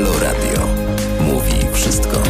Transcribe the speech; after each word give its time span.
Halo 0.00 0.18
Radio. 0.18 0.66
Mówi 1.20 1.72
wszystko. 1.72 2.22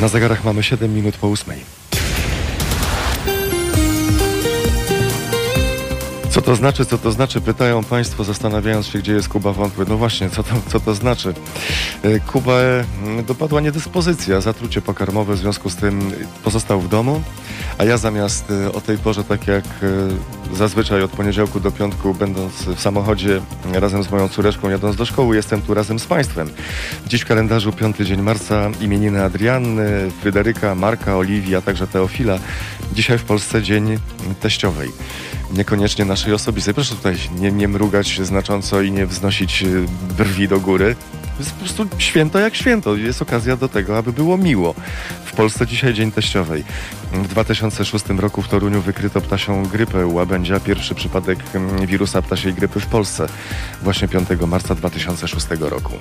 Na 0.00 0.08
zegarach 0.08 0.44
mamy 0.44 0.62
7 0.62 0.94
minut 0.94 1.16
po 1.16 1.28
ósmej. 1.28 1.58
Co 6.30 6.42
to 6.42 6.56
znaczy, 6.56 6.86
co 6.86 6.98
to 6.98 7.12
znaczy? 7.12 7.40
Pytają 7.40 7.84
Państwo, 7.84 8.24
zastanawiając 8.24 8.86
się, 8.86 8.98
gdzie 8.98 9.12
jest 9.12 9.28
Kuba 9.28 9.52
Wątły. 9.52 9.86
No 9.88 9.96
właśnie, 9.96 10.30
co 10.30 10.42
to, 10.42 10.54
co 10.68 10.80
to 10.80 10.94
znaczy? 10.94 11.34
E, 12.02 12.20
Kubę 12.20 12.84
mm, 13.02 13.24
dopadła 13.24 13.60
niedyspozycja, 13.60 14.40
zatrucie 14.40 14.82
pokarmowe, 14.82 15.34
w 15.34 15.38
związku 15.38 15.70
z 15.70 15.76
tym 15.76 16.12
pozostał 16.44 16.80
w 16.80 16.88
domu, 16.88 17.22
a 17.78 17.84
ja 17.84 17.96
zamiast 17.96 18.50
e, 18.50 18.72
o 18.72 18.80
tej 18.80 18.98
porze, 18.98 19.24
tak 19.24 19.46
jak 19.46 19.64
e, 19.64 20.56
zazwyczaj 20.56 21.02
od 21.02 21.10
poniedziałku 21.10 21.60
do 21.60 21.70
piątku, 21.70 22.14
będąc 22.14 22.52
w 22.52 22.80
samochodzie 22.80 23.40
razem 23.72 24.02
z 24.02 24.10
moją 24.10 24.28
córeczką, 24.28 24.68
jadąc 24.68 24.96
do 24.96 25.04
szkoły, 25.04 25.36
jestem 25.36 25.62
tu 25.62 25.74
razem 25.74 25.98
z 25.98 26.06
Państwem. 26.06 26.50
Dziś 27.06 27.20
w 27.20 27.26
kalendarzu 27.26 27.72
piąty 27.72 28.04
dzień 28.04 28.22
marca 28.22 28.70
imieniny 28.80 29.24
Adrianny, 29.24 30.10
Fryderyka, 30.20 30.74
Marka, 30.74 31.16
Oliwii, 31.16 31.56
a 31.56 31.62
także 31.62 31.86
Teofila. 31.86 32.38
Dzisiaj 32.92 33.18
w 33.18 33.24
Polsce 33.24 33.62
dzień 33.62 33.98
teściowej 34.40 34.90
niekoniecznie 35.52 36.04
naszej 36.04 36.32
osobistej. 36.32 36.74
Proszę 36.74 36.94
tutaj 36.94 37.16
nie, 37.38 37.52
nie 37.52 37.68
mrugać 37.68 38.20
znacząco 38.22 38.82
i 38.82 38.92
nie 38.92 39.06
wznosić 39.06 39.64
brwi 40.18 40.48
do 40.48 40.60
góry. 40.60 40.96
Jest 41.40 41.52
po 41.52 41.58
prostu 41.58 41.86
święto 41.98 42.38
jak 42.38 42.54
święto. 42.54 42.96
Jest 42.96 43.22
okazja 43.22 43.56
do 43.56 43.68
tego, 43.68 43.98
aby 43.98 44.12
było 44.12 44.38
miło. 44.38 44.74
W 45.24 45.32
Polsce 45.32 45.66
dzisiaj 45.66 45.94
Dzień 45.94 46.12
Teściowej. 46.12 46.64
W 47.12 47.28
2006 47.28 48.04
roku 48.08 48.42
w 48.42 48.48
Toruniu 48.48 48.80
wykryto 48.80 49.20
ptasią 49.20 49.66
grypę 49.66 50.06
łabędzia. 50.06 50.60
Pierwszy 50.60 50.94
przypadek 50.94 51.38
mm, 51.54 51.86
wirusa 51.86 52.22
ptasiej 52.22 52.54
grypy 52.54 52.80
w 52.80 52.86
Polsce. 52.86 53.26
Właśnie 53.82 54.08
5 54.08 54.28
marca 54.46 54.74
2006 54.74 55.46
roku. 55.60 55.92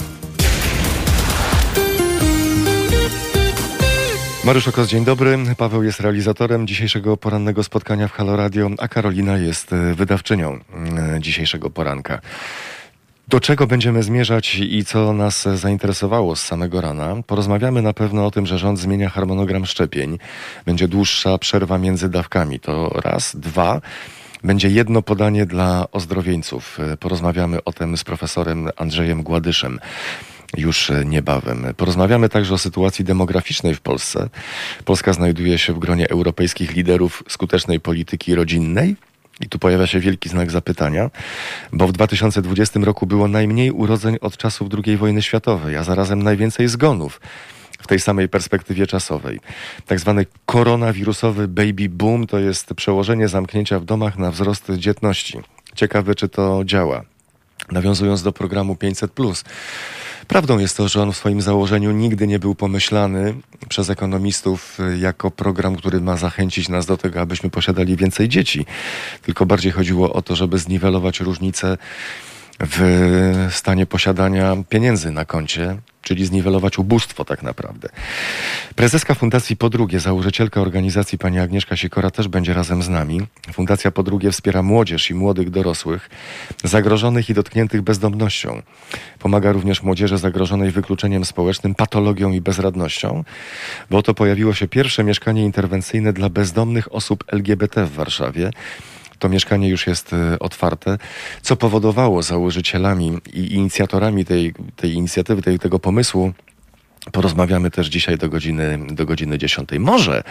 Mariusz 4.43 4.67
Okos, 4.67 4.87
dzień 4.87 5.05
dobry. 5.05 5.37
Paweł 5.57 5.83
jest 5.83 5.99
realizatorem 5.99 6.67
dzisiejszego 6.67 7.17
porannego 7.17 7.63
spotkania 7.63 8.07
w 8.07 8.11
Halo 8.11 8.35
Radio, 8.35 8.69
a 8.77 8.87
Karolina 8.87 9.37
jest 9.37 9.73
e, 9.73 9.93
wydawczynią 9.93 10.53
e, 10.53 10.59
dzisiejszego 11.19 11.69
poranka. 11.69 12.19
Do 13.29 13.39
czego 13.39 13.67
będziemy 13.67 14.03
zmierzać 14.03 14.55
i 14.55 14.85
co 14.85 15.13
nas 15.13 15.47
zainteresowało 15.55 16.35
z 16.35 16.41
samego 16.41 16.81
rana? 16.81 17.15
Porozmawiamy 17.27 17.81
na 17.81 17.93
pewno 17.93 18.25
o 18.25 18.31
tym, 18.31 18.45
że 18.45 18.57
rząd 18.57 18.79
zmienia 18.79 19.09
harmonogram 19.09 19.65
szczepień. 19.65 20.17
Będzie 20.65 20.87
dłuższa 20.87 21.37
przerwa 21.37 21.77
między 21.77 22.09
dawkami. 22.09 22.59
To 22.59 22.89
raz. 23.03 23.35
Dwa. 23.35 23.81
Będzie 24.43 24.69
jedno 24.69 25.01
podanie 25.01 25.45
dla 25.45 25.87
ozdrowieńców. 25.91 26.79
Porozmawiamy 26.99 27.63
o 27.63 27.73
tym 27.73 27.97
z 27.97 28.03
profesorem 28.03 28.69
Andrzejem 28.77 29.23
Gładyszem 29.23 29.79
już 30.57 30.91
niebawem. 31.05 31.65
Porozmawiamy 31.77 32.29
także 32.29 32.53
o 32.53 32.57
sytuacji 32.57 33.05
demograficznej 33.05 33.75
w 33.75 33.81
Polsce. 33.81 34.29
Polska 34.85 35.13
znajduje 35.13 35.57
się 35.57 35.73
w 35.73 35.79
gronie 35.79 36.09
europejskich 36.09 36.75
liderów 36.75 37.23
skutecznej 37.27 37.79
polityki 37.79 38.35
rodzinnej. 38.35 38.95
I 39.41 39.49
tu 39.49 39.59
pojawia 39.59 39.87
się 39.87 39.99
wielki 39.99 40.29
znak 40.29 40.51
zapytania, 40.51 41.09
bo 41.73 41.87
w 41.87 41.91
2020 41.91 42.79
roku 42.79 43.05
było 43.05 43.27
najmniej 43.27 43.71
urodzeń 43.71 44.17
od 44.21 44.37
czasów 44.37 44.69
II 44.85 44.97
wojny 44.97 45.21
światowej, 45.21 45.77
a 45.77 45.83
zarazem 45.83 46.23
najwięcej 46.23 46.67
zgonów 46.67 47.21
w 47.79 47.87
tej 47.87 47.99
samej 47.99 48.29
perspektywie 48.29 48.87
czasowej. 48.87 49.39
Tak 49.85 49.99
zwany 49.99 50.25
koronawirusowy 50.45 51.47
baby 51.47 51.89
boom 51.89 52.27
to 52.27 52.39
jest 52.39 52.73
przełożenie 52.73 53.27
zamknięcia 53.27 53.79
w 53.79 53.85
domach 53.85 54.17
na 54.17 54.31
wzrost 54.31 54.71
dzietności. 54.71 55.39
Ciekawe, 55.75 56.15
czy 56.15 56.29
to 56.29 56.61
działa. 56.65 57.03
Nawiązując 57.71 58.23
do 58.23 58.31
programu 58.31 58.75
500. 58.75 59.11
Prawdą 60.27 60.59
jest 60.59 60.77
to, 60.77 60.87
że 60.87 61.01
on 61.01 61.11
w 61.11 61.17
swoim 61.17 61.41
założeniu 61.41 61.91
nigdy 61.91 62.27
nie 62.27 62.39
był 62.39 62.55
pomyślany 62.55 63.35
przez 63.69 63.89
ekonomistów 63.89 64.77
jako 64.99 65.31
program, 65.31 65.75
który 65.75 66.01
ma 66.01 66.17
zachęcić 66.17 66.69
nas 66.69 66.85
do 66.85 66.97
tego, 66.97 67.21
abyśmy 67.21 67.49
posiadali 67.49 67.95
więcej 67.95 68.29
dzieci. 68.29 68.65
Tylko 69.21 69.45
bardziej 69.45 69.71
chodziło 69.71 70.13
o 70.13 70.21
to, 70.21 70.35
żeby 70.35 70.57
zniwelować 70.57 71.19
różnice 71.19 71.77
w 72.59 73.47
stanie 73.51 73.85
posiadania 73.85 74.55
pieniędzy 74.69 75.11
na 75.11 75.25
koncie, 75.25 75.77
czyli 76.01 76.25
zniwelować 76.25 76.79
ubóstwo 76.79 77.25
tak 77.25 77.43
naprawdę. 77.43 77.89
Prezeska 78.75 79.15
Fundacji 79.15 79.57
Podrugie, 79.57 79.99
założycielka 79.99 80.61
organizacji 80.61 81.17
pani 81.17 81.39
Agnieszka 81.39 81.77
Sikora 81.77 82.11
też 82.11 82.27
będzie 82.27 82.53
razem 82.53 82.83
z 82.83 82.89
nami. 82.89 83.21
Fundacja 83.53 83.91
Podrugie 83.91 84.31
wspiera 84.31 84.63
młodzież 84.63 85.09
i 85.09 85.13
młodych 85.13 85.49
dorosłych 85.49 86.09
zagrożonych 86.63 87.29
i 87.29 87.33
dotkniętych 87.33 87.81
bezdomnością. 87.81 88.61
Pomaga 89.19 89.51
również 89.51 89.83
młodzieży 89.83 90.17
zagrożonej 90.17 90.71
wykluczeniem 90.71 91.25
społecznym, 91.25 91.75
patologią 91.75 92.31
i 92.31 92.41
bezradnością, 92.41 93.23
bo 93.89 93.97
oto 93.97 94.13
pojawiło 94.13 94.53
się 94.53 94.67
pierwsze 94.67 95.03
mieszkanie 95.03 95.43
interwencyjne 95.43 96.13
dla 96.13 96.29
bezdomnych 96.29 96.95
osób 96.95 97.23
LGBT 97.27 97.85
w 97.85 97.93
Warszawie 97.93 98.51
to 99.19 99.29
mieszkanie 99.29 99.69
już 99.69 99.87
jest 99.87 100.13
e, 100.13 100.39
otwarte, 100.39 100.97
co 101.41 101.55
powodowało 101.55 102.23
założycielami 102.23 103.17
i 103.33 103.53
inicjatorami 103.53 104.25
tej, 104.25 104.53
tej 104.75 104.93
inicjatywy, 104.93 105.41
tej, 105.41 105.59
tego 105.59 105.79
pomysłu 105.79 106.33
Porozmawiamy 107.11 107.71
też 107.71 107.87
dzisiaj 107.87 108.17
do 108.17 108.29
godziny, 108.29 108.79
do 108.91 109.05
godziny 109.05 109.37
10. 109.37 109.69
Może, 109.79 110.23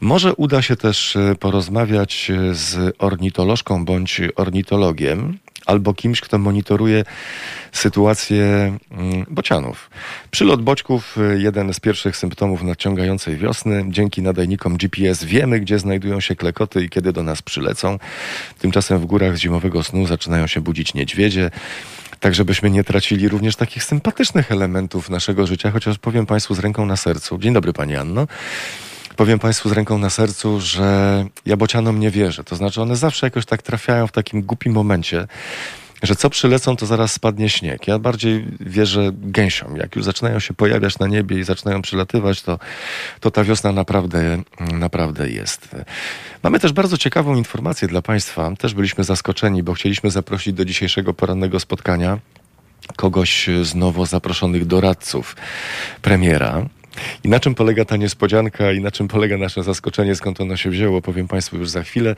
może 0.00 0.34
uda 0.34 0.62
się 0.62 0.76
też 0.76 1.16
e, 1.16 1.34
porozmawiać 1.34 2.30
e, 2.30 2.54
z 2.54 2.96
ornitolożką 2.98 3.84
bądź 3.84 4.20
ornitologiem, 4.36 5.38
albo 5.66 5.94
kimś, 5.94 6.20
kto 6.20 6.38
monitoruje 6.38 7.04
sytuację 7.72 8.44
mm, 8.90 9.26
bocianów. 9.28 9.90
Przylot 10.30 10.62
boćków, 10.62 11.18
y, 11.18 11.40
jeden 11.40 11.74
z 11.74 11.80
pierwszych 11.80 12.16
symptomów 12.16 12.62
nadciągającej 12.62 13.36
wiosny. 13.36 13.84
Dzięki 13.88 14.22
nadajnikom 14.22 14.76
GPS 14.76 15.24
wiemy, 15.24 15.60
gdzie 15.60 15.78
znajdują 15.78 16.20
się 16.20 16.36
klekoty 16.36 16.84
i 16.84 16.88
kiedy 16.88 17.12
do 17.12 17.22
nas 17.22 17.42
przylecą. 17.42 17.98
Tymczasem 18.58 18.98
w 18.98 19.06
górach 19.06 19.36
z 19.36 19.40
zimowego 19.40 19.82
snu 19.82 20.06
zaczynają 20.06 20.46
się 20.46 20.60
budzić 20.60 20.94
niedźwiedzie 20.94 21.50
tak 22.20 22.34
żebyśmy 22.34 22.70
nie 22.70 22.84
tracili 22.84 23.28
również 23.28 23.56
takich 23.56 23.84
sympatycznych 23.84 24.52
elementów 24.52 25.10
naszego 25.10 25.46
życia, 25.46 25.70
chociaż 25.70 25.98
powiem 25.98 26.26
Państwu 26.26 26.54
z 26.54 26.58
ręką 26.58 26.86
na 26.86 26.96
sercu. 26.96 27.38
Dzień 27.38 27.52
dobry 27.52 27.72
Pani 27.72 27.96
Anno 27.96 28.26
powiem 29.20 29.38
Państwu 29.38 29.68
z 29.68 29.72
ręką 29.72 29.98
na 29.98 30.10
sercu, 30.10 30.60
że 30.60 31.24
ja 31.46 31.56
bocianom 31.56 32.00
nie 32.00 32.10
wierzę. 32.10 32.44
To 32.44 32.56
znaczy 32.56 32.82
one 32.82 32.96
zawsze 32.96 33.26
jakoś 33.26 33.46
tak 33.46 33.62
trafiają 33.62 34.06
w 34.06 34.12
takim 34.12 34.42
głupim 34.42 34.72
momencie, 34.72 35.26
że 36.02 36.16
co 36.16 36.30
przylecą, 36.30 36.76
to 36.76 36.86
zaraz 36.86 37.12
spadnie 37.12 37.48
śnieg. 37.48 37.88
Ja 37.88 37.98
bardziej 37.98 38.46
wierzę 38.60 39.10
gęsiom. 39.12 39.76
Jak 39.76 39.96
już 39.96 40.04
zaczynają 40.04 40.40
się 40.40 40.54
pojawiać 40.54 40.98
na 40.98 41.06
niebie 41.06 41.38
i 41.38 41.44
zaczynają 41.44 41.82
przylatywać, 41.82 42.42
to, 42.42 42.58
to 43.20 43.30
ta 43.30 43.44
wiosna 43.44 43.72
naprawdę, 43.72 44.42
naprawdę 44.72 45.30
jest. 45.30 45.68
Mamy 46.42 46.60
też 46.60 46.72
bardzo 46.72 46.98
ciekawą 46.98 47.36
informację 47.36 47.88
dla 47.88 48.02
Państwa. 48.02 48.52
Też 48.58 48.74
byliśmy 48.74 49.04
zaskoczeni, 49.04 49.62
bo 49.62 49.74
chcieliśmy 49.74 50.10
zaprosić 50.10 50.52
do 50.52 50.64
dzisiejszego 50.64 51.14
porannego 51.14 51.60
spotkania 51.60 52.18
kogoś 52.96 53.48
z 53.62 53.74
nowo 53.74 54.06
zaproszonych 54.06 54.66
doradców 54.66 55.36
premiera. 56.02 56.66
I 57.24 57.28
na 57.28 57.40
czym 57.40 57.54
polega 57.54 57.84
ta 57.84 57.96
niespodzianka 57.96 58.72
i 58.72 58.80
na 58.80 58.90
czym 58.90 59.08
polega 59.08 59.36
nasze 59.36 59.62
zaskoczenie, 59.62 60.16
skąd 60.16 60.40
ono 60.40 60.56
się 60.56 60.70
wzięło, 60.70 61.02
powiem 61.02 61.28
Państwu 61.28 61.56
już 61.56 61.70
za 61.70 61.82
chwilę. 61.82 62.16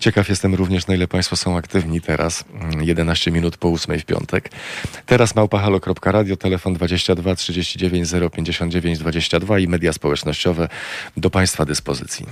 Ciekaw 0.00 0.28
jestem 0.28 0.54
również, 0.54 0.86
na 0.86 0.94
ile 0.94 1.08
Państwo 1.08 1.36
są 1.36 1.56
aktywni 1.56 2.00
teraz, 2.00 2.44
11 2.80 3.30
mm, 3.30 3.42
minut 3.42 3.56
po 3.56 3.68
8 3.68 3.98
w 3.98 4.04
piątek. 4.04 4.50
Teraz 5.06 5.34
małpahalo.radio, 5.34 6.36
telefon 6.36 6.74
22 6.74 7.34
39 7.34 8.08
059 8.32 8.98
22 8.98 9.58
i 9.58 9.68
media 9.68 9.92
społecznościowe 9.92 10.68
do 11.16 11.30
Państwa 11.30 11.64
dyspozycji. 11.64 12.26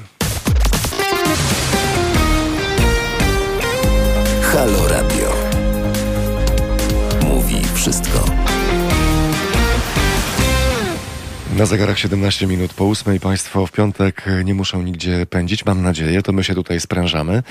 Halo 4.42 4.88
Radio. 4.88 5.32
Mówi 7.22 7.62
wszystko. 7.74 8.37
Na 11.58 11.66
zegarach 11.66 11.98
17 11.98 12.46
minut 12.46 12.74
po 12.74 12.84
8 12.84 13.18
Państwo 13.18 13.66
w 13.66 13.72
piątek 13.72 14.24
nie 14.44 14.54
muszą 14.54 14.82
nigdzie 14.82 15.26
pędzić, 15.26 15.64
mam 15.64 15.82
nadzieję. 15.82 16.22
To 16.22 16.32
my 16.32 16.44
się 16.44 16.54
tutaj 16.54 16.80
sprężamy 16.80 17.42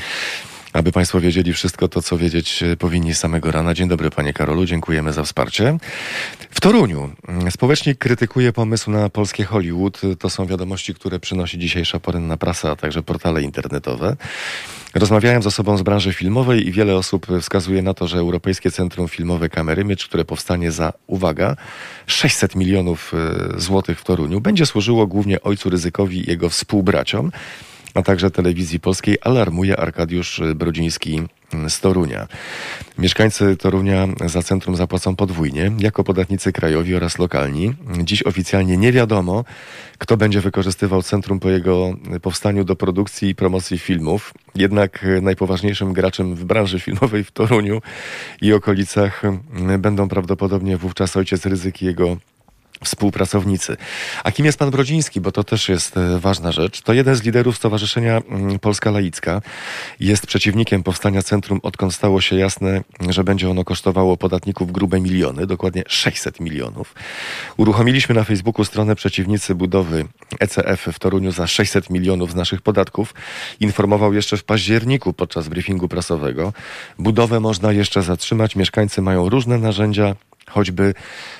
aby 0.77 0.91
Państwo 0.91 1.19
wiedzieli 1.19 1.53
wszystko 1.53 1.87
to, 1.87 2.01
co 2.01 2.17
wiedzieć 2.17 2.63
powinni 2.79 3.13
z 3.13 3.19
samego 3.19 3.51
rana. 3.51 3.73
Dzień 3.73 3.87
dobry, 3.87 4.09
Panie 4.09 4.33
Karolu, 4.33 4.65
dziękujemy 4.65 5.13
za 5.13 5.23
wsparcie. 5.23 5.77
W 6.51 6.61
Toruniu 6.61 7.09
społecznik 7.49 7.97
krytykuje 7.97 8.53
pomysł 8.53 8.91
na 8.91 9.09
polskie 9.09 9.43
Hollywood. 9.43 10.01
To 10.19 10.29
są 10.29 10.45
wiadomości, 10.45 10.93
które 10.93 11.19
przynosi 11.19 11.59
dzisiejsza 11.59 11.99
poranna 11.99 12.37
prasa, 12.37 12.71
a 12.71 12.75
także 12.75 13.03
portale 13.03 13.41
internetowe. 13.41 14.15
Rozmawiałem 14.95 15.43
z 15.43 15.47
osobą 15.47 15.77
z 15.77 15.81
branży 15.81 16.13
filmowej 16.13 16.67
i 16.67 16.71
wiele 16.71 16.95
osób 16.95 17.27
wskazuje 17.41 17.81
na 17.81 17.93
to, 17.93 18.07
że 18.07 18.17
Europejskie 18.17 18.71
Centrum 18.71 19.07
Filmowe 19.07 19.49
Kamery 19.49 19.85
Miecz, 19.85 20.07
które 20.07 20.25
powstanie 20.25 20.71
za, 20.71 20.93
uwaga, 21.07 21.55
600 22.07 22.55
milionów 22.55 23.13
e, 23.13 23.59
złotych 23.59 23.99
w 23.99 24.03
Toruniu, 24.03 24.41
będzie 24.41 24.65
służyło 24.65 25.07
głównie 25.07 25.41
ojcu 25.41 25.69
Ryzykowi 25.69 26.25
i 26.25 26.29
jego 26.29 26.49
współbraciom 26.49 27.31
a 27.97 28.01
także 28.01 28.31
telewizji 28.31 28.79
polskiej 28.79 29.17
alarmuje 29.21 29.79
Arkadiusz 29.79 30.41
Brodziński 30.55 31.21
z 31.69 31.79
Torunia. 31.79 32.27
Mieszkańcy 32.97 33.57
Torunia 33.57 34.07
za 34.25 34.43
centrum 34.43 34.75
zapłacą 34.75 35.15
podwójnie, 35.15 35.71
jako 35.79 36.03
podatnicy 36.03 36.51
krajowi 36.51 36.95
oraz 36.95 37.19
lokalni. 37.19 37.73
Dziś 38.03 38.23
oficjalnie 38.23 38.77
nie 38.77 38.91
wiadomo, 38.91 39.43
kto 39.97 40.17
będzie 40.17 40.41
wykorzystywał 40.41 41.03
centrum 41.03 41.39
po 41.39 41.49
jego 41.49 41.93
powstaniu 42.21 42.63
do 42.63 42.75
produkcji 42.75 43.29
i 43.29 43.35
promocji 43.35 43.79
filmów. 43.79 44.33
Jednak 44.55 45.05
najpoważniejszym 45.21 45.93
graczem 45.93 46.35
w 46.35 46.45
branży 46.45 46.79
filmowej 46.79 47.23
w 47.23 47.31
Toruniu 47.31 47.81
i 48.41 48.53
okolicach 48.53 49.21
będą 49.79 50.09
prawdopodobnie 50.09 50.77
wówczas 50.77 51.17
ojciec 51.17 51.45
ryzyk 51.45 51.81
i 51.81 51.85
jego 51.85 52.17
współpracownicy. 52.83 53.77
A 54.23 54.31
kim 54.31 54.45
jest 54.45 54.59
pan 54.59 54.71
Brodziński? 54.71 55.21
Bo 55.21 55.31
to 55.31 55.43
też 55.43 55.69
jest 55.69 55.97
e, 55.97 56.19
ważna 56.19 56.51
rzecz. 56.51 56.81
To 56.81 56.93
jeden 56.93 57.15
z 57.15 57.23
liderów 57.23 57.57
Stowarzyszenia 57.57 58.21
mm, 58.29 58.59
Polska 58.59 58.91
Laicka. 58.91 59.41
Jest 59.99 60.27
przeciwnikiem 60.27 60.83
powstania 60.83 61.21
centrum, 61.21 61.59
odkąd 61.63 61.93
stało 61.93 62.21
się 62.21 62.35
jasne, 62.35 62.81
że 63.09 63.23
będzie 63.23 63.49
ono 63.49 63.63
kosztowało 63.63 64.17
podatników 64.17 64.71
grube 64.71 64.99
miliony, 64.99 65.47
dokładnie 65.47 65.83
600 65.87 66.39
milionów. 66.39 66.95
Uruchomiliśmy 67.57 68.15
na 68.15 68.23
Facebooku 68.23 68.65
stronę 68.65 68.95
przeciwnicy 68.95 69.55
budowy 69.55 70.05
ECF 70.39 70.87
w 70.93 70.99
Toruniu 70.99 71.31
za 71.31 71.47
600 71.47 71.89
milionów 71.89 72.31
z 72.31 72.35
naszych 72.35 72.61
podatków. 72.61 73.13
Informował 73.59 74.13
jeszcze 74.13 74.37
w 74.37 74.43
październiku 74.43 75.13
podczas 75.13 75.47
briefingu 75.47 75.87
prasowego. 75.87 76.53
Budowę 76.99 77.39
można 77.39 77.71
jeszcze 77.71 78.01
zatrzymać. 78.01 78.55
Mieszkańcy 78.55 79.01
mają 79.01 79.29
różne 79.29 79.57
narzędzia 79.57 80.15
choćby 80.49 80.93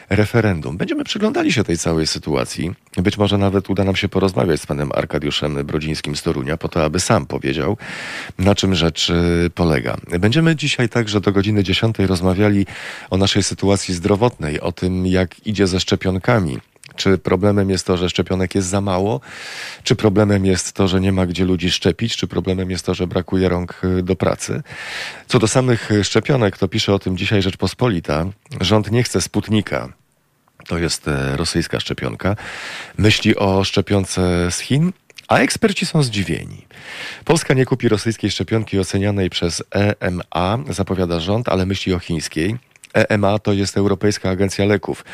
referendum. 0.09 0.77
Będziemy 0.77 1.03
przyglądali 1.03 1.53
się 1.53 1.63
tej 1.63 1.77
całej 1.77 2.07
sytuacji. 2.07 2.71
Być 2.97 3.17
może 3.17 3.37
nawet 3.37 3.69
uda 3.69 3.83
nam 3.83 3.95
się 3.95 4.09
porozmawiać 4.09 4.61
z 4.61 4.65
panem 4.65 4.91
Arkadiuszem 4.95 5.65
Brodzińskim 5.65 6.15
z 6.15 6.23
Torunia, 6.23 6.57
po 6.57 6.69
to, 6.69 6.83
aby 6.83 6.99
sam 6.99 7.25
powiedział, 7.25 7.77
na 8.39 8.55
czym 8.55 8.75
rzecz 8.75 9.09
y, 9.09 9.49
polega. 9.55 9.97
Będziemy 10.19 10.55
dzisiaj 10.55 10.89
także 10.89 11.21
do 11.21 11.31
godziny 11.31 11.63
10 11.63 11.99
rozmawiali 11.99 12.65
o 13.09 13.17
naszej 13.17 13.43
sytuacji 13.43 13.93
zdrowotnej, 13.93 14.59
o 14.59 14.71
tym, 14.71 15.05
jak 15.05 15.47
idzie 15.47 15.67
ze 15.67 15.79
szczepionkami 15.79 16.57
czy 16.97 17.17
problemem 17.17 17.69
jest 17.69 17.85
to, 17.85 17.97
że 17.97 18.09
szczepionek 18.09 18.55
jest 18.55 18.67
za 18.67 18.81
mało? 18.81 19.21
Czy 19.83 19.95
problemem 19.95 20.45
jest 20.45 20.73
to, 20.73 20.87
że 20.87 21.01
nie 21.01 21.11
ma 21.11 21.25
gdzie 21.25 21.45
ludzi 21.45 21.71
szczepić? 21.71 22.17
Czy 22.17 22.27
problemem 22.27 22.71
jest 22.71 22.85
to, 22.85 22.93
że 22.93 23.07
brakuje 23.07 23.49
rąk 23.49 23.81
y, 23.83 24.03
do 24.03 24.15
pracy? 24.15 24.61
Co 25.27 25.39
do 25.39 25.47
samych 25.47 25.89
szczepionek, 26.03 26.57
to 26.57 26.67
pisze 26.67 26.93
o 26.93 26.99
tym 26.99 27.17
dzisiaj 27.17 27.41
Rzeczpospolita. 27.41 28.25
Rząd 28.61 28.91
nie 28.91 29.03
chce 29.03 29.21
Sputnika. 29.21 29.93
To 30.67 30.77
jest 30.77 31.07
e, 31.07 31.37
rosyjska 31.37 31.79
szczepionka. 31.79 32.35
Myśli 32.97 33.35
o 33.35 33.63
szczepionce 33.63 34.51
z 34.51 34.59
Chin, 34.59 34.91
a 35.27 35.37
eksperci 35.37 35.85
są 35.85 36.03
zdziwieni. 36.03 36.65
Polska 37.25 37.53
nie 37.53 37.65
kupi 37.65 37.89
rosyjskiej 37.89 38.31
szczepionki 38.31 38.79
ocenianej 38.79 39.29
przez 39.29 39.63
EMA, 39.71 40.57
zapowiada 40.69 41.19
rząd, 41.19 41.49
ale 41.49 41.65
myśli 41.65 41.93
o 41.93 41.99
chińskiej. 41.99 42.57
EMA 42.93 43.39
to 43.39 43.53
jest 43.53 43.77
Europejska 43.77 44.29
Agencja 44.29 44.65
Leków, 44.65 45.05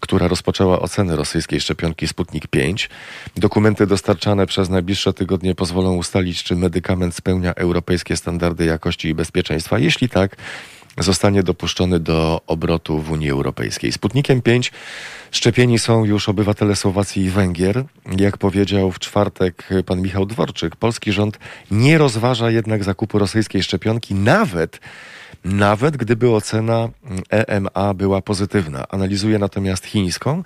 która 0.00 0.28
rozpoczęła 0.28 0.80
ocenę 0.80 1.16
rosyjskiej 1.16 1.60
szczepionki 1.60 2.08
Sputnik 2.08 2.46
5. 2.46 2.90
Dokumenty 3.36 3.86
dostarczane 3.86 4.46
przez 4.46 4.68
najbliższe 4.68 5.12
tygodnie 5.12 5.54
pozwolą 5.54 5.96
ustalić, 5.96 6.42
czy 6.42 6.56
medykament 6.56 7.14
spełnia 7.14 7.54
europejskie 7.54 8.16
standardy 8.16 8.64
jakości 8.64 9.08
i 9.08 9.14
bezpieczeństwa. 9.14 9.78
Jeśli 9.78 10.08
tak, 10.08 10.36
zostanie 10.98 11.42
dopuszczony 11.42 12.00
do 12.00 12.40
obrotu 12.46 12.98
w 12.98 13.10
Unii 13.10 13.30
Europejskiej. 13.30 13.92
Sputnikiem 13.92 14.42
5 14.42 14.72
szczepieni 15.30 15.78
są 15.78 16.04
już 16.04 16.28
obywatele 16.28 16.76
Słowacji 16.76 17.24
i 17.24 17.30
Węgier. 17.30 17.84
Jak 18.18 18.38
powiedział 18.38 18.92
w 18.92 18.98
czwartek 18.98 19.68
pan 19.86 20.00
Michał 20.00 20.26
Dworczyk, 20.26 20.76
polski 20.76 21.12
rząd 21.12 21.38
nie 21.70 21.98
rozważa 21.98 22.50
jednak 22.50 22.84
zakupu 22.84 23.18
rosyjskiej 23.18 23.62
szczepionki, 23.62 24.14
nawet 24.14 24.80
nawet 25.44 25.96
gdyby 25.96 26.30
ocena 26.30 26.88
EMA 27.30 27.94
była 27.94 28.22
pozytywna. 28.22 28.88
Analizuje 28.88 29.38
natomiast 29.38 29.86
chińską, 29.86 30.42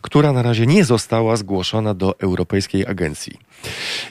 która 0.00 0.32
na 0.32 0.42
razie 0.42 0.66
nie 0.66 0.84
została 0.84 1.36
zgłoszona 1.36 1.94
do 1.94 2.18
Europejskiej 2.18 2.86
Agencji. 2.86 3.38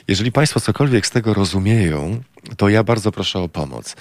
Jeżeli 0.08 0.32
Państwo 0.32 0.60
cokolwiek 0.60 1.06
z 1.06 1.10
tego 1.10 1.34
rozumieją, 1.34 2.22
to 2.56 2.68
ja 2.68 2.84
bardzo 2.84 3.12
proszę 3.12 3.38
o 3.38 3.48
pomoc. 3.48 3.96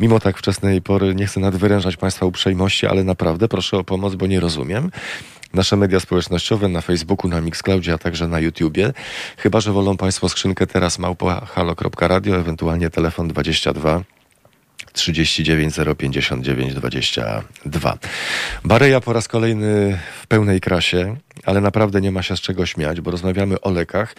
Mimo 0.00 0.20
tak 0.20 0.38
wczesnej 0.38 0.82
pory 0.82 1.14
nie 1.14 1.26
chcę 1.26 1.40
nadwyrężać 1.40 1.96
Państwa 1.96 2.26
uprzejmości, 2.26 2.86
ale 2.86 3.04
naprawdę 3.04 3.48
proszę 3.48 3.78
o 3.78 3.84
pomoc, 3.84 4.14
bo 4.14 4.26
nie 4.26 4.40
rozumiem 4.40 4.90
nasze 5.54 5.76
media 5.76 6.00
społecznościowe 6.00 6.68
na 6.68 6.80
Facebooku, 6.80 7.30
na 7.30 7.40
Mixcloudzie, 7.40 7.92
a 7.92 7.98
także 7.98 8.28
na 8.28 8.40
YouTubie. 8.40 8.92
Chyba, 9.36 9.60
że 9.60 9.72
wolą 9.72 9.96
Państwo 9.96 10.28
skrzynkę 10.28 10.66
teraz 10.66 10.98
małpa 10.98 11.46
halo.radio, 11.46 12.36
ewentualnie 12.36 12.90
telefon 12.90 13.28
22 13.28 14.02
39 14.94 15.74
059 15.98 16.74
22. 16.74 17.98
Bareja 18.64 19.00
po 19.00 19.12
raz 19.12 19.28
kolejny 19.28 19.98
w 20.22 20.26
pełnej 20.26 20.60
krasie, 20.60 21.16
ale 21.44 21.60
naprawdę 21.60 22.00
nie 22.00 22.10
ma 22.10 22.22
się 22.22 22.36
z 22.36 22.40
czego 22.40 22.66
śmiać, 22.66 23.00
bo 23.00 23.10
rozmawiamy 23.10 23.60
o 23.60 23.70
lekach, 23.70 24.14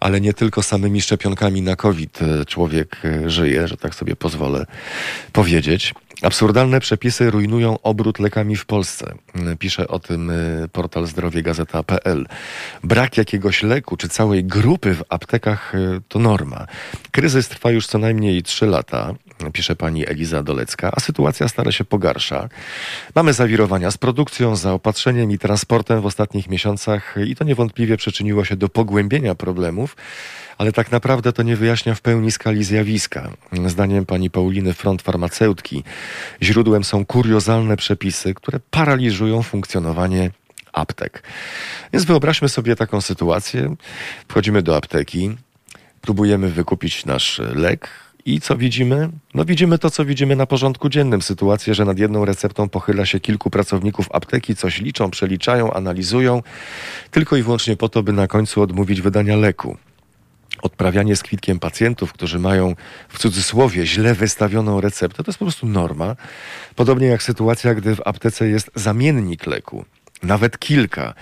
ale 0.00 0.20
nie 0.20 0.34
tylko 0.34 0.62
samymi 0.62 1.00
szczepionkami 1.00 1.62
na 1.62 1.76
COVID 1.76 2.18
człowiek 2.46 2.96
żyje, 3.26 3.68
że 3.68 3.76
tak 3.76 3.94
sobie 3.94 4.16
pozwolę 4.16 4.66
powiedzieć. 5.32 5.94
Absurdalne 6.22 6.80
przepisy 6.80 7.30
rujnują 7.30 7.78
obrót 7.82 8.18
lekami 8.18 8.56
w 8.56 8.66
Polsce. 8.66 9.14
Pisze 9.58 9.88
o 9.88 9.98
tym 9.98 10.32
portal 10.72 11.06
zdrowiegazeta.pl. 11.06 12.26
Brak 12.84 13.16
jakiegoś 13.16 13.62
leku 13.62 13.96
czy 13.96 14.08
całej 14.08 14.44
grupy 14.44 14.94
w 14.94 15.02
aptekach 15.08 15.72
to 16.08 16.18
norma. 16.18 16.66
Kryzys 17.10 17.48
trwa 17.48 17.70
już 17.70 17.86
co 17.86 17.98
najmniej 17.98 18.42
3 18.42 18.66
lata, 18.66 19.14
pisze 19.52 19.76
pani 19.76 20.08
Eliza 20.08 20.42
Dolecka, 20.42 20.90
a 20.96 21.00
sytuacja 21.00 21.48
stale 21.48 21.72
się 21.72 21.84
pogarsza. 21.84 22.48
Mamy 23.14 23.32
zawirowania 23.32 23.90
z 23.90 23.98
produkcją, 23.98 24.56
zaopatrzeniem 24.56 25.30
i 25.30 25.38
transportem 25.38 26.00
w 26.00 26.06
ostatnich 26.06 26.48
miesiącach 26.48 27.14
i 27.26 27.36
to 27.36 27.44
niewątpliwie 27.44 27.96
przyczyniło 27.96 28.44
się 28.44 28.56
do 28.56 28.68
pogłębienia 28.68 29.34
problemów 29.34 29.96
ale 30.58 30.72
tak 30.72 30.92
naprawdę 30.92 31.32
to 31.32 31.42
nie 31.42 31.56
wyjaśnia 31.56 31.94
w 31.94 32.00
pełni 32.00 32.32
skali 32.32 32.64
zjawiska. 32.64 33.30
Zdaniem 33.66 34.06
pani 34.06 34.30
Pauliny 34.30 34.74
Front 34.74 35.02
Farmaceutki 35.02 35.84
źródłem 36.42 36.84
są 36.84 37.06
kuriozalne 37.06 37.76
przepisy, 37.76 38.34
które 38.34 38.60
paraliżują 38.70 39.42
funkcjonowanie 39.42 40.30
aptek. 40.72 41.22
Więc 41.92 42.04
wyobraźmy 42.04 42.48
sobie 42.48 42.76
taką 42.76 43.00
sytuację. 43.00 43.74
Wchodzimy 44.28 44.62
do 44.62 44.76
apteki, 44.76 45.36
próbujemy 46.00 46.48
wykupić 46.48 47.04
nasz 47.04 47.40
lek, 47.54 47.88
i 48.26 48.40
co 48.40 48.56
widzimy? 48.56 49.10
No 49.34 49.44
widzimy 49.44 49.78
to, 49.78 49.90
co 49.90 50.04
widzimy 50.04 50.36
na 50.36 50.46
porządku 50.46 50.88
dziennym. 50.88 51.22
Sytuację, 51.22 51.74
że 51.74 51.84
nad 51.84 51.98
jedną 51.98 52.24
receptą 52.24 52.68
pochyla 52.68 53.06
się 53.06 53.20
kilku 53.20 53.50
pracowników 53.50 54.06
apteki, 54.12 54.56
coś 54.56 54.80
liczą, 54.80 55.10
przeliczają, 55.10 55.72
analizują, 55.72 56.42
tylko 57.10 57.36
i 57.36 57.42
wyłącznie 57.42 57.76
po 57.76 57.88
to, 57.88 58.02
by 58.02 58.12
na 58.12 58.26
końcu 58.26 58.62
odmówić 58.62 59.00
wydania 59.00 59.36
leku 59.36 59.76
odprawianie 60.62 61.16
z 61.16 61.22
kwitkiem 61.22 61.58
pacjentów, 61.58 62.12
którzy 62.12 62.38
mają 62.38 62.74
w 63.08 63.18
cudzysłowie 63.18 63.86
źle 63.86 64.14
wystawioną 64.14 64.80
receptę, 64.80 65.24
to 65.24 65.30
jest 65.30 65.38
po 65.38 65.44
prostu 65.44 65.66
norma. 65.66 66.16
Podobnie 66.76 67.06
jak 67.06 67.22
sytuacja, 67.22 67.74
gdy 67.74 67.96
w 67.96 68.00
aptece 68.04 68.48
jest 68.48 68.70
zamiennik 68.74 69.46
leku, 69.46 69.84
nawet 70.22 70.58
kilka 70.58 71.14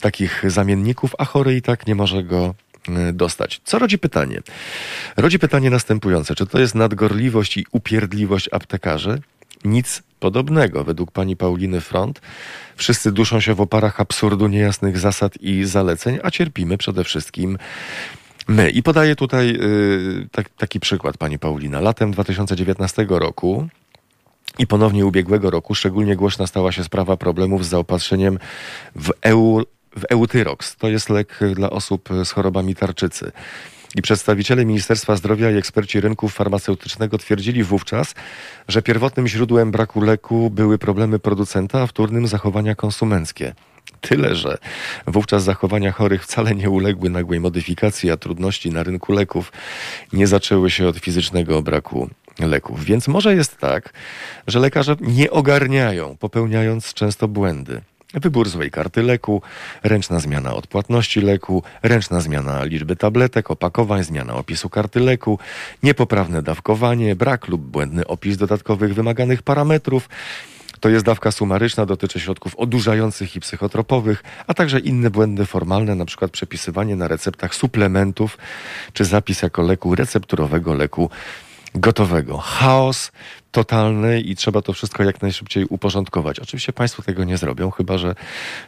takich 0.00 0.50
zamienników, 0.50 1.14
a 1.18 1.24
chory 1.24 1.56
i 1.56 1.62
tak 1.62 1.86
nie 1.86 1.94
może 1.94 2.24
go 2.24 2.54
dostać. 3.12 3.60
Co 3.64 3.78
rodzi 3.78 3.98
pytanie? 3.98 4.40
Rodzi 5.16 5.38
pytanie 5.38 5.70
następujące: 5.70 6.34
czy 6.34 6.46
to 6.46 6.58
jest 6.58 6.74
nadgorliwość 6.74 7.56
i 7.56 7.66
upierdliwość 7.72 8.48
aptekarzy? 8.52 9.20
Nic 9.64 10.02
podobnego. 10.20 10.84
Według 10.84 11.10
pani 11.12 11.36
Pauliny 11.36 11.80
Front 11.80 12.20
wszyscy 12.76 13.12
duszą 13.12 13.40
się 13.40 13.54
w 13.54 13.60
oparach 13.60 14.00
absurdu, 14.00 14.48
niejasnych 14.48 14.98
zasad 14.98 15.36
i 15.40 15.64
zaleceń, 15.64 16.18
a 16.22 16.30
cierpimy 16.30 16.78
przede 16.78 17.04
wszystkim 17.04 17.58
my. 18.48 18.70
I 18.70 18.82
podaję 18.82 19.16
tutaj 19.16 19.56
y, 19.60 20.28
tak, 20.32 20.48
taki 20.48 20.80
przykład, 20.80 21.16
pani 21.16 21.38
Paulina. 21.38 21.80
Latem 21.80 22.10
2019 22.10 23.06
roku 23.08 23.68
i 24.58 24.66
ponownie 24.66 25.06
ubiegłego 25.06 25.50
roku 25.50 25.74
szczególnie 25.74 26.16
głośna 26.16 26.46
stała 26.46 26.72
się 26.72 26.84
sprawa 26.84 27.16
problemów 27.16 27.64
z 27.64 27.68
zaopatrzeniem 27.68 28.38
w, 28.96 29.10
EU, 29.22 29.62
w 29.98 30.04
Eutyrox. 30.08 30.76
To 30.76 30.88
jest 30.88 31.10
lek 31.10 31.38
dla 31.54 31.70
osób 31.70 32.08
z 32.24 32.30
chorobami 32.30 32.74
tarczycy. 32.74 33.32
I 33.96 34.02
przedstawiciele 34.02 34.64
Ministerstwa 34.64 35.16
Zdrowia 35.16 35.50
i 35.50 35.56
eksperci 35.56 36.00
rynku 36.00 36.28
farmaceutycznego 36.28 37.18
twierdzili 37.18 37.64
wówczas, 37.64 38.14
że 38.68 38.82
pierwotnym 38.82 39.28
źródłem 39.28 39.70
braku 39.70 40.00
leku 40.00 40.50
były 40.50 40.78
problemy 40.78 41.18
producenta, 41.18 41.80
a 41.82 41.86
wtórnym 41.86 42.26
zachowania 42.26 42.74
konsumenckie. 42.74 43.54
Tyle, 44.00 44.34
że 44.34 44.58
wówczas 45.06 45.42
zachowania 45.44 45.92
chorych 45.92 46.22
wcale 46.24 46.54
nie 46.54 46.70
uległy 46.70 47.10
nagłej 47.10 47.40
modyfikacji, 47.40 48.10
a 48.10 48.16
trudności 48.16 48.70
na 48.70 48.82
rynku 48.82 49.12
leków 49.12 49.52
nie 50.12 50.26
zaczęły 50.26 50.70
się 50.70 50.88
od 50.88 50.96
fizycznego 50.96 51.62
braku 51.62 52.10
leków. 52.38 52.84
Więc 52.84 53.08
może 53.08 53.34
jest 53.34 53.58
tak, 53.58 53.92
że 54.46 54.58
lekarze 54.58 54.96
nie 55.00 55.30
ogarniają, 55.30 56.16
popełniając 56.16 56.94
często 56.94 57.28
błędy. 57.28 57.80
Wybór 58.14 58.48
złej 58.48 58.70
karty 58.70 59.02
leku, 59.02 59.42
ręczna 59.82 60.20
zmiana 60.20 60.54
odpłatności 60.54 61.20
leku, 61.20 61.62
ręczna 61.82 62.20
zmiana 62.20 62.64
liczby 62.64 62.96
tabletek, 62.96 63.50
opakowań, 63.50 64.04
zmiana 64.04 64.34
opisu 64.34 64.68
karty 64.68 65.00
leku, 65.00 65.38
niepoprawne 65.82 66.42
dawkowanie, 66.42 67.16
brak 67.16 67.48
lub 67.48 67.62
błędny 67.62 68.06
opis 68.06 68.36
dodatkowych 68.36 68.94
wymaganych 68.94 69.42
parametrów, 69.42 70.08
to 70.80 70.88
jest 70.88 71.04
dawka 71.04 71.32
sumaryczna, 71.32 71.86
dotyczy 71.86 72.20
środków 72.20 72.56
odurzających 72.56 73.36
i 73.36 73.40
psychotropowych, 73.40 74.24
a 74.46 74.54
także 74.54 74.78
inne 74.78 75.10
błędy 75.10 75.46
formalne, 75.46 75.94
przykład 76.04 76.30
przepisywanie 76.30 76.96
na 76.96 77.08
receptach 77.08 77.54
suplementów 77.54 78.38
czy 78.92 79.04
zapis 79.04 79.42
jako 79.42 79.62
leku 79.62 79.94
recepturowego 79.94 80.74
leku 80.74 81.10
gotowego. 81.74 82.38
Chaos 82.38 83.12
totalny 83.52 84.20
i 84.20 84.36
trzeba 84.36 84.62
to 84.62 84.72
wszystko 84.72 85.04
jak 85.04 85.22
najszybciej 85.22 85.64
uporządkować. 85.64 86.40
Oczywiście 86.40 86.72
Państwo 86.72 87.02
tego 87.02 87.24
nie 87.24 87.36
zrobią, 87.36 87.70
chyba 87.70 87.98
że 87.98 88.14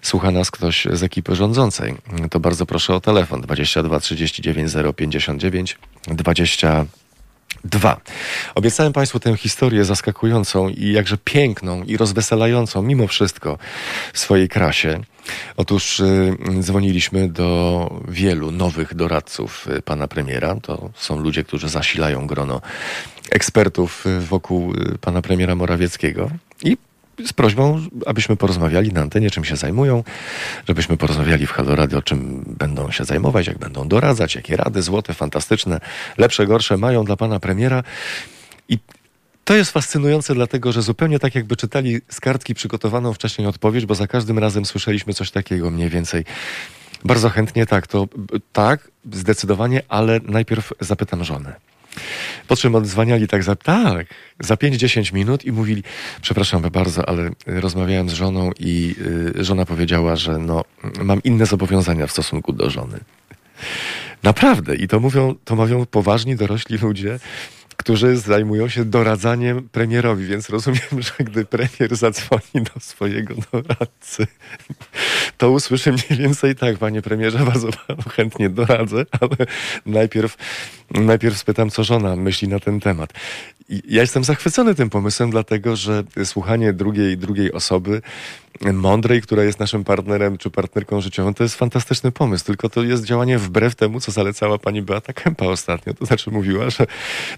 słucha 0.02 0.30
nas 0.30 0.50
ktoś 0.50 0.86
z 0.92 1.02
ekipy 1.02 1.36
rządzącej. 1.36 1.94
To 2.30 2.40
bardzo 2.40 2.66
proszę 2.66 2.94
o 2.94 3.00
telefon 3.00 3.40
22 3.40 4.00
39 4.00 4.72
059 4.96 5.78
20 6.06 6.86
Dwa. 7.64 8.00
Obiecałem 8.54 8.92
Państwu 8.92 9.20
tę 9.20 9.36
historię 9.36 9.84
zaskakującą 9.84 10.68
i 10.68 10.92
jakże 10.92 11.16
piękną 11.24 11.82
i 11.82 11.96
rozweselającą 11.96 12.82
mimo 12.82 13.06
wszystko 13.06 13.58
w 14.12 14.18
swojej 14.18 14.48
krasie. 14.48 15.00
Otóż 15.56 16.00
y, 16.00 16.36
dzwoniliśmy 16.60 17.28
do 17.28 17.90
wielu 18.08 18.50
nowych 18.50 18.94
doradców 18.94 19.68
y, 19.78 19.82
pana 19.82 20.08
premiera. 20.08 20.56
To 20.62 20.90
są 20.94 21.18
ludzie, 21.18 21.44
którzy 21.44 21.68
zasilają 21.68 22.26
grono 22.26 22.60
ekspertów 23.30 24.06
y, 24.06 24.20
wokół 24.20 24.74
y, 24.74 24.98
pana 24.98 25.22
premiera 25.22 25.54
Morawieckiego. 25.54 26.30
I 26.64 26.76
z 27.28 27.32
prośbą, 27.32 27.80
abyśmy 28.06 28.36
porozmawiali 28.36 28.92
na 28.92 29.00
antenie, 29.00 29.30
czym 29.30 29.44
się 29.44 29.56
zajmują, 29.56 30.04
żebyśmy 30.68 30.96
porozmawiali 30.96 31.46
w 31.46 31.52
Halo 31.52 31.76
Radio, 31.76 32.02
czym 32.02 32.44
będą 32.58 32.90
się 32.90 33.04
zajmować, 33.04 33.46
jak 33.46 33.58
będą 33.58 33.88
doradzać, 33.88 34.34
jakie 34.34 34.56
rady 34.56 34.82
złote, 34.82 35.14
fantastyczne, 35.14 35.80
lepsze, 36.18 36.46
gorsze 36.46 36.76
mają 36.76 37.04
dla 37.04 37.16
pana 37.16 37.40
premiera. 37.40 37.82
I 38.68 38.78
to 39.44 39.54
jest 39.54 39.70
fascynujące, 39.70 40.34
dlatego 40.34 40.72
że 40.72 40.82
zupełnie 40.82 41.18
tak, 41.18 41.34
jakby 41.34 41.56
czytali 41.56 42.00
z 42.08 42.20
kartki 42.20 42.54
przygotowaną 42.54 43.12
wcześniej 43.12 43.48
odpowiedź, 43.48 43.86
bo 43.86 43.94
za 43.94 44.06
każdym 44.06 44.38
razem 44.38 44.66
słyszeliśmy 44.66 45.14
coś 45.14 45.30
takiego 45.30 45.70
mniej 45.70 45.88
więcej. 45.88 46.24
Bardzo 47.04 47.30
chętnie 47.30 47.66
tak, 47.66 47.86
to 47.86 48.08
tak, 48.52 48.90
zdecydowanie, 49.12 49.82
ale 49.88 50.20
najpierw 50.24 50.72
zapytam 50.80 51.24
żonę. 51.24 51.69
Po 52.48 52.56
czym 52.56 52.74
odzwaniali 52.74 53.28
tak 53.28 53.42
za, 53.42 53.56
tak, 53.56 54.06
za 54.40 54.54
5-10 54.54 55.14
minut 55.14 55.44
i 55.44 55.52
mówili, 55.52 55.82
przepraszam 56.22 56.62
bardzo, 56.62 57.08
ale 57.08 57.30
rozmawiałem 57.46 58.10
z 58.10 58.12
żoną 58.12 58.50
i 58.58 58.94
y, 59.36 59.44
żona 59.44 59.66
powiedziała, 59.66 60.16
że 60.16 60.38
no, 60.38 60.64
mam 61.02 61.22
inne 61.22 61.46
zobowiązania 61.46 62.06
w 62.06 62.12
stosunku 62.12 62.52
do 62.52 62.70
żony. 62.70 63.00
Naprawdę. 64.22 64.76
I 64.76 64.88
to 64.88 65.00
mówią, 65.00 65.34
to 65.44 65.56
mówią 65.56 65.86
poważni, 65.86 66.36
dorośli 66.36 66.78
ludzie, 66.78 67.18
którzy 67.80 68.16
zajmują 68.16 68.68
się 68.68 68.84
doradzaniem 68.84 69.68
premierowi, 69.68 70.26
więc 70.26 70.50
rozumiem, 70.50 70.80
że 71.06 71.24
gdy 71.24 71.44
premier 71.44 71.96
zadzwoni 71.96 72.64
do 72.74 72.80
swojego 72.80 73.34
doradcy, 73.52 74.26
to 75.38 75.50
usłyszy 75.50 75.92
mniej 75.92 76.20
więcej 76.20 76.56
tak, 76.56 76.78
panie 76.78 77.02
premierze, 77.02 77.38
bardzo 77.52 77.68
panu 77.86 78.02
chętnie 78.02 78.50
doradzę, 78.50 79.04
ale 79.20 79.36
najpierw, 79.86 80.36
najpierw 80.90 81.38
spytam, 81.38 81.70
co 81.70 81.84
żona 81.84 82.16
myśli 82.16 82.48
na 82.48 82.60
ten 82.60 82.80
temat. 82.80 83.12
Ja 83.68 84.00
jestem 84.00 84.24
zachwycony 84.24 84.74
tym 84.74 84.90
pomysłem, 84.90 85.30
dlatego 85.30 85.76
że 85.76 86.04
słuchanie 86.24 86.72
drugiej, 86.72 87.18
drugiej 87.18 87.52
osoby, 87.52 88.02
mądrej, 88.72 89.22
która 89.22 89.44
jest 89.44 89.60
naszym 89.60 89.84
partnerem 89.84 90.38
czy 90.38 90.50
partnerką 90.50 91.00
życiową, 91.00 91.34
to 91.34 91.42
jest 91.42 91.54
fantastyczny 91.54 92.12
pomysł, 92.12 92.44
tylko 92.44 92.68
to 92.68 92.82
jest 92.82 93.04
działanie 93.04 93.38
wbrew 93.38 93.74
temu, 93.74 94.00
co 94.00 94.12
zalecała 94.12 94.58
pani 94.58 94.82
Beata 94.82 95.12
Kępa 95.12 95.46
ostatnio. 95.46 95.94
To 95.94 96.06
znaczy 96.06 96.30
mówiła, 96.30 96.70
że 96.70 96.86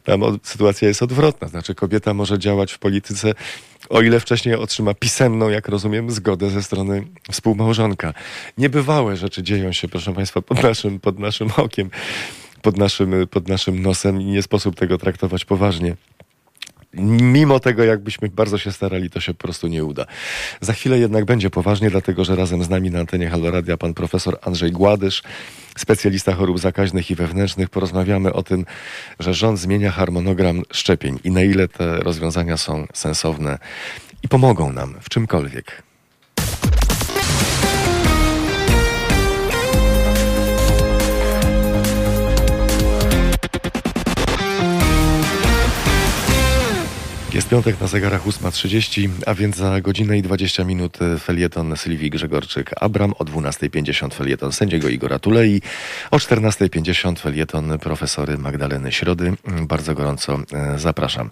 tam 0.04 0.21
sytuacja 0.42 0.88
jest 0.88 1.02
odwrotna. 1.02 1.49
Znaczy 1.49 1.75
kobieta 1.75 2.14
może 2.14 2.38
działać 2.38 2.73
w 2.73 2.78
polityce, 2.78 3.35
o 3.88 4.02
ile 4.02 4.21
wcześniej 4.21 4.54
otrzyma 4.54 4.94
pisemną, 4.94 5.49
jak 5.49 5.68
rozumiem, 5.68 6.11
zgodę 6.11 6.50
ze 6.50 6.62
strony 6.62 7.06
współmałżonka. 7.30 8.14
Niebywałe 8.59 9.16
rzeczy 9.16 9.42
dzieją 9.42 9.73
się, 9.73 9.88
proszę 9.88 10.14
państwa, 10.14 10.42
pod 10.42 10.62
naszym, 10.62 11.00
pod 11.00 11.18
naszym 11.18 11.49
okiem, 11.56 11.90
pod 12.62 12.76
naszym, 12.76 13.14
pod 13.31 13.49
naszym 13.49 13.83
nosem 13.83 14.21
i 14.21 14.25
nie 14.25 14.42
sposób 14.42 14.76
tego 14.76 14.99
traktować 14.99 15.45
poważnie 15.45 15.97
mimo 16.95 17.61
tego, 17.61 17.85
jakbyśmy 17.85 18.28
bardzo 18.28 18.59
się 18.59 18.73
starali, 18.73 19.11
to 19.11 19.21
się 19.21 19.35
po 19.35 19.42
prostu 19.42 19.69
nie 19.69 19.85
uda. 19.85 20.07
Za 20.61 20.73
chwilę 20.73 20.99
jednak 20.99 21.25
będzie 21.25 21.50
poważnie, 21.50 21.90
dlatego 21.90 22.25
że 22.25 22.37
razem 22.37 22.64
z 22.64 22.69
nami 22.69 22.90
na 22.90 23.00
antenie 23.00 23.31
Haloradia 23.31 23.76
pan 23.76 23.95
profesor 23.95 24.38
Andrzej 24.42 24.73
Gładysz, 24.73 25.23
specjalista 25.76 26.35
chorób 26.35 26.59
zakaźnych 26.59 27.11
i 27.11 27.14
wewnętrznych. 27.14 27.71
Porozmawiamy 27.71 28.33
o 28.33 28.42
tym, 28.42 28.66
że 29.19 29.35
rząd 29.35 29.59
zmienia 29.59 29.90
harmonogram 29.90 30.62
szczepień 30.73 31.19
i 31.25 31.31
na 31.31 31.42
ile 31.42 31.69
te 31.69 31.97
rozwiązania 31.97 32.57
są 32.57 32.87
sensowne 32.95 33.59
i 34.23 34.28
pomogą 34.28 34.73
nam 34.73 34.95
w 35.00 35.09
czymkolwiek. 35.09 35.83
Jest 47.34 47.48
piątek 47.48 47.80
na 47.80 47.86
zegarach 47.86 48.26
8.30, 48.26 49.10
a 49.26 49.34
więc 49.34 49.56
za 49.56 49.80
godzinę 49.80 50.18
i 50.18 50.22
20 50.22 50.64
minut 50.64 50.98
felieton 51.20 51.76
Sylwii 51.76 52.10
Grzegorczyk-Abram, 52.10 53.12
o 53.18 53.24
12.50 53.24 54.14
felieton 54.14 54.52
sędziego 54.52 54.88
Igora 54.88 55.18
Tulei, 55.18 55.62
o 56.10 56.16
14.50 56.16 57.18
felieton 57.18 57.78
profesory 57.78 58.38
Magdaleny 58.38 58.92
Środy. 58.92 59.32
Bardzo 59.68 59.94
gorąco 59.94 60.38
e, 60.52 60.78
zapraszam. 60.78 61.30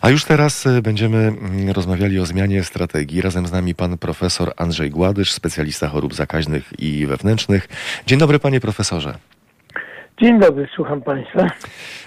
A 0.00 0.10
już 0.10 0.24
teraz 0.24 0.66
e, 0.66 0.82
będziemy 0.82 1.18
mm, 1.18 1.70
rozmawiali 1.70 2.18
o 2.18 2.26
zmianie 2.26 2.64
strategii. 2.64 3.20
Razem 3.20 3.46
z 3.46 3.52
nami 3.52 3.74
pan 3.74 3.98
profesor 3.98 4.52
Andrzej 4.56 4.90
Gładysz, 4.90 5.32
specjalista 5.32 5.88
chorób 5.88 6.14
zakaźnych 6.14 6.72
i 6.78 7.06
wewnętrznych. 7.06 7.68
Dzień 8.06 8.18
dobry 8.18 8.38
panie 8.38 8.60
profesorze. 8.60 9.33
Dzień 10.20 10.40
dobry, 10.40 10.68
słucham 10.74 11.02
Państwa. 11.02 11.46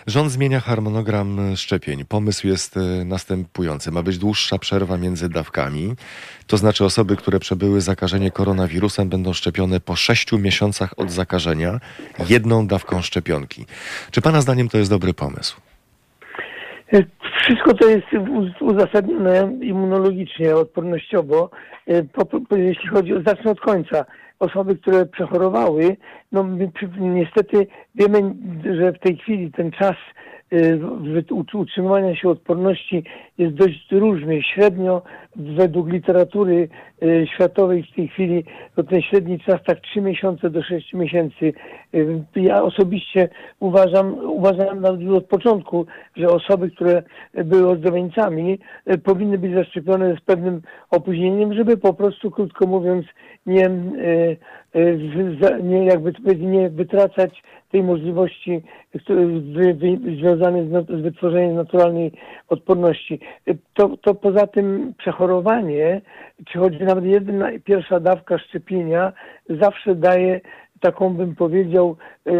Rząd 0.08 0.32
zmienia 0.32 0.60
harmonogram 0.60 1.56
szczepień. 1.56 2.06
Pomysł 2.06 2.48
jest 2.48 2.78
e, 2.78 3.06
następujący. 3.06 3.92
Ma 3.92 4.04
być 4.04 4.18
dłuższa 4.18 4.58
przerwa 4.58 4.98
między 4.98 5.30
dawkami. 5.30 5.94
To 6.48 6.58
znaczy 6.58 6.86
osoby, 6.86 7.16
które 7.16 7.40
przebyły 7.40 7.82
zakażenie 7.82 8.32
koronawirusem 8.32 9.10
będą 9.10 9.34
szczepione 9.34 9.80
po 9.80 9.96
sześciu 9.96 10.40
miesiącach 10.40 11.00
od 11.00 11.12
zakażenia 11.12 11.80
jedną 12.30 12.68
dawką 12.68 13.02
szczepionki. 13.02 13.66
Czy 14.12 14.22
Pana 14.22 14.42
zdaniem 14.42 14.70
to 14.70 14.78
jest 14.78 14.90
dobry 14.90 15.14
pomysł? 15.14 15.62
E, 16.94 17.04
wszystko 17.42 17.74
to 17.74 17.88
jest 17.88 18.08
uzasadnione 18.62 19.58
immunologicznie, 19.62 20.56
odpornościowo. 20.56 21.50
E, 21.88 22.04
jeśli 22.58 22.90
chodzi 22.90 23.14
o, 23.14 23.22
zacznę 23.22 23.52
od 23.52 23.60
końca 23.60 24.06
osoby, 24.40 24.76
które 24.76 25.06
przechorowały, 25.06 25.98
no 26.32 26.46
niestety 27.00 27.68
wiemy, 27.96 28.36
że 28.80 28.94
w 28.94 29.00
tej 29.00 29.18
chwili 29.18 29.52
ten 29.52 29.72
czas 29.72 29.96
y, 30.54 30.80
utrzymywania 31.54 32.16
się 32.16 32.30
odporności 32.30 33.04
jest 33.38 33.56
dość 33.56 33.92
różny. 33.92 34.44
Średnio 34.44 35.02
według 35.36 35.90
literatury 35.90 36.70
światowej 37.36 37.84
w 37.84 37.96
tej 37.96 38.08
chwili 38.08 38.44
to 38.76 38.84
ten 38.84 39.02
średni 39.02 39.40
czas 39.40 39.60
tak 39.66 39.80
3 39.80 40.02
miesiące 40.02 40.50
do 40.50 40.64
6 40.64 40.94
miesięcy. 40.94 41.54
Y, 41.96 42.24
ja 42.36 42.64
osobiście 42.64 43.30
uważam, 43.60 44.16
uważam 44.24 44.82
nawet 44.82 45.10
od 45.10 45.26
początku, 45.26 45.86
że 46.16 46.28
osoby, 46.28 46.72
które 46.72 47.04
były 47.34 47.70
ozdrowieńcami 47.70 48.60
powinny 49.04 49.38
być 49.38 49.54
zaszczepione 49.54 50.16
z 50.16 50.22
pewnym 50.22 50.62
opóźnieniem, 50.92 51.54
żeby 51.54 51.78
po 51.78 51.94
prostu, 51.94 52.32
krótko 52.32 52.68
mówiąc, 52.68 53.06
nie, 53.46 53.70
nie 55.64 55.86
jakby 55.86 56.36
nie 56.36 56.70
wytracać 56.70 57.44
tej 57.72 57.84
możliwości 57.84 58.62
związanej 60.18 60.70
z, 60.90 61.02
wytworzeniem 61.02 61.56
naturalnej 61.56 62.12
odporności. 62.48 63.20
To, 63.74 63.98
to 63.98 64.16
poza 64.16 64.48
tym 64.48 64.94
przechorowanie, 64.98 66.02
czy 66.46 66.60
choćby 66.60 66.86
nawet 66.88 67.06
jedna 67.06 67.50
pierwsza 67.64 68.00
dawka 68.00 68.38
szczepienia 68.38 69.14
zawsze 69.50 69.96
daje 69.96 70.42
taką 70.80 71.14
bym 71.14 71.36
powiedział, 71.36 71.98
e, 72.28 72.32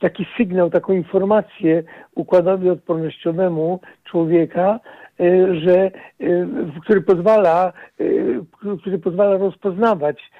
taki 0.00 0.26
sygnał, 0.36 0.70
taką 0.70 0.92
informację 0.92 1.82
układowi 2.14 2.70
odpornościowemu 2.70 3.80
człowieka, 4.04 4.80
e, 5.20 5.54
że, 5.60 5.76
e, 5.80 5.90
który 6.84 7.00
pozwala, 7.00 7.72
który 8.80 8.98
pozwala 8.98 9.36
rozpoznawać 9.36 10.30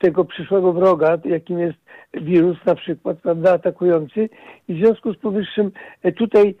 tego 0.00 0.24
przyszłego 0.24 0.72
wroga, 0.72 1.18
jakim 1.24 1.58
jest 1.58 1.78
wirus 2.14 2.56
na 2.66 2.74
przykład, 2.74 3.18
prawda, 3.18 3.52
atakujący. 3.52 4.28
I 4.68 4.74
w 4.74 4.78
związku 4.78 5.14
z 5.14 5.16
powyższym 5.16 5.70
tutaj 6.16 6.54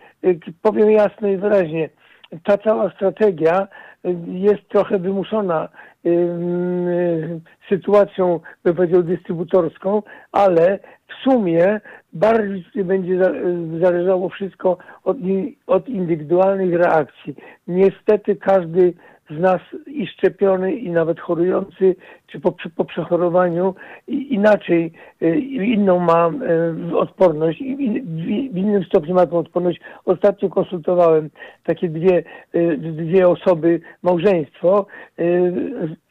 powiem 0.62 0.90
jasno 0.90 1.28
i 1.28 1.36
wyraźnie, 1.36 1.88
ta 2.44 2.58
cała 2.58 2.90
strategia 2.90 3.68
jest 4.26 4.68
trochę 4.68 4.98
wymuszona 4.98 5.68
sytuacją, 7.68 8.40
bym 8.64 8.74
powiedział, 8.74 9.02
dystrybutorską, 9.02 10.02
ale 10.32 10.78
w 11.08 11.14
sumie 11.22 11.80
bardziej 12.12 12.84
będzie 12.84 13.18
zależało 13.80 14.28
wszystko 14.28 14.78
od, 15.04 15.16
od 15.66 15.88
indywidualnych 15.88 16.74
reakcji. 16.74 17.34
Niestety 17.68 18.36
każdy 18.36 18.92
z 19.30 19.40
nas 19.40 19.60
i 19.86 20.06
szczepiony, 20.06 20.74
i 20.74 20.90
nawet 20.90 21.20
chorujący, 21.20 21.96
czy 22.26 22.40
po, 22.40 22.54
po 22.76 22.84
przechorowaniu 22.84 23.74
inaczej, 24.08 24.92
y, 25.22 25.36
inną 25.64 25.98
ma 25.98 26.30
y, 26.90 26.96
odporność, 26.96 27.58
w 28.52 28.56
innym 28.56 28.84
stopniu 28.84 29.14
ma 29.14 29.26
tą 29.26 29.38
odporność. 29.38 29.80
Ostatnio 30.04 30.48
konsultowałem 30.48 31.30
takie 31.64 31.88
dwie, 31.88 32.24
y, 32.54 32.76
dwie 32.78 33.28
osoby, 33.28 33.80
małżeństwo, 34.02 34.86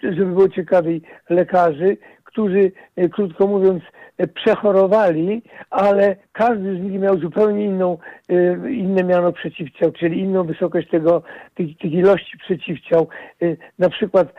żeby 0.03 0.25
było 0.25 0.49
ciekawiej, 0.49 1.01
lekarzy, 1.29 1.97
którzy, 2.23 2.71
krótko 3.11 3.47
mówiąc, 3.47 3.83
przechorowali, 4.27 5.41
ale 5.69 6.15
każdy 6.31 6.75
z 6.75 6.79
nich 6.79 7.01
miał 7.01 7.17
zupełnie 7.19 7.65
inną, 7.65 7.97
y, 8.31 8.71
inne 8.71 9.03
miano 9.03 9.31
przeciwciał, 9.31 9.91
czyli 9.91 10.19
inną 10.19 10.43
wysokość 10.43 10.89
tego, 10.89 11.23
tych, 11.55 11.77
tych 11.77 11.91
ilości 11.91 12.37
przeciwciał. 12.37 13.07
Y, 13.41 13.57
na 13.79 13.89
przykład 13.89 14.33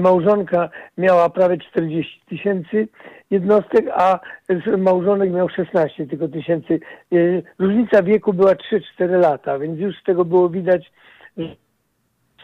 małżonka 0.00 0.70
miała 0.98 1.30
prawie 1.30 1.58
40 1.58 2.20
tysięcy 2.28 2.88
jednostek, 3.30 3.86
a 3.94 4.20
małżonek 4.78 5.32
miał 5.32 5.48
16 5.48 6.06
tylko 6.06 6.28
tysięcy. 6.28 6.80
Różnica 7.58 8.02
wieku 8.02 8.32
była 8.32 8.52
3-4 8.52 9.20
lata, 9.20 9.58
więc 9.58 9.80
już 9.80 10.00
z 10.00 10.02
tego 10.02 10.24
było 10.24 10.48
widać, 10.48 10.92
że 11.36 11.56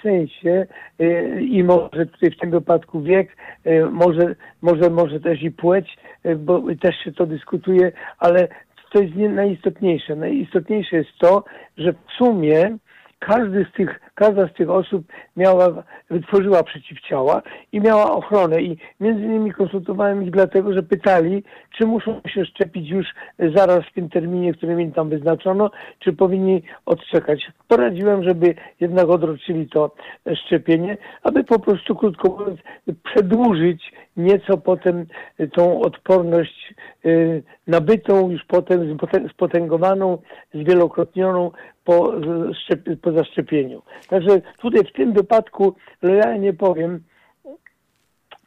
sensie 0.03 0.67
y, 1.01 1.41
i 1.43 1.65
może 1.65 2.07
tutaj 2.07 2.31
w 2.31 2.39
tym 2.39 2.51
wypadku 2.51 3.03
wiek, 3.03 3.37
y, 3.67 3.87
może, 3.91 4.35
może, 4.63 4.91
może 4.91 5.21
też 5.21 5.43
i 5.43 5.51
płeć, 5.51 5.97
y, 6.27 6.37
bo 6.37 6.63
też 6.81 6.97
się 7.05 7.13
to 7.13 7.27
dyskutuje, 7.27 7.93
ale 8.19 8.49
to 8.93 9.03
jest 9.03 9.15
nie 9.15 9.29
najistotniejsze. 9.29 10.17
Najistotniejsze 10.17 10.97
jest 10.97 11.19
to, 11.19 11.45
że 11.77 11.93
w 11.93 12.13
sumie 12.19 12.77
każdy 13.19 13.67
z 13.73 13.77
tych, 13.77 14.01
każda 14.15 14.49
z 14.49 14.53
tych 14.53 14.71
osób 14.71 15.07
miała, 15.37 15.83
wytworzyła 16.11 16.63
przeciwciała 16.63 17.43
i 17.73 17.81
miała 17.81 18.13
ochronę. 18.13 18.63
I 18.63 18.79
między 19.01 19.25
innymi 19.25 19.53
konsultowałem 19.53 20.23
ich 20.23 20.31
dlatego, 20.31 20.73
że 20.73 20.83
pytali, 20.83 21.43
czy 21.79 21.87
muszą 21.87 22.21
się 22.27 22.45
szczepić 22.45 22.89
już 22.89 23.07
zaraz 23.55 23.85
w 23.85 23.93
tym 23.93 24.09
terminie, 24.09 24.55
którym 24.55 24.81
im 24.81 24.93
tam 24.93 25.09
wyznaczono, 25.09 25.71
czy 25.99 26.13
powinni 26.13 26.63
odczekać. 26.87 27.53
Poradziłem, 27.69 28.25
żeby 28.25 28.55
jednak 28.81 29.09
odroczyli 29.09 29.69
to 29.69 29.95
szczepienie, 30.45 30.97
aby 31.23 31.45
po 31.45 31.59
prostu, 31.59 31.97
krótko 31.97 32.29
mówiąc, 32.29 32.61
przedłużyć 33.05 33.93
nieco 34.17 34.59
potem 34.59 35.07
tą 35.53 35.81
odporność 35.81 36.75
y, 37.05 37.43
nabytą, 37.67 38.31
już 38.31 38.45
potem 38.45 38.99
spotęgowaną, 39.31 40.19
zwielokrotnioną 40.55 41.51
po, 41.87 42.13
po 43.03 43.13
zaszczepieniu. 43.13 43.83
Także 44.09 44.41
tutaj 44.59 44.85
w 44.85 44.93
tym 44.93 45.13
wypadku 45.13 45.75
lojalnie 46.03 46.53
powiem, 46.53 47.01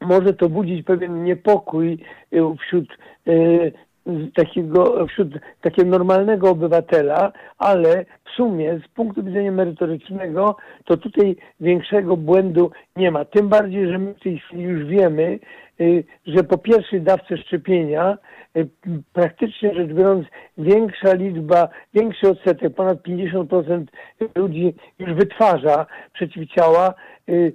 może 0.01 0.33
to 0.33 0.49
budzić 0.49 0.85
pewien 0.85 1.23
niepokój 1.23 1.97
y, 2.33 2.37
wśród 2.61 2.85
y, 3.27 3.71
takiego, 4.35 5.07
wśród 5.07 5.29
takiego 5.61 5.89
normalnego 5.89 6.49
obywatela, 6.49 7.31
ale 7.57 8.05
w 8.25 8.29
sumie 8.35 8.79
z 8.85 8.87
punktu 8.87 9.23
widzenia 9.23 9.51
merytorycznego 9.51 10.55
to 10.85 10.97
tutaj 10.97 11.35
większego 11.59 12.17
błędu 12.17 12.71
nie 12.95 13.11
ma. 13.11 13.25
Tym 13.25 13.49
bardziej, 13.49 13.91
że 13.91 13.97
my 13.97 14.13
w 14.13 14.19
tej 14.19 14.39
chwili 14.39 14.63
już 14.63 14.85
wiemy, 14.85 15.39
y, 15.81 16.03
że 16.27 16.43
po 16.43 16.57
pierwszej 16.57 17.01
dawce 17.01 17.37
szczepienia 17.37 18.17
y, 18.57 18.67
praktycznie 19.13 19.73
rzecz 19.73 19.93
biorąc 19.93 20.27
większa 20.57 21.13
liczba, 21.13 21.69
większy 21.93 22.29
odsetek, 22.29 22.75
ponad 22.75 22.97
50% 23.03 23.85
ludzi 24.35 24.75
już 24.99 25.13
wytwarza 25.13 25.85
przeciwciała. 26.13 26.93
Y, 27.29 27.53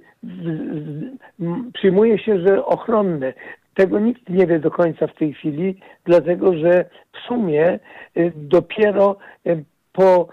przyjmuje 1.73 2.19
się, 2.19 2.47
że 2.47 2.65
ochronne. 2.65 3.33
Tego 3.75 3.99
nikt 3.99 4.29
nie 4.29 4.47
wie 4.47 4.59
do 4.59 4.71
końca 4.71 5.07
w 5.07 5.15
tej 5.15 5.33
chwili, 5.33 5.79
dlatego 6.05 6.57
że 6.57 6.85
w 7.13 7.17
sumie 7.27 7.79
y, 8.17 8.31
dopiero 8.35 9.17
y, 9.47 9.63
po 9.93 10.27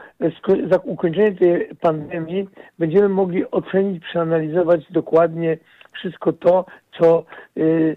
ukończeniu 0.84 1.36
tej 1.36 1.68
pandemii 1.80 2.48
będziemy 2.78 3.08
mogli 3.08 3.50
ocenić, 3.50 4.04
przeanalizować 4.04 4.92
dokładnie 4.92 5.58
wszystko 5.92 6.32
to, 6.32 6.64
co 6.98 7.24
y, 7.56 7.96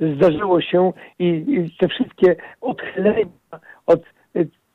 zdarzyło 0.00 0.60
się 0.60 0.92
i, 1.18 1.70
te 1.78 1.88
wszystkie 1.88 2.36
odchylenia 2.60 3.26
od 3.86 4.02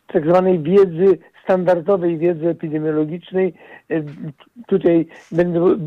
tak 0.07 0.25
zwanej 0.25 0.59
wiedzy 0.59 1.17
standardowej 1.45 2.17
wiedzy 2.17 2.49
epidemiologicznej 2.49 3.53
e, 3.89 4.03
tutaj 4.67 5.07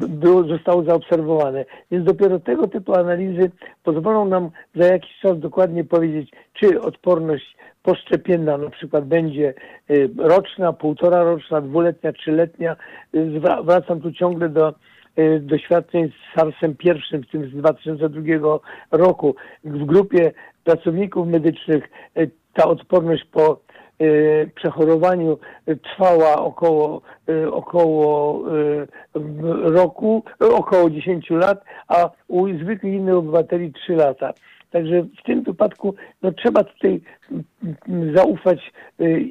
było, 0.00 0.42
zostało 0.42 0.84
zaobserwowane. 0.84 1.64
Więc 1.90 2.04
dopiero 2.04 2.40
tego 2.40 2.68
typu 2.68 2.94
analizy 2.94 3.50
pozwolą 3.84 4.24
nam 4.24 4.50
za 4.74 4.86
jakiś 4.86 5.18
czas 5.22 5.38
dokładnie 5.38 5.84
powiedzieć, 5.84 6.30
czy 6.52 6.80
odporność 6.80 7.56
poszczepienna 7.82 8.58
na 8.58 8.70
przykład 8.70 9.04
będzie 9.04 9.54
e, 9.88 9.94
roczna, 10.18 10.72
półtora 10.72 11.22
roczna, 11.22 11.60
dwuletnia, 11.60 12.12
trzyletnia. 12.12 12.76
E, 13.14 13.62
wracam 13.62 14.00
tu 14.00 14.12
ciągle 14.12 14.48
do 14.48 14.74
doświadczeń 15.40 16.08
z 16.08 16.34
SARS-em 16.34 16.76
pierwszym, 16.76 17.22
w 17.22 17.30
tym 17.30 17.50
z 17.50 17.52
2002 17.52 18.20
roku. 18.90 19.34
W 19.64 19.84
grupie 19.84 20.32
pracowników 20.64 21.28
medycznych 21.28 21.88
ta 22.54 22.68
odporność 22.68 23.24
po 23.24 23.60
przechorowaniu 24.54 25.38
trwała 25.82 26.36
około, 26.36 27.00
y, 27.28 27.52
około 27.52 28.42
y, 28.56 28.86
roku, 29.62 30.22
około 30.40 30.90
10 30.90 31.30
lat, 31.30 31.64
a 31.88 32.10
u 32.28 32.48
zwykłych 32.48 32.92
innych 32.92 33.14
obywateli 33.14 33.72
3 33.72 33.96
lata. 33.96 34.32
Także 34.70 35.02
w 35.02 35.22
tym 35.26 35.42
wypadku 35.42 35.94
no, 36.22 36.32
trzeba 36.32 36.64
tutaj 36.64 37.00
zaufać 38.14 38.72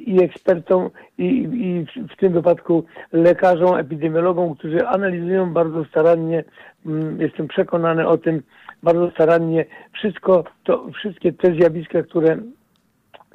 i 0.06 0.22
ekspertom, 0.22 0.90
i, 1.18 1.24
i 1.52 1.86
w 2.08 2.16
tym 2.16 2.32
wypadku 2.32 2.84
lekarzom, 3.12 3.78
epidemiologom, 3.78 4.54
którzy 4.54 4.86
analizują 4.86 5.52
bardzo 5.52 5.84
starannie, 5.84 6.44
mm, 6.86 7.20
jestem 7.20 7.48
przekonany 7.48 8.08
o 8.08 8.18
tym, 8.18 8.42
bardzo 8.82 9.10
starannie 9.10 9.64
wszystko 9.92 10.44
to, 10.64 10.90
wszystkie 10.92 11.32
te 11.32 11.54
zjawiska, 11.54 12.02
które 12.02 12.38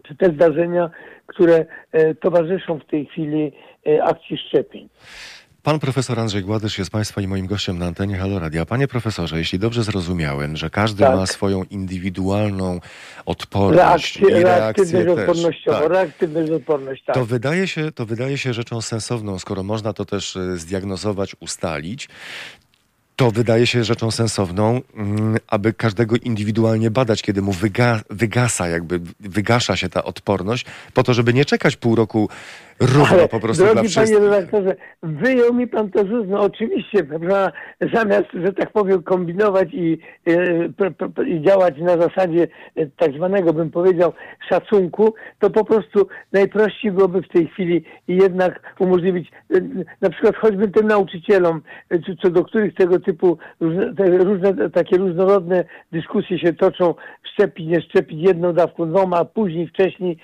czy 0.04 0.16
te 0.16 0.34
zdarzenia, 0.34 0.90
które 1.28 1.66
e, 1.92 2.16
towarzyszą 2.16 2.80
w 2.80 2.86
tej 2.86 3.06
chwili 3.06 3.52
e, 3.88 4.04
akcji 4.04 4.38
szczepień. 4.38 4.90
Pan 5.64 5.80
profesor 5.80 6.20
Andrzej 6.20 6.42
Gładysz 6.42 6.78
jest 6.78 6.92
Państwa 6.92 7.22
i 7.22 7.28
moim 7.28 7.48
gościem 7.48 7.78
na 7.78 7.86
antenie 7.86 8.18
Halo 8.18 8.40
Radia. 8.40 8.66
Panie 8.66 8.88
profesorze, 8.88 9.38
jeśli 9.38 9.60
dobrze 9.60 9.84
zrozumiałem, 9.84 10.58
że 10.58 10.70
każdy 10.70 11.04
tak. 11.04 11.16
ma 11.16 11.26
swoją 11.26 11.64
indywidualną 11.64 12.80
odporność 13.26 14.20
Reakty, 14.20 14.40
i 14.40 14.44
reakcję 14.44 15.06
tak. 15.06 15.18
reaktywność 15.88 16.52
odporność, 16.52 17.04
tak. 17.06 17.16
To 17.16 17.26
wydaje, 17.26 17.68
się, 17.68 17.92
to 17.92 18.06
wydaje 18.06 18.38
się 18.38 18.54
rzeczą 18.54 18.82
sensowną, 18.82 19.40
skoro 19.40 19.64
można 19.64 19.94
to 19.94 20.06
też 20.06 20.36
e, 20.36 20.58
zdiagnozować, 20.58 21.36
ustalić, 21.40 22.10
to 23.16 23.32
wydaje 23.32 23.68
się 23.68 23.84
rzeczą 23.84 24.12
sensowną, 24.12 24.82
mm, 24.96 25.38
aby 25.48 25.74
każdego 25.74 26.16
indywidualnie 26.24 26.92
badać, 26.92 27.22
kiedy 27.22 27.42
mu 27.42 27.52
wyga, 27.52 28.02
wygasa, 28.10 28.68
jakby 28.68 29.00
wygasza 29.20 29.76
się 29.76 29.90
ta 29.90 30.04
odporność, 30.04 30.66
po 30.94 31.04
to, 31.04 31.14
żeby 31.14 31.34
nie 31.34 31.46
czekać 31.46 31.76
pół 31.76 31.96
roku 31.96 32.30
równo 32.80 33.28
po 33.28 33.40
prostu 33.40 33.64
drogi 33.64 33.82
dla 33.82 33.90
wszystkich. 33.90 34.18
panie 34.18 34.30
redaktorze, 34.30 34.76
wyjął 35.04 35.54
mi 35.54 35.68
pan 35.68 35.90
to 35.90 36.00
z 36.00 36.30
no 36.30 36.42
oczywiście, 36.42 37.04
prawda, 37.04 37.52
zamiast, 37.94 38.26
że 38.34 38.54
tak 38.54 38.72
powiem, 38.72 39.04
kombinować 39.04 39.70
i, 39.74 39.98
i, 40.26 40.34
i 41.28 41.42
działać 41.42 41.78
na 41.78 41.98
zasadzie 41.98 42.48
e, 42.76 42.86
tak 42.98 43.14
zwanego, 43.14 43.54
bym 43.54 43.72
powiedział, 43.72 44.14
szacunku, 44.50 45.14
to 45.40 45.50
po 45.50 45.66
prostu 45.66 46.08
najprościej 46.32 46.92
byłoby 46.92 47.22
w 47.22 47.30
tej 47.30 47.48
chwili 47.48 47.84
jednak 48.08 48.76
umożliwić, 48.80 49.32
e, 49.56 49.60
na 50.02 50.10
przykład 50.10 50.36
choćby 50.36 50.68
tym 50.68 50.88
nauczycielom, 50.88 51.62
e, 51.90 52.00
co 52.22 52.30
do 52.30 52.44
których 52.44 52.76
tego 52.76 53.00
typu 53.04 53.38
różne, 53.60 53.94
różne 54.08 54.70
takie 54.70 54.98
różnorodne 54.98 55.64
dyskusje 55.92 56.40
się 56.40 56.54
toczą, 56.54 56.96
szczepić, 57.34 57.68
nie 57.68 57.82
szczepić 57.82 58.28
jedną 58.28 58.54
dawką, 58.54 58.90
dwoma, 58.90 59.18
a 59.18 59.26
później, 59.26 59.68
wcześniej, 59.68 60.18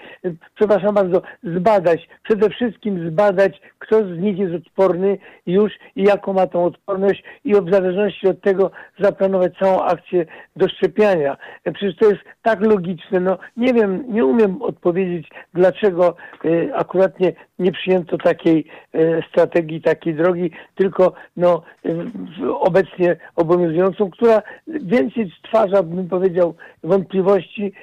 przepraszam 0.55 0.95
bardzo, 0.95 1.21
zbadać, 1.43 2.09
przede 2.23 2.49
wszystkim 2.49 3.09
zbadać, 3.09 3.61
kto 3.79 4.03
z 4.03 4.19
nich 4.19 4.37
jest 4.37 4.55
odporny 4.55 5.17
już 5.45 5.73
i 5.95 6.03
jaką 6.03 6.33
ma 6.33 6.47
tą 6.47 6.65
odporność 6.65 7.23
i 7.45 7.53
w 7.53 7.71
zależności 7.71 8.27
od 8.27 8.41
tego 8.41 8.71
zaplanować 8.99 9.53
całą 9.59 9.81
akcję 9.83 10.25
do 10.55 10.69
szczepiania. 10.69 11.37
Przecież 11.73 11.95
to 11.95 12.09
jest 12.09 12.21
tak 12.41 12.61
logiczne. 12.61 13.19
No 13.19 13.37
nie 13.57 13.73
wiem, 13.73 14.03
nie 14.07 14.25
umiem 14.25 14.61
odpowiedzieć, 14.61 15.27
dlaczego 15.53 16.15
y, 16.45 16.71
akuratnie 16.75 17.27
nie 17.27 17.48
przyjęto 17.71 18.17
takiej 18.17 18.65
e, 18.93 19.21
strategii, 19.29 19.81
takiej 19.81 20.15
drogi, 20.15 20.51
tylko 20.75 21.13
no, 21.37 21.61
e, 21.85 22.51
obecnie 22.53 23.15
obowiązującą, 23.35 24.09
która 24.09 24.41
więcej 24.67 25.31
stwarza, 25.39 25.83
bym 25.83 26.07
powiedział, 26.07 26.55
wątpliwości, 26.83 27.73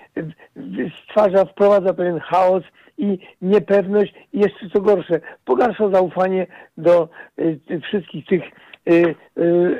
stwarza, 1.03 1.45
wprowadza 1.45 1.95
pewien 1.95 2.21
chaos 2.21 2.63
i 2.99 3.19
niepewność. 3.43 4.15
I 4.33 4.41
jeszcze 4.41 4.71
co 4.73 4.81
gorsze, 4.81 5.21
pogarsza 5.45 5.89
zaufanie 5.89 6.47
do 6.77 7.09
wszystkich 7.83 8.27
tych 8.27 8.43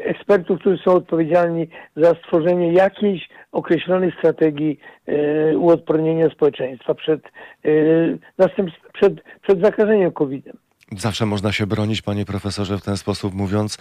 ekspertów, 0.05 0.61
którzy 0.61 0.79
są 0.85 0.91
odpowiedzialni 0.93 1.69
za 1.97 2.15
stworzenie 2.15 2.73
jakiejś 2.73 3.29
określonej 3.53 4.13
strategii 4.19 4.79
y, 5.09 5.59
uodpornienia 5.59 6.31
społeczeństwa 6.31 6.95
przed, 6.95 7.21
przed, 8.93 9.15
przed 9.43 9.61
zakażeniem 9.61 10.13
COVID-em. 10.13 10.57
Zawsze 10.93 11.27
można 11.27 11.53
się 11.53 11.67
bronić, 11.67 12.03
panie 12.03 12.25
profesorze, 12.25 12.79
w 12.79 12.83
ten 12.83 12.97
sposób 12.97 13.35
mówiąc, 13.35 13.79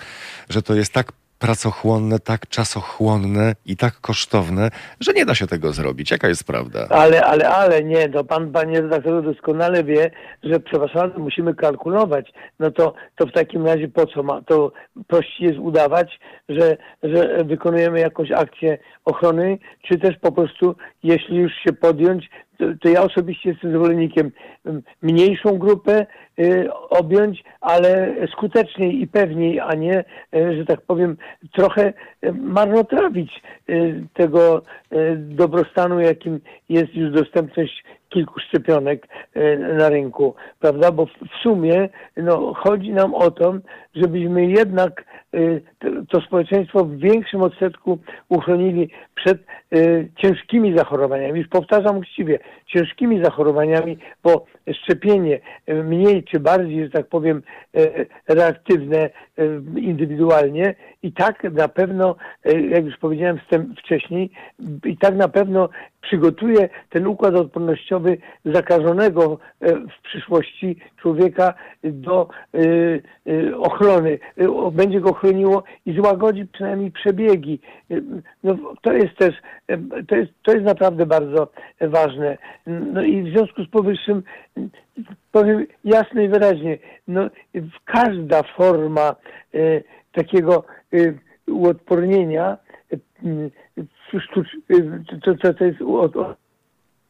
że 0.49 0.61
to 0.61 0.75
jest 0.75 0.93
tak 0.93 1.11
pracochłonne, 1.39 2.19
tak 2.19 2.47
czasochłonne 2.47 3.53
i 3.65 3.77
tak 3.77 3.93
kosztowne, 4.01 4.69
że 4.99 5.13
nie 5.13 5.25
da 5.25 5.35
się 5.35 5.47
tego 5.47 5.73
zrobić. 5.73 6.11
Jaka 6.11 6.27
jest 6.27 6.43
prawda? 6.43 6.87
Ale, 6.89 7.25
ale, 7.25 7.49
ale 7.49 7.83
nie, 7.83 8.07
no 8.07 8.23
pan, 8.23 8.51
panie 8.51 8.81
redaktorze 8.81 9.21
doskonale 9.21 9.83
wie, 9.83 10.11
że 10.43 10.59
przepraszam, 10.59 11.11
musimy 11.17 11.55
kalkulować. 11.55 12.33
No 12.59 12.71
to, 12.71 12.93
to 13.15 13.25
w 13.25 13.31
takim 13.31 13.65
razie 13.65 13.87
po 13.87 14.05
co 14.05 14.23
ma? 14.23 14.41
To 14.41 14.71
prościej 15.07 15.47
jest 15.47 15.59
udawać, 15.59 16.19
że, 16.49 16.77
że 17.03 17.43
wykonujemy 17.43 17.99
jakąś 17.99 18.31
akcję 18.31 18.77
ochrony, 19.05 19.57
czy 19.87 19.99
też 19.99 20.15
po 20.21 20.31
prostu, 20.31 20.75
jeśli 21.03 21.37
już 21.37 21.51
się 21.53 21.73
podjąć, 21.73 22.29
to, 22.57 22.65
to 22.81 22.89
ja 22.89 23.03
osobiście 23.03 23.49
jestem 23.49 23.71
zwolennikiem 23.71 24.31
mniejszą 25.01 25.57
grupę 25.57 26.05
objąć, 26.89 27.43
ale 27.61 28.15
skuteczniej 28.31 29.01
i 29.01 29.07
pewniej, 29.07 29.59
a 29.59 29.73
nie, 29.73 30.03
y, 30.35 30.57
że 30.57 30.65
tak 30.65 30.81
powiem, 30.81 31.17
trochę 31.53 31.93
y, 32.23 32.33
marnotrawić 32.33 33.41
y, 33.69 34.03
tego 34.13 34.57
y, 34.57 35.15
dobrostanu, 35.17 35.99
jakim 35.99 36.39
jest 36.69 36.95
już 36.95 37.11
dostępność 37.11 37.83
kilku 38.09 38.39
szczepionek 38.39 39.07
y, 39.37 39.57
na 39.77 39.89
rynku, 39.89 40.35
prawda? 40.59 40.91
Bo 40.91 41.05
w 41.05 41.41
sumie 41.43 41.89
no, 42.17 42.53
chodzi 42.53 42.93
nam 42.93 43.15
o 43.15 43.31
to, 43.31 43.53
żebyśmy 43.95 44.45
jednak 44.45 45.05
to 46.09 46.21
społeczeństwo 46.21 46.85
w 46.85 46.97
większym 46.97 47.41
odsetku 47.41 47.99
uchronili 48.29 48.89
przed 49.15 49.37
ciężkimi 50.17 50.77
zachorowaniami. 50.77 51.39
Już 51.39 51.47
powtarzam 51.47 51.97
uczciwie, 51.97 52.39
ciężkimi 52.67 53.23
zachorowaniami, 53.23 53.97
bo 54.23 54.45
szczepienie 54.83 55.39
mniej 55.67 56.23
czy 56.25 56.39
bardziej, 56.39 56.83
że 56.83 56.89
tak 56.89 57.07
powiem, 57.07 57.41
reaktywne 58.27 59.09
indywidualnie. 59.75 60.75
I 61.03 61.11
tak 61.11 61.43
na 61.43 61.67
pewno, 61.67 62.15
jak 62.69 62.85
już 62.85 62.97
powiedziałem 62.97 63.39
wcześniej, 63.77 64.31
i 64.85 64.97
tak 64.97 65.15
na 65.15 65.27
pewno 65.27 65.69
przygotuje 66.05 66.69
ten 66.89 67.07
układ 67.07 67.35
odpornościowy 67.35 68.17
zakażonego 68.45 69.39
e, 69.61 69.75
w 69.75 70.01
przyszłości 70.03 70.79
człowieka 71.01 71.53
do 71.83 72.29
e, 72.53 72.59
e, 73.31 73.57
ochrony. 73.57 74.19
Będzie 74.71 75.01
go 75.01 75.13
chroniło 75.13 75.63
i 75.85 75.93
złagodzi 75.93 76.45
przynajmniej 76.45 76.91
przebiegi. 76.91 77.59
No, 78.43 78.57
to 78.81 78.93
jest 78.93 79.15
też, 79.17 79.35
to 80.07 80.15
jest, 80.15 80.31
to 80.43 80.51
jest 80.51 80.65
naprawdę 80.65 81.05
bardzo 81.05 81.51
ważne. 81.81 82.37
No 82.67 83.03
i 83.03 83.23
w 83.23 83.29
związku 83.29 83.63
z 83.63 83.69
powyższym 83.69 84.23
powiem 85.31 85.65
jasno 85.83 86.21
i 86.21 86.27
wyraźnie, 86.27 86.77
no, 87.07 87.29
każda 87.85 88.43
forma 88.43 89.15
takiego 90.11 90.63
uodpornienia 91.47 92.57
sztucz, 94.19 94.47
to, 95.23 95.35
to, 95.35 95.53
to 95.53 95.65
jest 95.65 95.81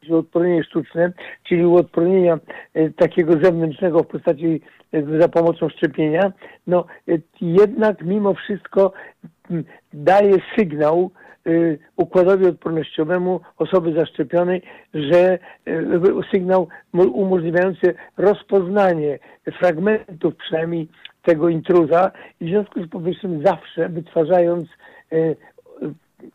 uodpornienie 0.09 0.63
sztuczne, 0.63 1.11
czyli 1.43 1.65
uodpornienia 1.65 2.39
e, 2.73 2.89
takiego 2.89 3.33
zewnętrznego 3.33 4.03
w 4.03 4.07
postaci 4.07 4.61
e, 4.91 5.19
za 5.19 5.29
pomocą 5.29 5.69
szczepienia, 5.69 6.31
no 6.67 6.85
jednak 7.41 8.01
mimo 8.01 8.33
wszystko 8.33 8.93
daje 9.93 10.33
sygnał 10.57 11.11
układowi 11.95 12.45
odpornościowemu 12.45 13.39
osoby 13.57 13.93
zaszczepionej, 13.93 14.61
że 14.93 15.39
sygnał 16.31 16.67
umożliwiający 16.93 17.95
rozpoznanie 18.17 19.19
fragmentów 19.59 20.35
przynajmniej 20.35 20.87
tego 21.21 21.49
intruza 21.49 22.11
i 22.39 22.45
w 22.45 22.49
związku 22.49 22.83
z 22.83 22.89
powyższym 22.89 23.43
zawsze 23.45 23.89
wytwarzając 23.89 24.67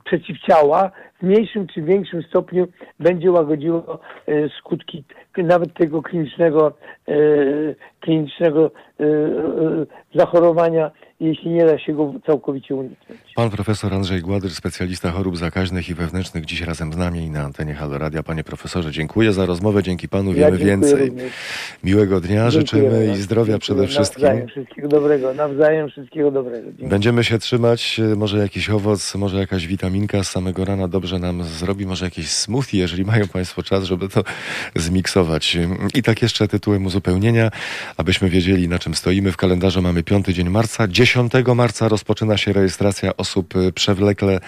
przeciwciała 0.05 0.91
w 1.19 1.23
mniejszym 1.23 1.67
czy 1.67 1.83
większym 1.83 2.23
stopniu 2.23 2.67
będzie 3.01 3.31
łagodziło 3.31 3.99
e, 4.27 4.49
skutki 4.59 5.05
nawet 5.37 5.75
tego 5.75 6.03
klinicznego, 6.03 6.73
e, 7.09 7.15
klinicznego 8.01 8.71
e, 9.01 9.05
zachorowania 10.15 10.91
jeśli 11.21 11.51
nie 11.51 11.65
da 11.65 11.79
się 11.79 11.93
go 11.93 12.15
całkowicie 12.27 12.75
uniknąć. 12.75 13.30
Pan 13.35 13.51
profesor 13.51 13.95
Andrzej 13.95 14.21
Gładyr, 14.21 14.51
specjalista 14.51 15.11
chorób 15.11 15.37
zakaźnych 15.37 15.89
i 15.89 15.95
wewnętrznych, 15.95 16.45
dziś 16.45 16.61
razem 16.61 16.93
z 16.93 16.97
nami 16.97 17.31
na 17.31 17.43
antenie 17.43 17.75
Halo 17.75 17.99
Radia. 17.99 18.23
Panie 18.23 18.45
profesorze, 18.45 18.93
dziękuję 18.93 19.33
za 19.33 19.47
rozmowę. 19.47 19.83
Dzięki 19.83 20.09
panu 20.09 20.33
wiemy 20.33 20.59
ja 20.59 20.65
więcej. 20.65 21.09
Również. 21.09 21.33
Miłego 21.85 22.21
dnia 22.21 22.51
dziękuję 22.51 22.51
życzymy 22.51 23.13
i 23.15 23.23
zdrowia 23.23 23.59
przede 23.59 23.87
wszystkim. 23.87 24.23
Nawzajem 24.23 24.49
wszystkiego 24.49 24.89
dobrego. 24.89 25.35
Nawzajem 25.35 25.91
wszystkiego 25.91 26.31
dobrego. 26.31 26.67
Dziękuję. 26.67 26.89
Będziemy 26.89 27.25
się 27.25 27.39
trzymać. 27.39 28.01
Może 28.17 28.39
jakiś 28.39 28.71
owoc, 28.71 29.15
może 29.15 29.39
jakaś 29.39 29.67
witaminka 29.67 30.25
z 30.25 30.31
samego 30.31 30.65
rana 30.65 30.89
dobrze 30.89 31.19
nam 31.19 31.45
zrobi. 31.45 31.87
Może 31.87 32.05
jakieś 32.05 32.31
smoothie, 32.31 32.79
jeżeli 32.79 33.05
mają 33.05 33.29
państwo 33.29 33.63
czas, 33.63 33.85
żeby 33.85 34.09
to 34.09 34.25
zmiksować. 34.77 35.59
I 35.95 36.03
tak 36.03 36.23
jeszcze 36.23 36.49
tytułem 36.49 36.87
uzupełnienia, 36.87 37.51
abyśmy 37.97 38.31
wiedzieli 38.31 38.69
na 38.69 38.79
czym 38.79 38.95
stoimy. 38.95 39.33
W 39.33 39.37
kalendarzu 39.37 39.83
mamy 39.83 40.03
piąty 40.03 40.35
dzień 40.35 40.49
marca. 40.49 40.89
10 40.89 41.33
marca 41.55 41.89
rozpoczyna 41.89 42.37
się 42.37 42.53
rejestracja 42.53 43.13
osób 43.21 43.57
y, 43.57 43.73
przewlekle 43.73 44.41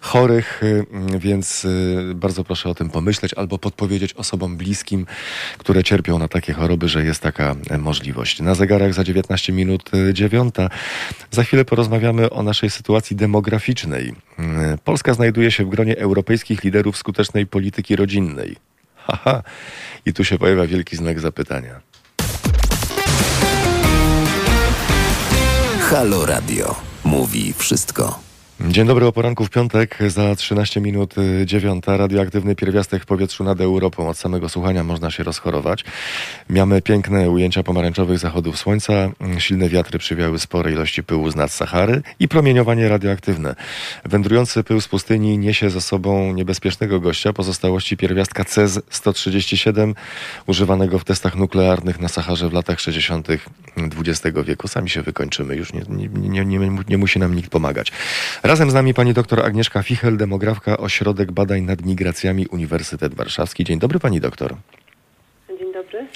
chorych, 0.00 0.62
y, 0.62 0.86
więc 1.18 1.64
y, 1.64 2.12
bardzo 2.14 2.44
proszę 2.44 2.68
o 2.68 2.74
tym 2.74 2.90
pomyśleć 2.90 3.34
albo 3.34 3.58
podpowiedzieć 3.58 4.14
osobom 4.14 4.56
bliskim, 4.56 5.06
które 5.58 5.84
cierpią 5.84 6.18
na 6.18 6.28
takie 6.28 6.52
choroby, 6.52 6.88
że 6.88 7.04
jest 7.04 7.22
taka 7.22 7.56
możliwość. 7.78 8.40
Na 8.40 8.54
zegarach 8.54 8.94
za 8.94 9.04
19 9.04 9.52
minut 9.52 9.90
9. 10.12 10.54
Za 11.30 11.44
chwilę 11.44 11.64
porozmawiamy 11.64 12.30
o 12.30 12.42
naszej 12.42 12.70
sytuacji 12.70 13.16
demograficznej. 13.16 14.14
Polska 14.84 15.14
znajduje 15.14 15.50
się 15.50 15.64
w 15.64 15.68
gronie 15.68 15.98
europejskich 15.98 16.64
liderów 16.64 16.96
skutecznej 16.96 17.46
polityki 17.46 17.96
rodzinnej. 17.96 18.56
Haha, 18.96 19.42
i 20.06 20.12
tu 20.12 20.24
się 20.24 20.38
pojawia 20.38 20.66
wielki 20.66 20.96
znak 20.96 21.20
zapytania. 21.20 21.80
Halo 25.80 26.26
Radio. 26.26 26.95
Mówi 27.06 27.54
wszystko. 27.58 28.25
Dzień 28.60 28.86
dobry 28.86 29.06
o 29.06 29.12
poranku 29.12 29.44
w 29.44 29.50
piątek, 29.50 29.98
za 30.06 30.36
13 30.36 30.80
minut 30.80 31.14
9. 31.44 31.88
Y, 31.88 31.96
Radioaktywny 31.96 32.54
pierwiastek 32.54 33.02
w 33.02 33.06
powietrzu 33.06 33.44
nad 33.44 33.60
Europą. 33.60 34.08
Od 34.08 34.18
samego 34.18 34.48
słuchania 34.48 34.84
można 34.84 35.10
się 35.10 35.22
rozchorować. 35.22 35.84
Miamy 36.50 36.82
piękne 36.82 37.30
ujęcia 37.30 37.62
pomarańczowych 37.62 38.18
zachodów 38.18 38.58
słońca, 38.58 38.92
mm, 38.92 39.40
silne 39.40 39.68
wiatry 39.68 39.98
przywiały 39.98 40.38
spore 40.38 40.72
ilości 40.72 41.04
pyłu 41.04 41.30
z 41.30 41.36
nad 41.36 41.52
Sahary 41.52 42.02
i 42.20 42.28
promieniowanie 42.28 42.88
radioaktywne. 42.88 43.54
Wędrujący 44.04 44.64
pył 44.64 44.80
z 44.80 44.88
pustyni 44.88 45.38
niesie 45.38 45.70
za 45.70 45.80
sobą 45.80 46.32
niebezpiecznego 46.32 47.00
gościa, 47.00 47.32
pozostałości 47.32 47.96
pierwiastka 47.96 48.42
CES-137, 48.44 49.94
używanego 50.46 50.98
w 50.98 51.04
testach 51.04 51.36
nuklearnych 51.36 52.00
na 52.00 52.08
Saharze 52.08 52.48
w 52.48 52.52
latach 52.52 52.80
60. 52.80 53.28
XX 53.76 54.36
wieku. 54.44 54.68
Sami 54.68 54.90
się 54.90 55.02
wykończymy, 55.02 55.56
już 55.56 55.72
nie, 55.72 55.82
nie, 55.88 56.44
nie, 56.44 56.70
nie 56.88 56.98
musi 56.98 57.18
nam 57.18 57.34
nikt 57.34 57.50
pomagać. 57.50 57.92
Razem 58.46 58.70
z 58.70 58.74
nami 58.74 58.94
pani 58.94 59.12
doktor 59.12 59.46
Agnieszka 59.46 59.82
Fichel, 59.82 60.16
demografka 60.16 60.76
Ośrodek 60.76 61.32
Badań 61.32 61.62
nad 61.62 61.82
Migracjami 61.82 62.46
Uniwersytet 62.46 63.14
Warszawski. 63.14 63.64
Dzień 63.64 63.78
dobry 63.78 63.98
pani 63.98 64.20
doktor. 64.20 64.54
Dzień 65.58 65.72
dobry. 65.72 66.06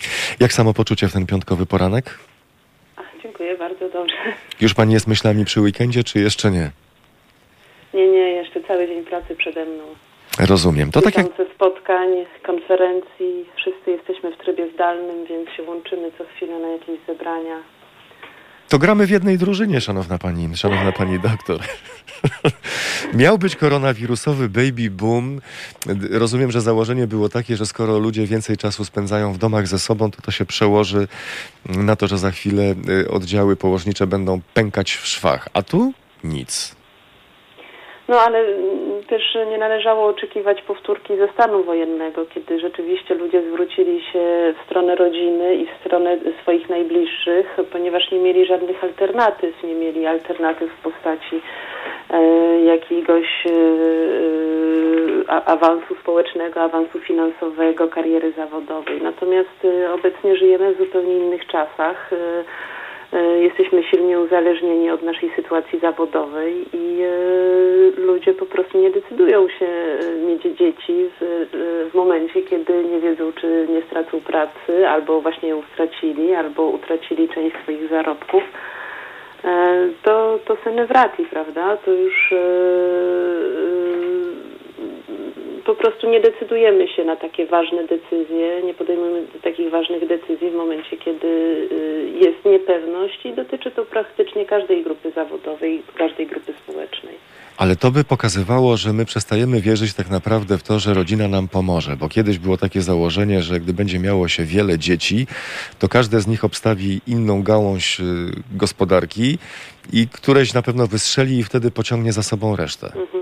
Jak 0.40 0.52
samopoczucie 0.52 1.08
w 1.08 1.12
ten 1.12 1.26
piątkowy 1.26 1.66
poranek? 1.66 2.18
Ach, 2.96 3.04
dziękuję, 3.22 3.58
bardzo 3.58 3.88
dobrze. 3.88 4.14
Już 4.60 4.74
pani 4.74 4.94
jest 4.94 5.06
myślami 5.06 5.44
przy 5.44 5.60
weekendzie, 5.60 6.04
czy 6.04 6.18
jeszcze 6.20 6.50
nie? 6.50 6.70
Nie, 7.94 8.08
nie, 8.08 8.32
jeszcze 8.32 8.62
cały 8.62 8.86
dzień 8.86 9.04
pracy 9.04 9.36
przede 9.36 9.64
mną. 9.64 9.84
Rozumiem. 10.38 10.90
To 10.90 11.02
tak 11.02 11.16
jak... 11.16 11.26
spotkań, 11.54 12.08
konferencji, 12.46 13.44
wszyscy 13.56 13.90
jesteśmy 13.90 14.32
w 14.32 14.38
trybie 14.38 14.70
zdalnym, 14.74 15.26
więc 15.26 15.50
się 15.50 15.62
łączymy 15.62 16.10
co 16.18 16.24
chwilę 16.24 16.58
na 16.58 16.68
jakieś 16.68 16.98
zebrania. 17.06 17.56
To 18.68 18.78
gramy 18.78 19.06
w 19.06 19.10
jednej 19.10 19.38
drużynie, 19.38 19.80
szanowna 19.80 20.18
pani, 20.18 20.56
szanowna 20.56 20.92
pani 20.92 21.18
doktor. 21.20 21.60
Miał 23.14 23.38
być 23.38 23.56
koronawirusowy 23.56 24.48
baby 24.48 24.90
boom. 24.90 25.40
Rozumiem, 26.10 26.50
że 26.50 26.60
założenie 26.60 27.06
było 27.06 27.28
takie, 27.28 27.56
że 27.56 27.66
skoro 27.66 27.98
ludzie 27.98 28.26
więcej 28.26 28.56
czasu 28.56 28.84
spędzają 28.84 29.32
w 29.32 29.38
domach 29.38 29.66
ze 29.66 29.78
sobą, 29.78 30.10
to 30.10 30.22
to 30.22 30.30
się 30.30 30.44
przełoży 30.44 31.08
na 31.66 31.96
to, 31.96 32.06
że 32.06 32.18
za 32.18 32.30
chwilę 32.30 32.74
y, 32.88 33.10
oddziały 33.10 33.56
położnicze 33.56 34.06
będą 34.06 34.40
pękać 34.54 34.92
w 34.92 35.06
szwach. 35.06 35.48
A 35.52 35.62
tu 35.62 35.92
nic. 36.24 36.76
No 38.08 38.20
ale 38.20 38.44
też 39.10 39.38
nie 39.50 39.58
należało 39.58 40.06
oczekiwać 40.06 40.62
powtórki 40.62 41.16
ze 41.16 41.28
stanu 41.28 41.62
wojennego, 41.62 42.26
kiedy 42.26 42.60
rzeczywiście 42.60 43.14
ludzie 43.14 43.42
zwrócili 43.42 44.00
się 44.00 44.54
w 44.58 44.66
stronę 44.66 44.94
rodziny 44.94 45.54
i 45.54 45.66
w 45.66 45.70
stronę 45.80 46.18
swoich 46.42 46.68
najbliższych, 46.68 47.56
ponieważ 47.72 48.10
nie 48.10 48.18
mieli 48.18 48.46
żadnych 48.46 48.84
alternatyw, 48.84 49.62
nie 49.62 49.74
mieli 49.74 50.06
alternatyw 50.06 50.70
w 50.72 50.82
postaci 50.82 51.40
e, 52.10 52.20
jakiegoś 52.60 53.46
e, 53.46 53.50
a, 55.28 55.44
awansu 55.44 55.94
społecznego, 55.94 56.62
awansu 56.62 57.00
finansowego, 57.00 57.88
kariery 57.88 58.32
zawodowej. 58.32 59.02
Natomiast 59.02 59.64
e, 59.64 59.92
obecnie 59.92 60.36
żyjemy 60.36 60.74
w 60.74 60.78
zupełnie 60.78 61.16
innych 61.16 61.46
czasach. 61.46 62.10
E, 63.12 63.38
jesteśmy 63.38 63.82
silnie 63.82 64.20
uzależnieni 64.20 64.90
od 64.90 65.02
naszej 65.02 65.30
sytuacji 65.36 65.78
zawodowej 65.78 66.66
i 66.72 67.02
e, 67.02 68.00
ludzie 68.00 68.34
po 68.34 68.46
prostu 68.46 68.78
nie 68.78 68.90
decydują 68.90 69.48
się 69.48 69.66
e, 69.66 70.16
mieć 70.26 70.42
dzieci 70.42 71.10
w, 71.20 71.46
w 71.90 71.94
momencie, 71.94 72.42
kiedy 72.42 72.84
nie 72.84 73.00
wiedzą, 73.00 73.32
czy 73.32 73.66
nie 73.68 73.82
stracą 73.82 74.20
pracy, 74.20 74.88
albo 74.88 75.20
właśnie 75.20 75.48
ją 75.48 75.62
stracili, 75.72 76.34
albo 76.34 76.62
utracili 76.66 77.28
część 77.28 77.56
swoich 77.62 77.88
zarobków. 77.88 78.42
To, 80.02 80.38
to 80.44 80.56
senewrati, 80.64 81.24
prawda? 81.24 81.76
To 81.76 81.92
już 81.92 82.34
po 85.64 85.74
prostu 85.74 86.10
nie 86.10 86.20
decydujemy 86.20 86.88
się 86.88 87.04
na 87.04 87.16
takie 87.16 87.46
ważne 87.46 87.86
decyzje, 87.86 88.62
nie 88.64 88.74
podejmujemy 88.74 89.26
takich 89.42 89.70
ważnych 89.70 90.06
decyzji 90.08 90.50
w 90.50 90.54
momencie, 90.54 90.96
kiedy 90.96 91.26
y, 91.26 92.10
jest 92.20 92.44
niepewność 92.44 93.26
i 93.26 93.32
dotyczy 93.32 93.70
to 93.70 93.84
praktycznie 93.84 94.46
każdej 94.46 94.82
grupy 94.84 95.10
zawodowej, 95.10 95.82
każdej 95.96 96.26
grupy 96.26 96.52
społecznej. 96.62 97.14
Ale 97.56 97.76
to 97.76 97.90
by 97.90 98.04
pokazywało, 98.04 98.76
że 98.76 98.92
my 98.92 99.04
przestajemy 99.04 99.60
wierzyć 99.60 99.94
tak 99.94 100.10
naprawdę 100.10 100.58
w 100.58 100.62
to, 100.62 100.78
że 100.78 100.94
rodzina 100.94 101.28
nam 101.28 101.48
pomoże, 101.48 101.96
bo 101.96 102.08
kiedyś 102.08 102.38
było 102.38 102.56
takie 102.56 102.82
założenie, 102.82 103.42
że 103.42 103.60
gdy 103.60 103.72
będzie 103.72 103.98
miało 103.98 104.28
się 104.28 104.44
wiele 104.44 104.78
dzieci, 104.78 105.26
to 105.78 105.88
każde 105.88 106.20
z 106.20 106.26
nich 106.26 106.44
obstawi 106.44 107.00
inną 107.06 107.42
gałąź 107.42 108.00
y, 108.00 108.04
gospodarki 108.56 109.38
i 109.92 110.08
któreś 110.08 110.54
na 110.54 110.62
pewno 110.62 110.86
wystrzeli 110.86 111.38
i 111.38 111.44
wtedy 111.44 111.70
pociągnie 111.70 112.12
za 112.12 112.22
sobą 112.22 112.56
resztę. 112.56 112.86
Mhm. 112.86 113.19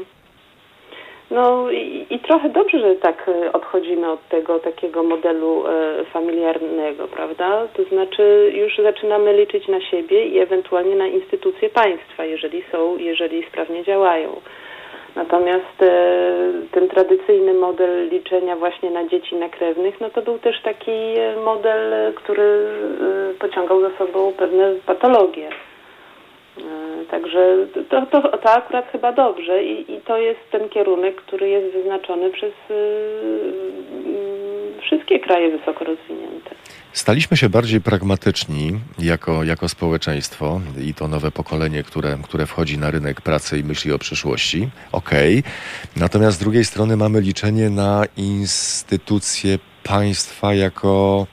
No 1.31 1.71
i, 1.71 2.07
i, 2.11 2.19
trochę 2.19 2.49
dobrze, 2.49 2.81
że 2.81 2.95
tak 2.95 3.29
e, 3.29 3.53
odchodzimy 3.53 4.11
od 4.11 4.29
tego 4.29 4.59
takiego 4.59 5.03
modelu 5.03 5.64
e, 5.67 6.05
familiarnego, 6.05 7.09
prawda? 7.09 7.69
To 7.75 7.85
znaczy 7.85 8.53
już 8.55 8.79
zaczynamy 8.79 9.33
liczyć 9.33 9.69
na 9.69 9.81
siebie 9.81 10.27
i 10.27 10.38
ewentualnie 10.38 10.97
na 10.97 11.07
instytucje 11.07 11.71
państwa, 11.71 12.25
jeżeli 12.25 12.62
są, 12.73 12.97
jeżeli 12.97 13.43
sprawnie 13.43 13.85
działają. 13.85 14.41
Natomiast 15.17 15.83
e, 15.83 15.91
ten 16.73 16.88
tradycyjny 16.88 17.55
model 17.55 18.09
liczenia 18.09 18.57
właśnie 18.57 18.91
na 18.91 19.05
dzieci 19.05 19.37
nakrewnych, 19.37 20.01
no 20.01 20.11
to 20.11 20.23
był 20.23 20.38
też 20.38 20.62
taki 20.62 21.14
model, 21.45 22.12
który 22.14 22.67
pociągał 23.38 23.81
za 23.81 23.91
sobą 23.99 24.33
pewne 24.37 24.75
patologie. 24.87 25.49
Także 27.11 27.66
to, 27.90 28.07
to, 28.07 28.38
to 28.38 28.51
akurat 28.51 28.92
chyba 28.92 29.12
dobrze 29.12 29.64
I, 29.64 29.92
i 29.92 30.01
to 30.01 30.18
jest 30.18 30.40
ten 30.53 30.68
kierunek, 30.68 31.16
który 31.16 31.49
jest 31.49 31.77
wyznaczony 31.77 32.31
przez 32.31 32.53
y, 32.71 32.75
y, 32.75 34.83
wszystkie 34.83 35.21
kraje 35.21 35.59
wysoko 35.59 35.85
rozwinięte. 35.85 36.51
Staliśmy 36.92 37.37
się 37.37 37.49
bardziej 37.49 37.81
pragmatyczni 37.81 38.73
jako, 38.99 39.44
jako 39.44 39.68
społeczeństwo 39.68 40.61
i 40.87 40.94
to 40.94 41.09
nowe 41.09 41.31
pokolenie, 41.31 41.83
które, 41.83 42.18
które 42.25 42.47
wchodzi 42.47 42.79
na 42.79 42.90
rynek 42.90 43.21
pracy 43.21 43.59
i 43.59 43.64
myśli 43.64 43.92
o 43.92 43.99
przyszłości. 43.99 44.68
Okej. 44.92 45.38
Okay. 45.38 45.53
Natomiast 45.97 46.37
z 46.37 46.40
drugiej 46.40 46.64
strony 46.64 46.97
mamy 46.97 47.21
liczenie 47.21 47.71
na 47.71 48.05
instytucje 48.16 49.59
państwa 49.85 50.55
jako, 50.55 51.27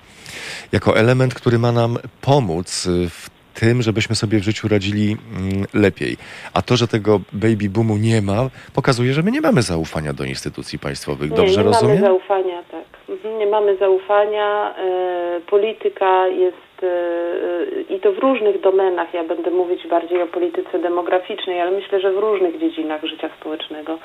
jako 0.72 0.98
element, 0.98 1.34
który 1.34 1.60
ma 1.60 1.72
nam 1.72 1.98
pomóc 2.22 2.88
w 3.10 3.35
tym, 3.60 3.82
żebyśmy 3.82 4.16
sobie 4.16 4.40
w 4.40 4.44
życiu 4.44 4.68
radzili 4.68 5.06
mm, 5.12 5.66
lepiej. 5.74 6.18
A 6.54 6.62
to, 6.62 6.76
że 6.78 6.88
tego 6.88 7.20
baby 7.34 7.70
boomu 7.70 7.98
nie 7.98 8.22
ma, 8.22 8.40
pokazuje, 8.76 9.14
że 9.14 9.22
my 9.24 9.32
nie 9.32 9.42
mamy 9.42 9.62
zaufania 9.62 10.14
do 10.14 10.24
instytucji 10.24 10.80
państwowych. 10.80 11.30
Dobrze 11.30 11.52
nie, 11.52 11.58
nie 11.58 11.64
rozumiem? 11.64 11.96
Nie 11.96 12.02
mamy 12.02 12.14
zaufania, 12.14 12.64
tak. 12.72 12.86
Mhm, 13.10 13.40
nie 13.40 13.48
mamy 13.48 13.78
zaufania. 13.78 14.76
E, 14.78 15.42
polityka 15.50 16.28
jest 16.28 16.84
e, 16.84 17.96
i 17.96 18.00
to 18.00 18.12
w 18.14 18.18
różnych 18.18 18.62
domenach. 18.62 19.14
Ja 19.14 19.24
będę 19.24 19.52
mówić 19.52 19.88
bardziej 19.88 20.22
o 20.22 20.28
polityce 20.28 20.80
demograficznej, 20.80 21.62
ale 21.62 21.72
myślę, 21.72 22.00
że 22.02 22.12
w 22.12 22.18
różnych 22.18 22.60
dziedzinach 22.60 23.04
życia 23.04 23.30
społecznego 23.40 24.00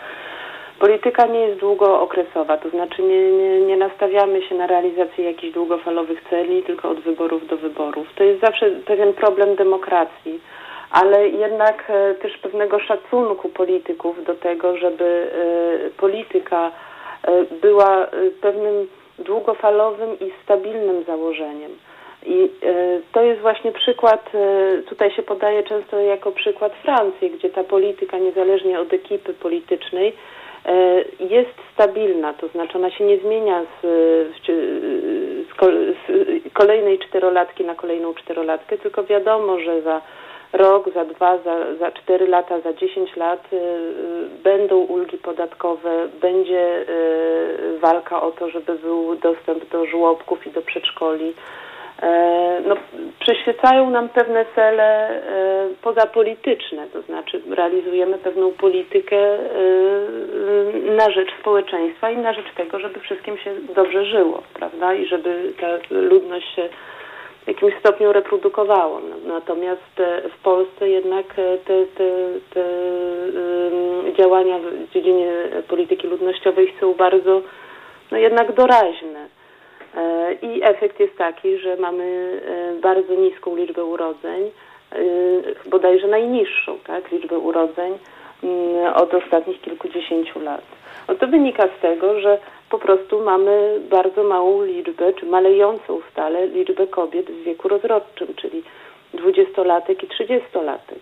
Polityka 0.80 1.26
nie 1.26 1.40
jest 1.40 1.60
długookresowa, 1.60 2.56
to 2.56 2.70
znaczy 2.70 3.02
nie, 3.02 3.32
nie, 3.32 3.60
nie, 3.60 3.76
nastawiamy 3.76 4.42
się 4.42 4.54
na 4.54 4.66
realizację 4.66 5.24
jakichś 5.24 5.54
długofalowych 5.54 6.22
celi, 6.30 6.62
tylko 6.62 6.90
od 6.90 7.00
wyborów 7.00 7.46
do 7.46 7.56
wyborów. 7.56 8.06
To 8.14 8.24
jest 8.24 8.40
zawsze 8.40 8.70
pewien 8.70 9.12
problem 9.12 9.56
demokracji, 9.56 10.40
ale 10.90 11.28
jednak 11.28 11.84
e, 11.88 12.14
też 12.14 12.38
pewnego 12.38 12.78
szacunku 12.78 13.48
polityków 13.48 14.24
do 14.24 14.34
tego, 14.34 14.76
żeby 14.76 15.04
e, 15.04 15.90
polityka 15.90 16.70
e, 17.22 17.44
była 17.44 18.06
pewnym 18.40 18.88
długofalowym 19.18 20.10
i 20.20 20.32
stabilnym 20.44 21.04
założeniem. 21.04 21.70
I 22.26 22.50
to 23.12 23.22
jest 23.22 23.40
właśnie 23.40 23.72
przykład, 23.72 24.30
tutaj 24.88 25.10
się 25.10 25.22
podaje 25.22 25.62
często 25.62 26.00
jako 26.00 26.32
przykład 26.32 26.72
Francji, 26.82 27.30
gdzie 27.30 27.50
ta 27.50 27.64
polityka, 27.64 28.18
niezależnie 28.18 28.80
od 28.80 28.92
ekipy 28.92 29.34
politycznej, 29.34 30.12
jest 31.20 31.54
stabilna, 31.74 32.32
to 32.32 32.48
znaczy 32.48 32.78
ona 32.78 32.90
się 32.90 33.04
nie 33.04 33.18
zmienia 33.18 33.62
z, 33.62 33.86
z, 34.36 34.46
z 35.50 36.52
kolejnej 36.52 36.98
czterolatki 36.98 37.64
na 37.64 37.74
kolejną 37.74 38.14
czterolatkę, 38.14 38.78
tylko 38.78 39.04
wiadomo, 39.04 39.60
że 39.60 39.82
za 39.82 40.00
rok, 40.52 40.94
za 40.94 41.04
dwa, 41.04 41.38
za, 41.38 41.76
za 41.78 41.90
cztery 41.90 42.26
lata, 42.26 42.60
za 42.60 42.72
dziesięć 42.72 43.16
lat 43.16 43.48
będą 44.44 44.76
ulgi 44.76 45.18
podatkowe, 45.18 46.08
będzie 46.20 46.86
walka 47.80 48.22
o 48.22 48.30
to, 48.30 48.50
żeby 48.50 48.74
był 48.74 49.16
dostęp 49.16 49.68
do 49.70 49.86
żłobków 49.86 50.46
i 50.46 50.50
do 50.50 50.62
przedszkoli. 50.62 51.34
E, 52.02 52.60
no, 52.66 52.76
przyświecają 53.20 53.90
nam 53.90 54.08
pewne 54.08 54.44
cele 54.54 55.10
e, 55.10 55.68
pozapolityczne, 55.82 56.86
to 56.92 57.02
znaczy 57.02 57.42
realizujemy 57.50 58.18
pewną 58.18 58.52
politykę 58.52 59.16
e, 59.16 59.38
na 60.96 61.10
rzecz 61.10 61.28
społeczeństwa 61.40 62.10
i 62.10 62.16
na 62.16 62.32
rzecz 62.32 62.54
tego, 62.56 62.78
żeby 62.78 63.00
wszystkim 63.00 63.38
się 63.38 63.54
dobrze 63.74 64.04
żyło, 64.04 64.42
prawda? 64.54 64.94
I 64.94 65.06
żeby 65.06 65.52
ta 65.60 65.66
ludność 65.90 66.54
się 66.54 66.68
w 67.44 67.48
jakimś 67.48 67.74
stopniu 67.78 68.12
reprodukowała. 68.12 69.00
Natomiast 69.26 70.02
w 70.38 70.42
Polsce 70.42 70.88
jednak 70.88 71.26
te, 71.34 71.86
te, 71.86 72.06
te 72.54 72.64
działania 74.18 74.58
w 74.58 74.92
dziedzinie 74.92 75.32
polityki 75.68 76.06
ludnościowej 76.06 76.74
są 76.80 76.94
bardzo 76.94 77.42
no 78.10 78.18
jednak 78.18 78.52
doraźne. 78.52 79.39
E, 79.96 80.32
I 80.42 80.62
efekt 80.64 81.00
jest 81.00 81.16
taki, 81.16 81.58
że 81.58 81.76
mamy 81.76 82.40
e, 82.46 82.80
bardzo 82.80 83.14
niską 83.14 83.56
liczbę 83.56 83.84
urodzeń, 83.84 84.50
e, 84.92 85.00
bodajże 85.70 86.08
najniższą 86.08 86.78
tak, 86.86 87.10
liczbę 87.10 87.38
urodzeń 87.38 87.98
mm, 88.44 88.94
od 88.94 89.14
ostatnich 89.14 89.60
kilkudziesięciu 89.60 90.40
lat. 90.40 90.64
No 91.08 91.14
to 91.14 91.26
wynika 91.26 91.68
z 91.78 91.80
tego, 91.82 92.20
że 92.20 92.38
po 92.70 92.78
prostu 92.78 93.20
mamy 93.24 93.80
bardzo 93.90 94.24
małą 94.24 94.62
liczbę, 94.62 95.12
czy 95.12 95.26
malejącą 95.26 96.00
stale 96.12 96.46
liczbę 96.46 96.86
kobiet 96.86 97.30
w 97.30 97.42
wieku 97.42 97.68
rozrodczym, 97.68 98.28
czyli 98.36 98.62
dwudziestolatek 99.14 100.02
i 100.02 100.08
trzydziestolatek, 100.08 100.98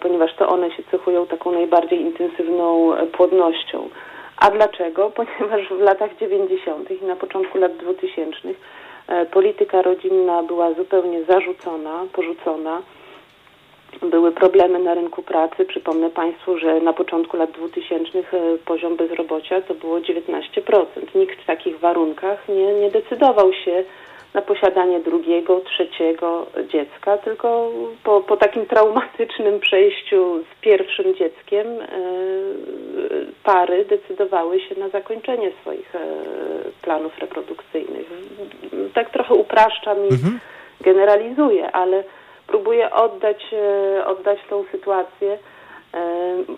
ponieważ 0.00 0.34
to 0.34 0.48
one 0.48 0.70
się 0.70 0.82
cechują 0.90 1.26
taką 1.26 1.52
najbardziej 1.52 2.00
intensywną 2.00 2.92
płodnością. 3.12 3.88
A 4.40 4.50
dlaczego? 4.50 5.10
Ponieważ 5.16 5.68
w 5.68 5.80
latach 5.80 6.16
90. 6.16 6.90
i 6.90 7.04
na 7.04 7.16
początku 7.16 7.58
lat 7.58 7.76
2000 7.76 8.38
e, 9.08 9.26
polityka 9.26 9.82
rodzinna 9.82 10.42
była 10.42 10.74
zupełnie 10.74 11.24
zarzucona, 11.24 12.06
porzucona. 12.12 12.82
Były 14.02 14.32
problemy 14.32 14.78
na 14.78 14.94
rynku 14.94 15.22
pracy. 15.22 15.64
Przypomnę 15.64 16.10
Państwu, 16.10 16.58
że 16.58 16.80
na 16.80 16.92
początku 16.92 17.36
lat 17.36 17.50
2000 17.50 18.18
e, 18.18 18.24
poziom 18.64 18.96
bezrobocia 18.96 19.60
to 19.60 19.74
było 19.74 19.98
19%. 19.98 20.84
Nikt 21.14 21.42
w 21.42 21.46
takich 21.46 21.78
warunkach 21.78 22.48
nie, 22.48 22.74
nie 22.74 22.90
decydował 22.90 23.52
się 23.52 23.84
na 24.34 24.42
posiadanie 24.42 25.00
drugiego, 25.00 25.60
trzeciego 25.60 26.46
dziecka, 26.68 27.18
tylko 27.18 27.70
po, 28.04 28.20
po 28.20 28.36
takim 28.36 28.66
traumatycznym 28.66 29.60
przejściu 29.60 30.42
z 30.42 30.60
pierwszym 30.60 31.14
dzieckiem 31.14 31.66
e, 31.66 31.88
pary 33.44 33.84
decydowały 33.84 34.60
się 34.60 34.80
na 34.80 34.88
zakończenie 34.88 35.50
swoich 35.60 35.94
e, 35.94 35.98
planów 36.82 37.18
reprodukcyjnych. 37.18 38.06
Tak 38.94 39.10
trochę 39.10 39.34
upraszczam 39.34 39.98
i 39.98 40.12
mhm. 40.12 40.38
generalizuję, 40.80 41.72
ale 41.72 42.04
próbuję 42.46 42.90
oddać, 42.90 43.44
e, 43.52 44.06
oddać 44.06 44.38
tą 44.50 44.64
sytuację 44.72 45.38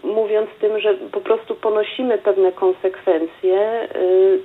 mówiąc 0.05 0.51
tym, 0.61 0.81
że 0.81 0.95
po 0.95 1.21
prostu 1.21 1.55
ponosimy 1.55 2.19
pewne 2.19 2.53
konsekwencje 2.53 3.89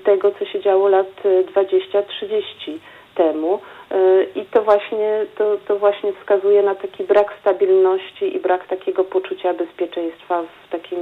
tego, 0.03 0.31
co 0.31 0.45
się 0.45 0.59
działo 0.61 0.87
lat 0.87 1.07
20-30 1.55 2.77
temu 3.15 3.59
e, 3.91 4.23
i 4.35 4.45
to 4.45 4.63
właśnie, 4.63 5.25
to, 5.37 5.57
to 5.67 5.79
właśnie 5.79 6.13
wskazuje 6.13 6.63
na 6.63 6.75
taki 6.75 7.03
brak 7.03 7.33
stabilności 7.41 8.35
i 8.35 8.39
brak 8.39 8.67
takiego 8.67 9.03
poczucia 9.03 9.53
bezpieczeństwa 9.53 10.43
w 10.43 10.69
takim 10.71 10.99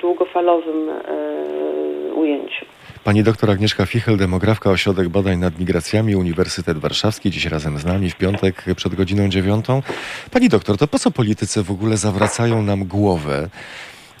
długofalowym 0.00 0.90
e, 0.90 2.14
ujęciu. 2.14 2.66
Pani 3.04 3.22
doktor 3.22 3.50
Agnieszka 3.50 3.86
Fichel, 3.86 4.16
demografka, 4.16 4.70
Ośrodek 4.70 5.08
Badań 5.08 5.38
nad 5.38 5.58
Migracjami, 5.58 6.16
Uniwersytet 6.16 6.78
Warszawski, 6.78 7.30
dziś 7.30 7.44
razem 7.46 7.78
z 7.78 7.84
nami 7.84 8.10
w 8.10 8.16
piątek 8.16 8.64
przed 8.76 8.94
godziną 8.94 9.28
dziewiątą. 9.28 9.82
Pani 10.30 10.48
doktor, 10.48 10.76
to 10.76 10.88
po 10.88 10.98
co 10.98 11.10
politycy 11.10 11.62
w 11.62 11.70
ogóle 11.70 11.96
zawracają 11.96 12.62
nam 12.62 12.84
głowę, 12.84 13.48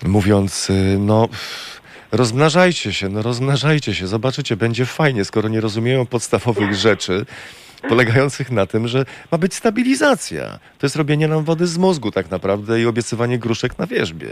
mówiąc, 0.06 0.70
y, 0.70 0.96
no 0.98 1.28
rozmnażajcie 2.12 2.92
się, 2.92 3.08
no 3.08 3.22
rozmnażajcie 3.22 3.94
się, 3.94 4.06
zobaczycie, 4.06 4.56
będzie 4.56 4.86
fajnie, 4.86 5.24
skoro 5.24 5.48
nie 5.48 5.60
rozumieją 5.60 6.06
podstawowych 6.06 6.74
rzeczy 6.74 7.24
polegających 7.88 8.50
na 8.50 8.66
tym, 8.66 8.88
że 8.88 9.04
ma 9.32 9.38
być 9.38 9.54
stabilizacja. 9.54 10.44
To 10.78 10.86
jest 10.86 10.96
robienie 10.96 11.28
nam 11.28 11.44
wody 11.44 11.66
z 11.66 11.78
mózgu 11.78 12.10
tak 12.10 12.30
naprawdę 12.30 12.80
i 12.80 12.86
obiecywanie 12.86 13.38
gruszek 13.38 13.78
na 13.78 13.86
wierzbie. 13.86 14.28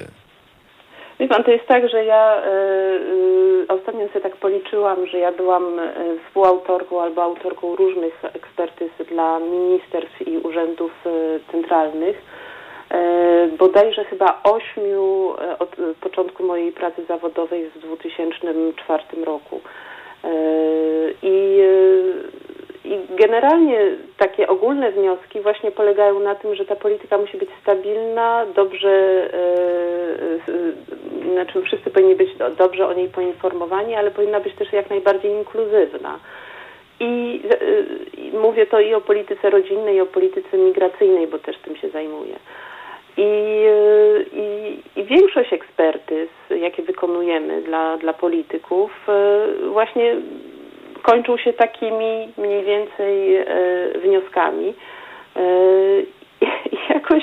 Wie 1.20 1.28
pan, 1.28 1.44
to 1.44 1.50
jest 1.50 1.66
tak, 1.66 1.88
że 1.88 2.04
ja 2.04 2.42
y, 2.42 2.48
y, 3.62 3.66
ostatnio 3.68 4.08
sobie 4.08 4.20
tak 4.20 4.36
policzyłam, 4.36 5.06
że 5.06 5.18
ja 5.18 5.32
byłam 5.32 5.78
y, 5.78 6.18
współautorką 6.26 7.02
albo 7.02 7.22
autorką 7.22 7.76
różnych 7.76 8.24
ekspertyz 8.24 8.90
dla 9.08 9.38
ministerstw 9.38 10.28
i 10.28 10.38
urzędów 10.38 10.92
centralnych 11.50 12.16
E, 12.16 12.49
bodajże 13.58 14.04
chyba 14.04 14.40
ośmiu 14.44 15.34
e, 15.38 15.58
od 15.58 15.76
początku 16.00 16.44
mojej 16.44 16.72
pracy 16.72 17.04
zawodowej 17.08 17.70
w 17.70 17.78
2004 17.78 19.24
roku. 19.24 19.60
E, 20.24 20.30
I, 21.22 21.60
I 22.84 22.98
generalnie 23.10 23.80
takie 24.16 24.48
ogólne 24.48 24.92
wnioski 24.92 25.40
właśnie 25.40 25.70
polegają 25.70 26.20
na 26.20 26.34
tym, 26.34 26.54
że 26.54 26.64
ta 26.64 26.76
polityka 26.76 27.18
musi 27.18 27.36
być 27.36 27.50
stabilna, 27.62 28.46
dobrze, 28.54 29.28
znaczy 31.32 31.62
wszyscy 31.62 31.90
powinni 31.90 32.14
być 32.14 32.30
dobrze 32.58 32.86
o 32.86 32.92
niej 32.92 33.08
poinformowani, 33.08 33.94
ale 33.94 34.10
powinna 34.10 34.40
być 34.40 34.54
też 34.54 34.72
jak 34.72 34.90
najbardziej 34.90 35.32
inkluzywna. 35.32 36.18
I, 37.00 37.42
I 38.18 38.32
mówię 38.36 38.66
to 38.66 38.80
i 38.80 38.94
o 38.94 39.00
polityce 39.00 39.50
rodzinnej, 39.50 39.96
i 39.96 40.00
o 40.00 40.06
polityce 40.06 40.58
migracyjnej, 40.58 41.26
bo 41.26 41.38
też 41.38 41.58
tym 41.58 41.76
się 41.76 41.88
zajmuję. 41.88 42.36
I, 43.20 43.66
i, 44.32 44.78
I, 45.00 45.04
większość 45.04 45.52
ekspertyz, 45.52 46.28
jakie 46.50 46.82
wykonujemy 46.82 47.62
dla, 47.62 47.96
dla 47.96 48.12
polityków, 48.12 48.90
e, 49.08 49.46
właśnie 49.68 50.16
kończą 51.02 51.36
się 51.36 51.52
takimi 51.52 52.28
mniej 52.38 52.64
więcej 52.64 53.36
e, 53.36 53.46
wnioskami. 53.98 54.74
I 56.72 56.76
jakoś 56.94 57.22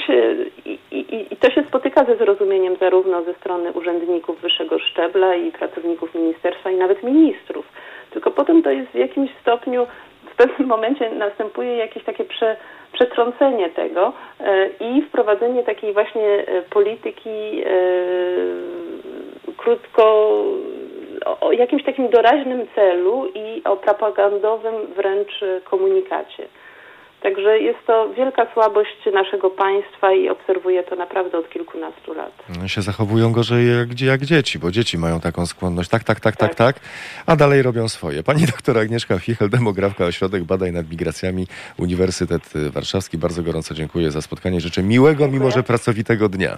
i, 0.66 0.80
i, 0.92 1.34
i 1.34 1.38
to 1.38 1.52
się 1.52 1.64
spotyka 1.68 2.06
ze 2.06 2.16
zrozumieniem 2.16 2.76
zarówno 2.76 3.24
ze 3.24 3.34
strony 3.34 3.72
urzędników 3.72 4.42
wyższego 4.42 4.80
szczebla 4.80 5.36
i 5.36 5.52
pracowników 5.52 6.16
ministerstwa 6.16 6.72
i 6.72 6.76
nawet 6.76 7.04
ministrów. 7.04 7.66
Tylko 8.12 8.32
potem 8.32 8.64
to 8.64 8.72
jest 8.72 8.92
w 8.92 8.96
jakimś 8.96 9.30
stopniu, 9.42 9.88
pewnym 10.38 10.68
momencie 10.68 11.10
następuje 11.10 11.78
jakieś 11.78 12.04
takie 12.04 12.24
prze, 12.24 12.58
przetrącenie 12.94 13.70
tego 13.70 14.14
e, 14.40 14.68
i 14.68 15.02
wprowadzenie 15.02 15.64
takiej 15.64 15.94
właśnie 15.94 16.28
e, 16.48 16.62
polityki 16.62 17.64
e, 17.66 17.70
krótko 19.58 20.44
o 21.42 21.52
jakimś 21.52 21.84
takim 21.84 22.10
doraźnym 22.10 22.68
celu 22.76 23.28
i 23.36 23.62
o 23.66 23.78
propagandowym 23.78 24.74
wręcz 24.96 25.44
komunikacie. 25.64 26.48
Także 27.22 27.60
jest 27.60 27.80
to 27.88 28.14
wielka 28.14 28.48
słabość 28.54 28.98
naszego 29.14 29.50
państwa 29.50 30.14
i 30.14 30.30
obserwuję 30.30 30.84
to 30.84 30.96
naprawdę 30.96 31.38
od 31.38 31.50
kilkunastu 31.50 32.14
lat. 32.14 32.34
Się 32.68 32.82
zachowują 32.82 33.32
gorzej 33.32 33.68
jak, 33.78 34.02
jak 34.02 34.22
dzieci, 34.22 34.60
bo 34.60 34.72
dzieci 34.72 34.98
mają 34.98 35.20
taką 35.20 35.46
skłonność 35.46 35.90
tak, 35.90 36.04
tak, 36.04 36.20
tak, 36.20 36.36
tak, 36.36 36.56
tak, 36.56 36.76
tak, 36.76 36.86
a 37.26 37.36
dalej 37.36 37.62
robią 37.62 37.90
swoje. 37.90 38.24
Pani 38.24 38.46
doktor 38.46 38.78
Agnieszka 38.78 39.20
Fichel, 39.20 39.50
demografka, 39.50 40.06
Ośrodek 40.06 40.44
Badań 40.44 40.72
nad 40.72 40.90
Migracjami, 40.90 41.48
Uniwersytet 41.78 42.54
Warszawski. 42.72 43.18
Bardzo 43.18 43.44
gorąco 43.44 43.74
dziękuję 43.74 44.12
za 44.12 44.22
spotkanie. 44.22 44.62
Życzę 44.62 44.84
miłego, 44.84 45.20
dziękuję. 45.20 45.40
mimo 45.40 45.52
że 45.52 45.64
pracowitego 45.64 46.30
dnia. 46.30 46.58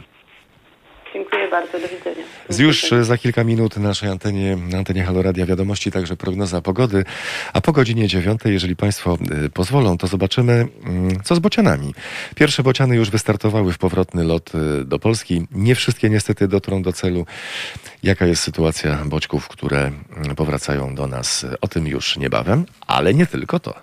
Bardzo, 1.59 1.79
do 1.79 1.95
widzenia. 1.95 2.25
Już 2.59 2.85
za 3.01 3.17
kilka 3.17 3.43
minut 3.43 3.77
na 3.77 3.87
naszej 3.87 4.09
antenie, 4.09 4.55
na 4.55 4.77
antenie 4.77 5.03
Haloradia 5.03 5.45
Wiadomości, 5.45 5.91
także 5.91 6.17
prognoza 6.17 6.61
pogody. 6.61 7.05
A 7.53 7.61
po 7.61 7.71
godzinie 7.71 8.07
dziewiątej, 8.07 8.53
jeżeli 8.53 8.75
Państwo 8.75 9.17
y, 9.45 9.49
pozwolą, 9.49 9.97
to 9.97 10.07
zobaczymy, 10.07 10.67
mm, 10.83 11.23
co 11.23 11.35
z 11.35 11.39
bocianami. 11.39 11.93
Pierwsze 12.35 12.63
bociany 12.63 12.95
już 12.95 13.09
wystartowały 13.09 13.73
w 13.73 13.77
powrotny 13.77 14.23
lot 14.23 14.51
y, 14.81 14.85
do 14.85 14.99
Polski. 14.99 15.47
Nie 15.51 15.75
wszystkie 15.75 16.09
niestety 16.09 16.47
dotrą 16.47 16.81
do 16.81 16.93
celu. 16.93 17.25
Jaka 18.03 18.25
jest 18.25 18.43
sytuacja 18.43 18.97
boćków, 19.05 19.47
które 19.47 19.91
mm, 20.17 20.35
powracają 20.35 20.95
do 20.95 21.07
nas? 21.07 21.45
O 21.61 21.67
tym 21.67 21.87
już 21.87 22.17
niebawem, 22.17 22.65
ale 22.87 23.13
nie 23.13 23.25
tylko 23.25 23.59
to. 23.59 23.73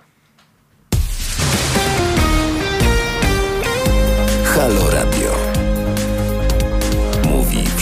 Halo 4.43 4.91
Radio 4.91 5.36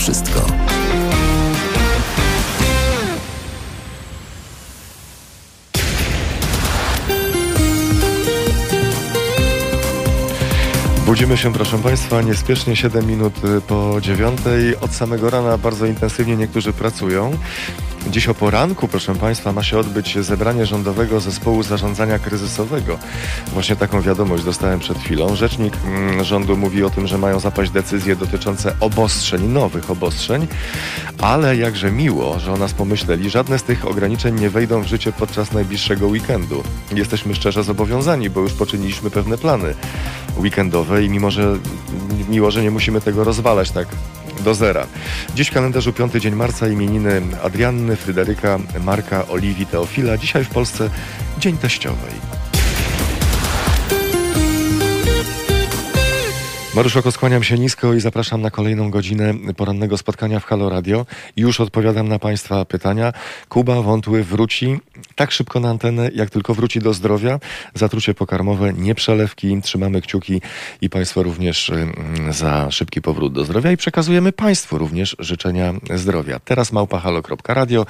wszystko. 0.06 0.40
Budzimy 11.06 11.36
się, 11.36 11.52
proszę 11.52 11.78
Państwa, 11.78 12.22
niespiesznie 12.22 12.76
7 12.76 13.06
minut 13.06 13.34
po 13.68 14.00
dziewiątej. 14.00 14.76
Od 14.76 14.94
samego 14.94 15.30
rana 15.30 15.58
bardzo 15.58 15.86
intensywnie 15.86 16.36
niektórzy 16.36 16.72
pracują. 16.72 17.38
Dziś 18.10 18.28
o 18.28 18.34
poranku, 18.34 18.88
proszę 18.88 19.14
Państwa, 19.14 19.52
ma 19.52 19.62
się 19.62 19.78
odbyć 19.78 20.18
zebranie 20.18 20.66
rządowego 20.66 21.20
zespołu 21.20 21.62
zarządzania 21.62 22.18
kryzysowego. 22.18 22.98
Właśnie 23.52 23.76
taką 23.76 24.00
wiadomość 24.00 24.44
dostałem 24.44 24.80
przed 24.80 24.98
chwilą. 24.98 25.36
Rzecznik 25.36 25.74
mm, 25.86 26.24
rządu 26.24 26.56
mówi 26.56 26.84
o 26.84 26.90
tym, 26.90 27.06
że 27.06 27.18
mają 27.18 27.40
zapaść 27.40 27.70
decyzje 27.70 28.16
dotyczące 28.16 28.72
obostrzeń, 28.80 29.42
nowych 29.42 29.90
obostrzeń, 29.90 30.46
ale 31.20 31.56
jakże 31.56 31.92
miło, 31.92 32.38
że 32.38 32.52
o 32.52 32.56
nas 32.56 32.72
pomyśleli. 32.72 33.30
Żadne 33.30 33.58
z 33.58 33.62
tych 33.62 33.86
ograniczeń 33.86 34.40
nie 34.40 34.50
wejdą 34.50 34.82
w 34.82 34.86
życie 34.86 35.12
podczas 35.12 35.52
najbliższego 35.52 36.06
weekendu. 36.06 36.62
Jesteśmy 36.94 37.34
szczerze 37.34 37.64
zobowiązani, 37.64 38.30
bo 38.30 38.40
już 38.40 38.52
poczyniliśmy 38.52 39.10
pewne 39.10 39.38
plany 39.38 39.74
weekendowe 40.38 41.04
i 41.04 41.08
mimo, 41.10 41.30
że 41.30 41.58
miło, 42.28 42.50
że 42.50 42.62
nie 42.62 42.70
musimy 42.70 43.00
tego 43.00 43.24
rozwalać 43.24 43.70
tak 43.70 43.88
do 44.40 44.54
zera. 44.54 44.86
Dziś 45.34 45.48
w 45.48 45.52
kalendarzu 45.52 45.92
piąty 45.92 46.20
dzień 46.20 46.34
marca 46.34 46.68
imieniny 46.68 47.22
Adrianny, 47.42 47.96
Fryderyka, 47.96 48.58
Marka, 48.84 49.28
Oliwii, 49.28 49.66
Teofila. 49.66 50.18
Dzisiaj 50.18 50.44
w 50.44 50.48
Polsce 50.48 50.90
Dzień 51.38 51.56
Teściowej. 51.56 52.45
Maruszoko, 56.76 57.12
skłaniam 57.12 57.44
się 57.44 57.58
nisko 57.58 57.94
i 57.94 58.00
zapraszam 58.00 58.40
na 58.40 58.50
kolejną 58.50 58.90
godzinę 58.90 59.34
porannego 59.56 59.98
spotkania 59.98 60.40
w 60.40 60.44
Halo 60.44 60.68
Radio. 60.68 61.06
Już 61.36 61.60
odpowiadam 61.60 62.08
na 62.08 62.18
Państwa 62.18 62.64
pytania. 62.64 63.12
Kuba 63.48 63.82
Wątły 63.82 64.24
wróci 64.24 64.80
tak 65.14 65.32
szybko 65.32 65.60
na 65.60 65.70
antenę, 65.70 66.10
jak 66.14 66.30
tylko 66.30 66.54
wróci 66.54 66.80
do 66.80 66.94
zdrowia. 66.94 67.40
Zatrucie 67.74 68.14
pokarmowe, 68.14 68.72
nie 68.72 68.94
przelewki. 68.94 69.60
Trzymamy 69.62 70.02
kciuki 70.02 70.40
i 70.80 70.90
Państwo 70.90 71.22
również 71.22 71.70
mm, 71.70 72.32
za 72.32 72.70
szybki 72.70 73.02
powrót 73.02 73.32
do 73.32 73.44
zdrowia 73.44 73.72
i 73.72 73.76
przekazujemy 73.76 74.32
Państwu 74.32 74.78
również 74.78 75.16
życzenia 75.18 75.74
zdrowia. 75.94 76.40
Teraz 76.40 76.72
małpahalo.radio, 76.72 77.86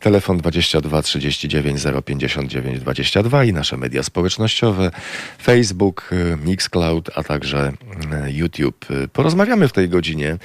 telefon 0.00 0.38
22 0.38 1.02
39 1.02 1.82
059 2.04 2.80
22 2.80 3.44
i 3.44 3.52
nasze 3.52 3.76
media 3.76 4.02
społecznościowe, 4.02 4.90
Facebook, 5.42 6.10
Mixcloud, 6.44 7.10
a 7.14 7.22
także 7.22 7.72
e, 8.12 8.23
YouTube. 8.30 8.86
Porozmawiamy 9.12 9.68
w 9.68 9.72
tej 9.72 9.88
godzinie 9.88 10.38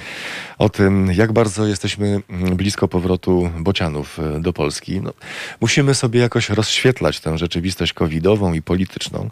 o 0.58 0.70
tym, 0.70 1.12
jak 1.14 1.32
bardzo 1.32 1.68
jesteśmy 1.68 2.22
mm, 2.30 2.56
blisko 2.56 2.88
powrotu 2.88 3.52
bocianów 3.60 4.20
e, 4.20 4.40
do 4.40 4.54
Polski. 4.54 5.02
No, 5.02 5.14
musimy 5.62 5.96
sobie 5.96 6.20
jakoś 6.20 6.50
rozświetlać 6.50 7.20
tę 7.20 7.38
rzeczywistość 7.38 7.94
covidową 7.94 8.54
i 8.54 8.62
polityczną. 8.62 9.30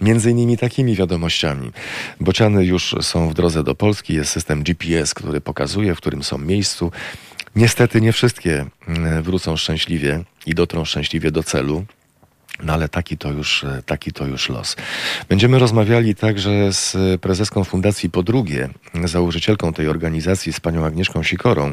Między 0.00 0.30
innymi 0.30 0.58
takimi 0.58 0.94
wiadomościami. 0.94 1.70
Bociany 2.20 2.64
już 2.64 2.94
są 3.00 3.28
w 3.28 3.34
drodze 3.34 3.64
do 3.64 3.74
Polski, 3.74 4.14
jest 4.14 4.30
system 4.30 4.62
GPS, 4.62 5.14
który 5.14 5.40
pokazuje, 5.40 5.94
w 5.94 5.98
którym 5.98 6.22
są 6.22 6.38
miejscu. 6.38 6.92
Niestety 7.56 8.00
nie 8.00 8.12
wszystkie 8.12 8.66
mm, 8.88 9.22
wrócą 9.22 9.56
szczęśliwie 9.56 10.24
i 10.46 10.54
dotrą 10.54 10.84
szczęśliwie 10.84 11.30
do 11.30 11.42
celu. 11.42 11.84
No 12.62 12.72
ale 12.72 12.88
taki 12.88 13.18
to, 13.18 13.32
już, 13.32 13.64
taki 13.86 14.12
to 14.12 14.26
już 14.26 14.48
los. 14.48 14.76
Będziemy 15.28 15.58
rozmawiali 15.58 16.14
także 16.14 16.72
z 16.72 16.96
prezeską 17.20 17.64
Fundacji 17.64 18.10
Podrugie, 18.10 18.68
założycielką 19.04 19.72
tej 19.72 19.88
organizacji, 19.88 20.52
z 20.52 20.60
panią 20.60 20.84
Agnieszką 20.84 21.22
Sikorą. 21.22 21.72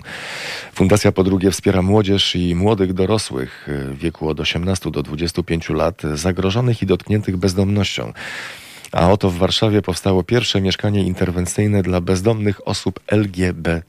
Fundacja 0.74 1.12
Podrugie 1.12 1.52
wspiera 1.52 1.82
młodzież 1.82 2.36
i 2.36 2.56
młodych 2.56 2.94
dorosłych 2.94 3.68
w 3.68 3.98
wieku 3.98 4.30
od 4.30 4.40
18 4.40 4.92
do 4.92 5.04
25 5.04 5.70
lat 5.70 6.02
zagrożonych 6.14 6.82
i 6.82 6.86
dotkniętych 6.86 7.38
bezdomnością. 7.38 8.14
A 8.92 9.12
oto 9.12 9.30
w 9.30 9.38
Warszawie 9.38 9.82
powstało 9.82 10.24
pierwsze 10.24 10.62
mieszkanie 10.62 11.04
interwencyjne 11.04 11.84
dla 11.84 12.02
bezdomnych 12.02 12.68
osób 12.68 13.00
LGBT. 13.08 13.82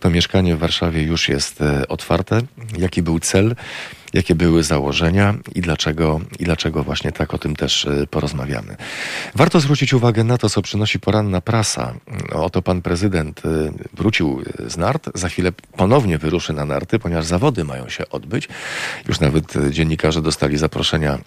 To 0.00 0.10
mieszkanie 0.10 0.56
w 0.56 0.58
Warszawie 0.58 1.02
już 1.02 1.28
jest 1.28 1.60
e, 1.62 1.88
otwarte. 1.88 2.40
Jaki 2.78 3.02
był 3.02 3.20
cel? 3.20 3.54
jakie 4.14 4.34
były 4.34 4.62
założenia 4.62 5.34
i 5.54 5.60
dlaczego, 5.60 6.20
i 6.38 6.44
dlaczego 6.44 6.82
właśnie 6.82 7.12
tak 7.12 7.34
o 7.34 7.38
tym 7.38 7.56
też 7.56 7.86
e, 7.86 8.06
porozmawiamy. 8.06 8.76
Warto 9.34 9.60
zwrócić 9.60 9.94
uwagę 9.94 10.24
na 10.24 10.38
to, 10.38 10.50
co 10.50 10.62
przynosi 10.62 11.00
poranna 11.00 11.40
prasa. 11.40 11.94
Oto 12.32 12.62
pan 12.62 12.82
prezydent 12.82 13.42
e, 13.46 13.48
wrócił 13.94 14.42
z 14.66 14.76
nart, 14.76 15.10
za 15.14 15.28
chwilę 15.28 15.52
ponownie 15.76 16.18
wyruszy 16.18 16.52
na 16.52 16.64
narty, 16.64 16.98
ponieważ 16.98 17.24
zawody 17.24 17.64
mają 17.64 17.88
się 17.88 18.08
odbyć. 18.08 18.48
Już 19.08 19.20
nawet 19.20 19.54
dziennikarze 19.70 20.22
dostali 20.22 20.58
zaproszenia, 20.58 21.18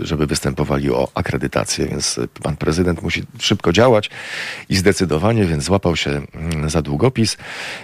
żeby 0.00 0.26
występowali 0.26 0.90
o 0.90 1.08
akredytację, 1.14 1.86
więc 1.86 2.20
pan 2.42 2.56
prezydent 2.56 3.02
musi 3.02 3.22
szybko 3.40 3.72
działać 3.72 4.10
i 4.68 4.76
zdecydowanie, 4.76 5.44
więc 5.44 5.64
złapał 5.64 5.96
się 5.96 6.10
mm, 6.10 6.70
za 6.72 6.82
długopis 6.82 7.36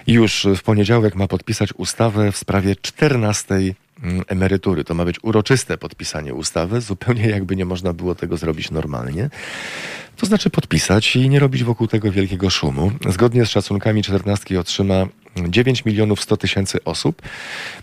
już 0.07 0.47
w 0.57 0.62
poniedziałek 0.62 1.14
ma 1.14 1.28
podpisać 1.28 1.72
ustawę 1.76 2.32
w 2.32 2.36
sprawie 2.36 2.76
14 2.82 3.74
Mm, 4.03 4.22
emerytury. 4.28 4.84
To 4.84 4.95
ma 4.95 5.05
być 5.05 5.16
uroczyste 5.22 5.78
podpisanie 5.78 6.34
ustawy, 6.34 6.80
zupełnie 6.91 7.28
jakby 7.28 7.57
nie 7.57 7.64
można 7.64 7.93
było 7.93 8.14
tego 8.14 8.36
zrobić 8.36 8.70
normalnie. 8.70 9.30
To 10.16 10.26
znaczy 10.26 10.51
podpisać 10.51 11.16
i 11.16 11.28
nie 11.28 11.39
robić 11.39 11.64
wokół 11.64 11.86
tego 11.86 12.12
wielkiego 12.12 12.51
szumu. 12.51 12.93
Zgodnie 13.09 13.47
z 13.47 13.49
szacunkami 13.51 14.03
czternastki 14.03 14.57
otrzyma 14.57 15.07
9 15.49 15.84
milionów 15.84 16.22
100 16.22 16.36
tysięcy 16.36 16.84
osób. 16.84 17.22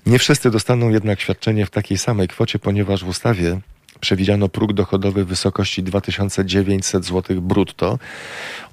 Nie 0.05 0.19
wszyscy 0.19 0.51
dostaną 0.51 0.89
jednak 0.89 1.21
świadczenie 1.21 1.65
w 1.65 1.69
takiej 1.69 1.97
samej 1.97 2.27
kwocie, 2.27 2.59
ponieważ 2.59 3.03
w 3.03 3.07
ustawie 3.07 3.59
przewidziano 3.99 4.49
próg 4.49 4.73
dochodowy 4.73 5.25
w 5.25 5.27
wysokości 5.27 5.83
2900 5.83 7.05
zł 7.05 7.41
brutto. 7.41 7.99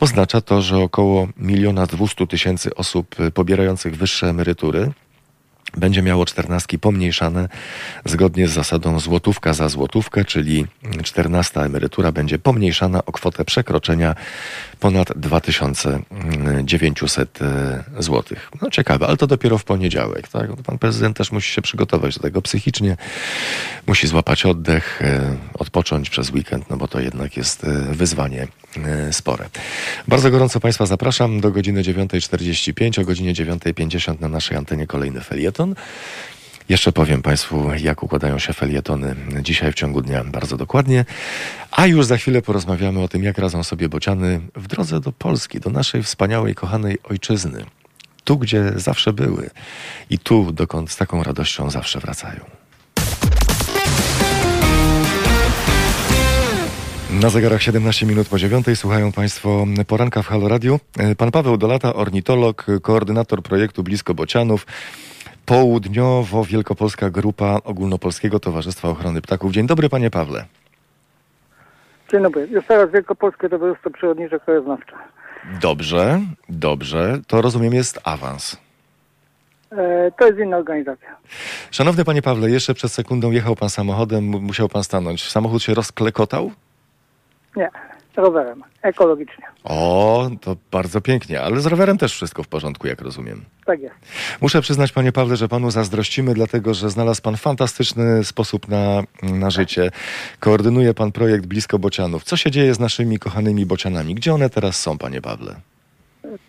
Oznacza 0.01 0.41
to, 0.41 0.63
że 0.63 0.79
około 0.79 1.29
1 1.39 1.87
200 1.87 2.27
tysięcy 2.27 2.75
osób 2.75 3.17
pobierających 3.35 3.97
wyższe 3.97 4.29
emerytury 4.29 4.93
będzie 5.77 6.03
miało 6.03 6.27
czternastki 6.27 6.79
pomniejszane 6.79 7.49
zgodnie 8.05 8.49
z 8.49 8.53
zasadą 8.53 9.01
złotówka 9.01 9.53
za 9.53 9.69
złotówkę, 9.69 10.25
czyli 10.25 10.67
czternasta 11.03 11.65
emerytura 11.65 12.13
będzie 12.13 12.39
pomniejszana 12.39 13.05
o 13.05 13.13
kwotę 13.13 13.45
przekroczenia 13.45 14.15
ponad 14.81 15.13
2900 15.17 17.39
zł. 17.99 18.23
No 18.63 18.71
ciekawe, 18.71 19.07
ale 19.07 19.17
to 19.17 19.27
dopiero 19.27 19.59
w 19.59 19.65
poniedziałek. 19.65 20.29
Tak? 20.29 20.51
Pan 20.67 20.79
prezydent 20.79 21.17
też 21.17 21.33
musi 21.33 21.53
się 21.53 21.63
przygotować 21.63 22.15
do 22.15 22.23
tego 22.23 22.43
psychicznie, 22.43 22.97
musi 23.87 24.07
złapać 24.07 24.47
oddech, 24.47 25.03
e, 25.03 25.37
odpocząć 25.55 26.11
przez 26.11 26.31
weekend, 26.31 26.71
no 26.71 26.77
bo 26.77 26.89
to 26.89 27.01
jednak 27.01 27.37
jest 27.37 27.65
e, 27.65 27.95
wyzwanie 27.95 28.49
e, 28.77 29.13
spore. 29.13 29.49
Bardzo 30.09 30.31
gorąco 30.31 30.61
Państwa 30.61 30.87
zapraszam 30.87 31.41
do 31.41 31.51
godziny 31.51 31.83
9.45, 31.83 33.01
o 33.01 33.05
godzinie 33.05 33.35
9.50 33.35 34.21
na 34.21 34.29
naszej 34.29 34.57
antenie 34.57 34.87
kolejny 34.87 35.21
felieton 35.21 35.62
felieton. 35.67 35.75
Jeszcze 36.69 36.93
powiem 36.93 37.23
Państwu, 37.23 37.71
jak 37.77 38.03
układają 38.03 38.39
się 38.39 38.53
felietony 38.53 39.15
dzisiaj 39.43 39.73
w 39.73 39.75
ciągu 39.75 40.03
dnia 40.03 40.25
bardzo 40.25 40.57
dokładnie. 40.57 41.05
A 41.71 41.87
już 41.87 42.07
za 42.07 42.17
chwilę 42.17 42.43
porozmawiamy 42.43 43.01
o 43.01 43.09
tym, 43.09 43.25
jak 43.25 43.39
radzą 43.39 43.63
sobie 43.63 43.89
bociany 43.89 44.41
w 44.55 44.67
drodze 44.67 45.01
do 45.01 45.13
Polski, 45.13 45.61
do 45.61 45.71
naszej 45.71 46.03
wspaniałej, 46.03 46.55
kochanej 46.55 46.99
ojczyzny. 47.11 47.65
Tu, 48.25 48.39
gdzie 48.39 48.73
zawsze 48.77 49.13
były 49.13 49.51
i 50.11 50.19
tu, 50.19 50.53
dokąd 50.53 50.91
z 50.91 50.97
taką 50.97 51.23
radością 51.23 51.71
zawsze 51.71 52.01
wracają. 52.01 52.41
Na 57.11 57.31
zegarach 57.31 57.63
17 57.63 58.07
minut 58.07 58.29
po 58.29 58.39
dziewiątej 58.39 58.77
słuchają 58.77 59.13
Państwo 59.13 59.67
poranka 59.87 60.23
w 60.23 60.27
Halo 60.27 60.49
Radio. 60.49 60.81
Pan 61.17 61.31
Paweł 61.31 61.57
Dolata, 61.57 61.95
ornitolog, 61.95 62.67
koordynator 62.83 63.43
projektu 63.43 63.83
Blisko 63.83 64.15
Bocianów. 64.15 64.67
Południowo-Wielkopolska 65.47 67.11
Grupa 67.11 67.59
Ogólnopolskiego 67.65 68.41
Towarzystwa 68.41 68.89
Ochrony 68.89 69.23
Ptaków. 69.23 69.53
Dzień 69.53 69.67
dobry, 69.67 69.89
panie 69.89 70.11
Pawle. 70.11 70.45
Dzień 72.13 72.23
dobry. 72.23 72.49
Jest 72.49 72.69
teraz 72.69 72.91
Wielkopolskie 72.91 73.49
Towarzystwo 73.49 73.91
Przyrodnicze 73.91 74.41
Krajoznawcze. 74.41 74.93
Dobrze, 75.61 76.21
dobrze. 76.49 77.19
To 77.27 77.43
rozumiem 77.43 77.75
jest 77.75 78.01
awans. 78.05 78.57
E, 79.73 80.13
to 80.19 80.27
jest 80.27 80.39
inna 80.39 80.57
organizacja. 80.57 81.17
Szanowny 81.71 82.05
panie 82.05 82.23
Pawle, 82.23 82.51
jeszcze 82.51 82.75
przed 82.75 82.93
sekundą 82.93 83.31
jechał 83.31 83.57
pan 83.57 83.71
samochodem, 83.71 84.25
musiał 84.25 84.69
pan 84.69 84.85
stanąć. 84.85 85.31
Samochód 85.31 85.63
się 85.63 85.75
rozklekotał? 85.75 86.51
Nie 87.57 87.71
rowerem, 88.17 88.63
ekologicznie. 88.83 89.45
O, 89.65 90.31
to 90.41 90.57
bardzo 90.71 91.01
pięknie, 91.01 91.41
ale 91.41 91.61
z 91.61 91.67
rowerem 91.67 91.99
też 91.99 92.13
wszystko 92.13 92.43
w 92.43 92.49
porządku, 92.49 92.87
jak 92.87 93.01
rozumiem. 93.01 93.41
Tak 93.67 93.81
jest. 93.81 93.95
Muszę 94.41 94.61
przyznać, 94.61 94.93
panie 94.93 95.13
Pawle, 95.13 95.37
że 95.37 95.49
panu 95.49 95.71
zazdrościmy, 95.71 96.35
dlatego 96.35 96.75
że 96.75 96.91
znalazł 96.91 97.23
pan 97.23 97.37
fantastyczny 97.37 98.25
sposób 98.25 98.69
na, 98.69 99.03
na 99.23 99.51
życie. 99.51 99.91
Koordynuje 100.41 100.95
pan 100.95 101.13
projekt 101.13 101.47
Blisko 101.47 101.79
Bocianów. 101.79 102.25
Co 102.25 102.37
się 102.37 102.51
dzieje 102.51 102.75
z 102.75 102.81
naszymi 102.81 103.19
kochanymi 103.19 103.67
bocianami? 103.67 104.15
Gdzie 104.15 104.35
one 104.35 104.51
teraz 104.51 104.81
są, 104.81 104.99
panie 104.99 105.21
Pawle? 105.21 105.55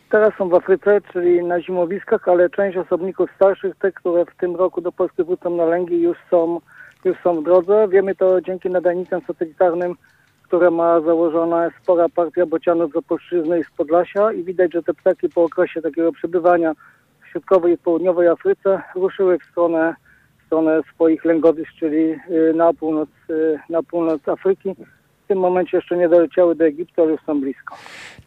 Teraz 0.10 0.34
są 0.38 0.50
w 0.50 0.54
Afryce, 0.54 1.02
czyli 1.14 1.44
na 1.44 1.62
zimowiskach, 1.62 2.28
ale 2.28 2.50
część 2.50 2.78
osobników 2.78 3.30
starszych, 3.36 3.76
te, 3.76 3.92
które 3.92 4.26
w 4.26 4.36
tym 4.36 4.56
roku 4.56 4.82
do 4.82 4.92
Polski 4.92 5.24
wrócą 5.24 5.50
na 5.50 5.66
lęgi, 5.66 6.02
już 6.02 6.18
są, 6.32 6.60
już 7.06 7.18
są 7.24 7.42
w 7.42 7.44
drodze. 7.44 7.88
Wiemy 7.88 8.16
to 8.16 8.42
dzięki 8.42 8.70
nadajnicom 8.70 9.22
satelitarnym 9.28 9.96
które 10.54 10.72
ma 10.72 11.02
założona 11.02 11.70
spora 11.82 12.10
partia 12.10 12.46
bocianów 12.46 12.92
z 12.92 12.96
Opolszczyzny 12.96 13.60
i 13.60 13.64
z 13.64 13.78
Podlasia 13.78 14.34
i 14.34 14.44
widać, 14.44 14.74
że 14.74 14.84
te 14.84 14.94
ptaki 14.94 15.30
po 15.30 15.44
okresie 15.44 15.82
takiego 15.82 16.12
przebywania 16.12 16.74
w 17.22 17.32
środkowej 17.32 17.74
i 17.74 17.78
południowej 17.78 18.28
Afryce 18.28 18.82
ruszyły 18.96 19.40
w 19.40 19.44
stronę, 19.44 19.96
w 20.42 20.46
stronę 20.46 20.82
swoich 20.94 21.26
lęgowisk, 21.26 21.72
czyli 21.80 21.98
y, 21.98 22.54
na 22.56 22.74
północ, 22.74 23.10
y, 23.30 23.60
na 23.70 23.84
północ 23.84 24.28
Afryki. 24.28 24.70
W 25.26 25.28
tym 25.28 25.40
momencie 25.40 25.78
jeszcze 25.78 25.98
nie 25.98 26.10
doleciały 26.10 26.56
do 26.56 26.66
Egiptu, 26.66 27.02
ale 27.02 27.12
już 27.12 27.22
są 27.22 27.42
blisko. 27.42 27.76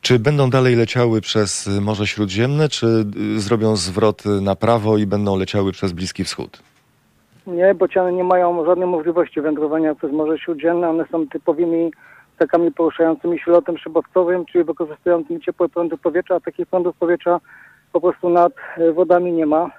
Czy 0.00 0.18
będą 0.18 0.50
dalej 0.50 0.76
leciały 0.76 1.20
przez 1.20 1.80
Morze 1.80 2.06
Śródziemne, 2.06 2.68
czy 2.68 2.86
y, 3.36 3.40
zrobią 3.40 3.76
zwrot 3.76 4.24
na 4.24 4.56
prawo 4.56 4.98
i 4.98 5.06
będą 5.06 5.38
leciały 5.38 5.72
przez 5.72 5.92
Bliski 5.92 6.24
Wschód? 6.24 6.62
Nie, 7.46 7.74
bociany 7.74 8.12
nie 8.12 8.24
mają 8.24 8.64
żadnej 8.64 8.88
możliwości 8.88 9.40
wędrowania 9.40 9.94
przez 9.94 10.12
Morze 10.12 10.38
Śródziemne. 10.38 10.88
One 10.88 11.04
są 11.10 11.28
typowymi 11.28 11.90
ptakami 12.36 12.72
poruszającymi 12.72 13.38
się 13.38 13.50
lotem 13.50 13.78
szybowcowym, 13.78 14.46
czyli 14.46 14.64
wykorzystującymi 14.64 15.40
ciepłe 15.40 15.68
prądy 15.68 15.96
powietrza, 15.96 16.34
a 16.34 16.40
takich 16.40 16.66
prądów 16.66 16.96
powietrza 16.96 17.40
po 17.92 18.00
prostu 18.00 18.28
nad 18.30 18.52
e, 18.76 18.92
wodami 18.92 19.32
nie 19.32 19.46
ma. 19.46 19.70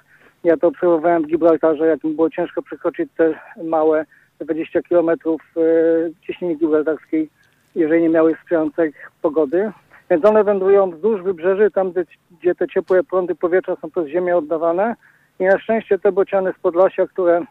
Ja 0.44 0.56
to 0.56 0.68
obserwowałem 0.68 1.22
w 1.22 1.26
Gibraltarze, 1.26 1.86
jak 1.86 2.04
mi 2.04 2.14
było 2.14 2.30
ciężko 2.30 2.62
przekroczyć 2.62 3.10
te 3.16 3.34
małe 3.64 4.06
20 4.40 4.82
kilometrów 4.82 5.42
e, 5.56 5.60
cieśniny 6.26 6.54
gibraltarskiej, 6.54 7.30
jeżeli 7.74 8.02
nie 8.02 8.08
miały 8.08 8.36
sprzyjającej 8.42 8.92
pogody. 9.22 9.72
Więc 10.10 10.24
one 10.24 10.44
wędrują 10.44 10.90
wzdłuż 10.90 11.22
wybrzeży, 11.22 11.70
tam 11.70 11.92
gdzie 12.40 12.54
te 12.54 12.68
ciepłe 12.68 13.04
prądy 13.04 13.34
powietrza 13.34 13.76
są 13.76 13.90
przez 13.90 14.06
ziemię 14.06 14.36
oddawane. 14.36 14.94
I 15.40 15.44
na 15.44 15.58
szczęście 15.58 15.98
te 15.98 16.12
bociany 16.12 16.52
z 16.58 16.62
Podlasia, 16.62 17.06
które, 17.06 17.44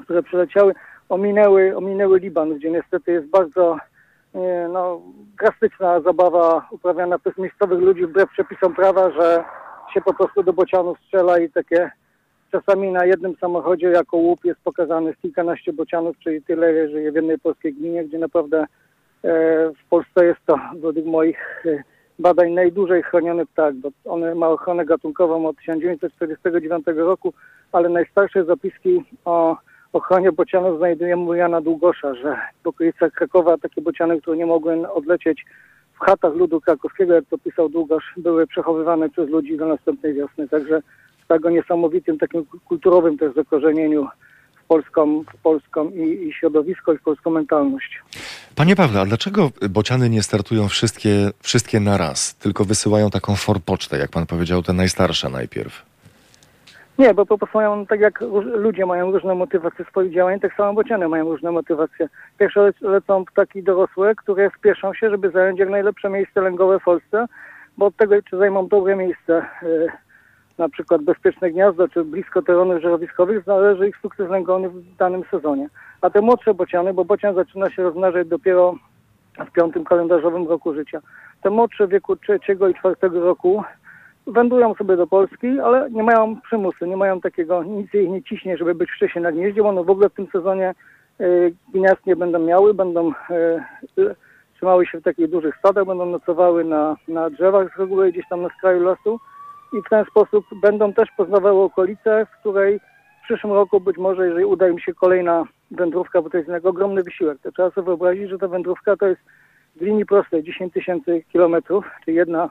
które 0.00 0.22
przyleciały, 0.22 0.74
ominęły, 1.08 1.76
ominęły 1.76 2.18
Liban, 2.18 2.54
gdzie 2.54 2.70
niestety 2.70 3.12
jest 3.12 3.26
bardzo 3.26 3.78
no, 4.68 5.00
drastyczna 5.40 6.00
zabawa 6.00 6.68
uprawiana 6.70 7.18
przez 7.18 7.38
miejscowych 7.38 7.80
ludzi 7.80 8.06
wbrew 8.06 8.30
przepisom 8.30 8.74
prawa, 8.74 9.10
że 9.10 9.44
się 9.94 10.00
po 10.00 10.14
prostu 10.14 10.42
do 10.42 10.52
bocianów 10.52 10.98
strzela 11.06 11.38
i 11.38 11.50
takie 11.50 11.90
czasami 12.52 12.92
na 12.92 13.04
jednym 13.04 13.36
samochodzie 13.40 13.86
jako 13.86 14.16
łup 14.16 14.44
jest 14.44 14.60
pokazany 14.60 15.14
kilkanaście 15.22 15.72
bocianów, 15.72 16.18
czyli 16.18 16.42
tyle 16.42 16.88
żyje 16.88 17.12
w 17.12 17.14
jednej 17.14 17.38
polskiej 17.38 17.74
gminie, 17.74 18.04
gdzie 18.04 18.18
naprawdę 18.18 18.66
w 19.84 19.88
Polsce 19.90 20.26
jest 20.26 20.40
to 20.46 20.58
według 20.80 21.06
moich 21.06 21.66
e, 21.66 21.82
badań 22.18 22.52
najdłużej 22.52 23.02
chroniony 23.02 23.46
ptak, 23.46 23.74
bo 23.74 23.90
on 24.04 24.34
ma 24.34 24.48
ochronę 24.48 24.84
gatunkową 24.84 25.46
od 25.46 25.56
1949 25.56 26.86
roku, 26.96 27.32
ale 27.72 27.88
najstarsze 27.88 28.44
zapiski 28.44 29.04
o 29.24 29.56
ochronie 29.96 30.32
bocianów 30.32 30.78
znajdujemy 30.78 31.36
Jana 31.36 31.60
Długosza, 31.60 32.14
że 32.14 32.36
w 32.64 32.66
okolicach 32.66 33.12
Krakowa 33.12 33.58
takie 33.58 33.80
bociany, 33.82 34.20
które 34.20 34.36
nie 34.36 34.46
mogły 34.46 34.92
odlecieć 34.92 35.44
w 35.94 35.98
chatach 35.98 36.34
ludu 36.34 36.60
krakowskiego, 36.60 37.14
jak 37.14 37.24
to 37.30 37.38
pisał 37.38 37.68
Długosz, 37.68 38.04
były 38.16 38.46
przechowywane 38.46 39.10
przez 39.10 39.28
ludzi 39.28 39.56
do 39.56 39.66
następnej 39.66 40.14
wiosny. 40.14 40.48
Także 40.48 40.82
z 41.24 41.28
tego 41.28 41.50
niesamowitym 41.50 42.18
takim 42.18 42.44
kulturowym 42.44 43.18
też 43.18 43.34
zakorzenieniu 43.34 44.06
w 44.64 44.68
polską, 44.68 45.22
w 45.22 45.42
polską 45.42 45.90
i, 45.90 46.28
i 46.28 46.32
środowisko, 46.32 46.92
i 46.92 46.98
w 46.98 47.02
polską 47.02 47.30
mentalność. 47.30 48.02
Panie 48.54 48.76
Pawle, 48.76 49.00
a 49.00 49.04
dlaczego 49.06 49.50
bociany 49.70 50.10
nie 50.10 50.22
startują 50.22 50.68
wszystkie, 50.68 51.30
wszystkie 51.40 51.80
na 51.80 51.96
raz, 51.96 52.34
tylko 52.34 52.64
wysyłają 52.64 53.10
taką 53.10 53.36
forpocztę, 53.36 53.98
jak 53.98 54.10
pan 54.10 54.26
powiedział, 54.26 54.62
te 54.62 54.72
najstarsze 54.72 55.28
najpierw? 55.28 55.95
Nie, 56.98 57.14
bo 57.14 57.26
po 57.26 57.38
prostu 57.38 57.58
mają, 57.58 57.86
tak 57.86 58.00
jak 58.00 58.20
ludzie 58.42 58.86
mają 58.86 59.12
różne 59.12 59.34
motywacje 59.34 59.84
swoich 59.84 60.12
działań, 60.12 60.40
tak 60.40 60.54
samo 60.54 60.74
bociany 60.74 61.08
mają 61.08 61.24
różne 61.24 61.52
motywacje. 61.52 62.08
Pierwsze 62.38 62.60
le 62.60 62.72
lecą 62.80 63.24
ptaki 63.24 63.62
dorosłe, 63.62 64.14
które 64.14 64.50
spieszą 64.58 64.94
się, 64.94 65.10
żeby 65.10 65.30
zająć 65.30 65.58
jak 65.58 65.68
najlepsze 65.68 66.08
miejsce 66.08 66.40
lęgowe 66.40 66.78
w 66.80 66.84
Polsce, 66.84 67.26
bo 67.76 67.86
od 67.86 67.96
tego, 67.96 68.14
czy 68.30 68.36
zajmą 68.36 68.68
dobre 68.68 68.96
miejsce, 68.96 69.46
yy, 69.62 69.86
na 70.58 70.68
przykład 70.68 71.02
bezpieczne 71.02 71.50
gniazdo, 71.50 71.88
czy 71.88 72.04
blisko 72.04 72.42
terenów 72.42 72.82
żerowiskowych, 72.82 73.44
zależy 73.44 73.88
ich 73.88 73.96
sukces 73.96 74.30
lęgowy 74.30 74.68
w 74.68 74.96
danym 74.96 75.22
sezonie. 75.30 75.68
A 76.00 76.10
te 76.10 76.20
młodsze 76.20 76.54
bociany, 76.54 76.94
bo 76.94 77.04
bocian 77.04 77.34
zaczyna 77.34 77.70
się 77.70 77.82
rozmnażać 77.82 78.28
dopiero 78.28 78.74
w 79.48 79.52
piątym 79.52 79.84
kalendarzowym 79.84 80.48
roku 80.48 80.74
życia. 80.74 81.00
Te 81.42 81.50
młodsze 81.50 81.86
w 81.86 81.90
wieku 81.90 82.16
trzeciego 82.16 82.68
i 82.68 82.74
czwartego 82.74 83.20
roku 83.20 83.64
wędrują 84.26 84.74
sobie 84.74 84.96
do 84.96 85.06
Polski, 85.06 85.60
ale 85.60 85.90
nie 85.90 86.02
mają 86.02 86.40
przymusu, 86.40 86.86
nie 86.86 86.96
mają 86.96 87.20
takiego, 87.20 87.64
nic 87.64 87.94
ich 87.94 88.08
nie 88.08 88.22
ciśnie, 88.22 88.56
żeby 88.56 88.74
być 88.74 88.90
wcześniej 88.90 89.22
na 89.22 89.32
gnieździe, 89.32 89.62
bo 89.62 89.68
one 89.68 89.84
w 89.84 89.90
ogóle 89.90 90.08
w 90.08 90.14
tym 90.14 90.26
sezonie 90.32 90.74
y, 91.20 91.54
gniazd 91.74 92.06
nie 92.06 92.16
będą 92.16 92.38
miały, 92.38 92.74
będą 92.74 93.12
y, 93.98 94.14
trzymały 94.56 94.86
się 94.86 95.00
w 95.00 95.04
takich 95.04 95.30
dużych 95.30 95.56
stadach, 95.56 95.84
będą 95.84 96.06
nocowały 96.06 96.64
na, 96.64 96.96
na 97.08 97.30
drzewach 97.30 97.74
z 97.74 97.78
reguły 97.78 98.12
gdzieś 98.12 98.28
tam 98.28 98.42
na 98.42 98.48
skraju 98.48 98.82
lasu 98.82 99.20
i 99.72 99.82
w 99.82 99.88
ten 99.90 100.04
sposób 100.04 100.44
będą 100.62 100.92
też 100.92 101.08
poznawały 101.16 101.62
okolice, 101.62 102.26
w 102.26 102.40
której 102.40 102.80
w 103.20 103.24
przyszłym 103.24 103.52
roku 103.52 103.80
być 103.80 103.98
może, 103.98 104.26
jeżeli 104.26 104.44
uda 104.44 104.68
im 104.68 104.78
się 104.78 104.94
kolejna 104.94 105.44
wędrówka, 105.70 106.22
bo 106.22 106.30
to 106.30 106.36
jest 106.36 106.48
jednak 106.48 106.66
ogromny 106.66 107.02
wysiłek, 107.02 107.38
to 107.42 107.52
trzeba 107.52 107.70
sobie 107.70 107.84
wyobrazić, 107.84 108.30
że 108.30 108.38
ta 108.38 108.48
wędrówka 108.48 108.96
to 108.96 109.06
jest 109.06 109.20
w 109.76 109.80
linii 109.80 110.06
prostej 110.06 110.42
10 110.42 110.72
tysięcy 110.72 111.22
kilometrów, 111.32 111.84
czyli 112.04 112.16
jedna 112.16 112.50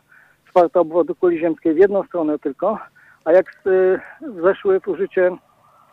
czwarta 0.56 0.80
obwodu 0.80 1.16
kuli 1.16 1.40
ziemskiej 1.40 1.74
w 1.74 1.78
jedną 1.78 2.04
stronę 2.04 2.40
tylko, 2.40 2.80
a 3.26 3.32
jak 3.32 3.46
y, 3.68 4.00
weszły 4.22 4.80
w 4.80 4.88
użycie 4.88 5.32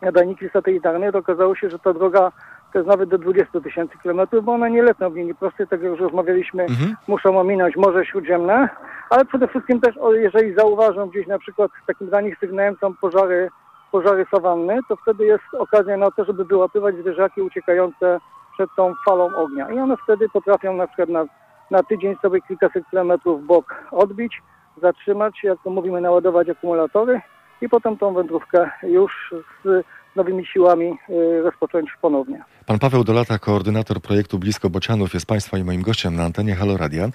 nadajniki 0.01 0.49
satelitarne, 0.49 1.11
to 1.11 1.17
okazało 1.17 1.55
się, 1.55 1.69
że 1.69 1.79
ta 1.79 1.93
droga 1.93 2.31
to 2.73 2.79
jest 2.79 2.89
nawet 2.89 3.09
do 3.09 3.17
20 3.17 3.61
tysięcy 3.61 3.97
kilometrów, 4.03 4.45
bo 4.45 4.53
one 4.53 4.71
nie 4.71 4.83
lecą 4.83 5.09
w 5.09 5.15
linii 5.15 5.35
prostej, 5.35 5.67
tak 5.67 5.81
jak 5.81 5.91
już 5.91 5.99
rozmawialiśmy, 5.99 6.63
mhm. 6.63 6.95
muszą 7.07 7.39
ominąć 7.39 7.75
Morze 7.75 8.05
Śródziemne, 8.05 8.69
ale 9.09 9.25
przede 9.25 9.47
wszystkim 9.47 9.81
też, 9.81 9.95
jeżeli 10.13 10.53
zauważą 10.53 11.09
gdzieś 11.09 11.27
na 11.27 11.39
przykład 11.39 11.71
takim 11.87 12.07
dla 12.07 12.21
nich 12.21 12.37
sygnałem 12.39 12.75
są 12.81 12.93
pożary, 12.95 13.49
pożary 13.91 14.25
sawanny, 14.31 14.79
to 14.89 14.95
wtedy 14.95 15.25
jest 15.25 15.43
okazja 15.59 15.97
na 15.97 16.11
to, 16.11 16.25
żeby 16.25 16.45
wyłapywać 16.45 16.95
zwierzaki 16.95 17.41
uciekające 17.41 18.19
przed 18.53 18.69
tą 18.77 18.93
falą 19.05 19.35
ognia. 19.35 19.69
I 19.69 19.79
one 19.79 19.97
wtedy 19.97 20.29
potrafią 20.29 20.73
na 20.73 20.87
przykład 20.87 21.09
na, 21.09 21.25
na 21.71 21.83
tydzień 21.83 22.15
sobie 22.21 22.41
kilkaset 22.41 22.83
kilometrów 22.89 23.43
w 23.43 23.45
bok 23.45 23.75
odbić, 23.91 24.41
zatrzymać, 24.81 25.33
jak 25.43 25.57
to 25.63 25.69
mówimy, 25.69 26.01
naładować 26.01 26.49
akumulatory 26.49 27.21
i 27.61 27.69
potem 27.69 27.97
tą 27.97 28.13
wędrówkę 28.13 28.69
już 28.83 29.33
z 29.65 29.85
nowymi 30.15 30.45
siłami 30.45 30.97
y, 31.09 31.41
rozpocząć 31.41 31.89
ponownie. 32.01 32.43
Pan 32.65 32.79
Paweł 32.79 33.03
Dolata, 33.03 33.39
koordynator 33.39 34.01
projektu 34.01 34.39
Blisko 34.39 34.69
Bocianów, 34.69 35.13
jest 35.13 35.25
Państwa 35.25 35.57
i 35.57 35.63
moim 35.63 35.81
gościem 35.81 36.15
na 36.15 36.23
antenie 36.23 36.55
Halo 36.55 36.77
Radia. 36.77 37.09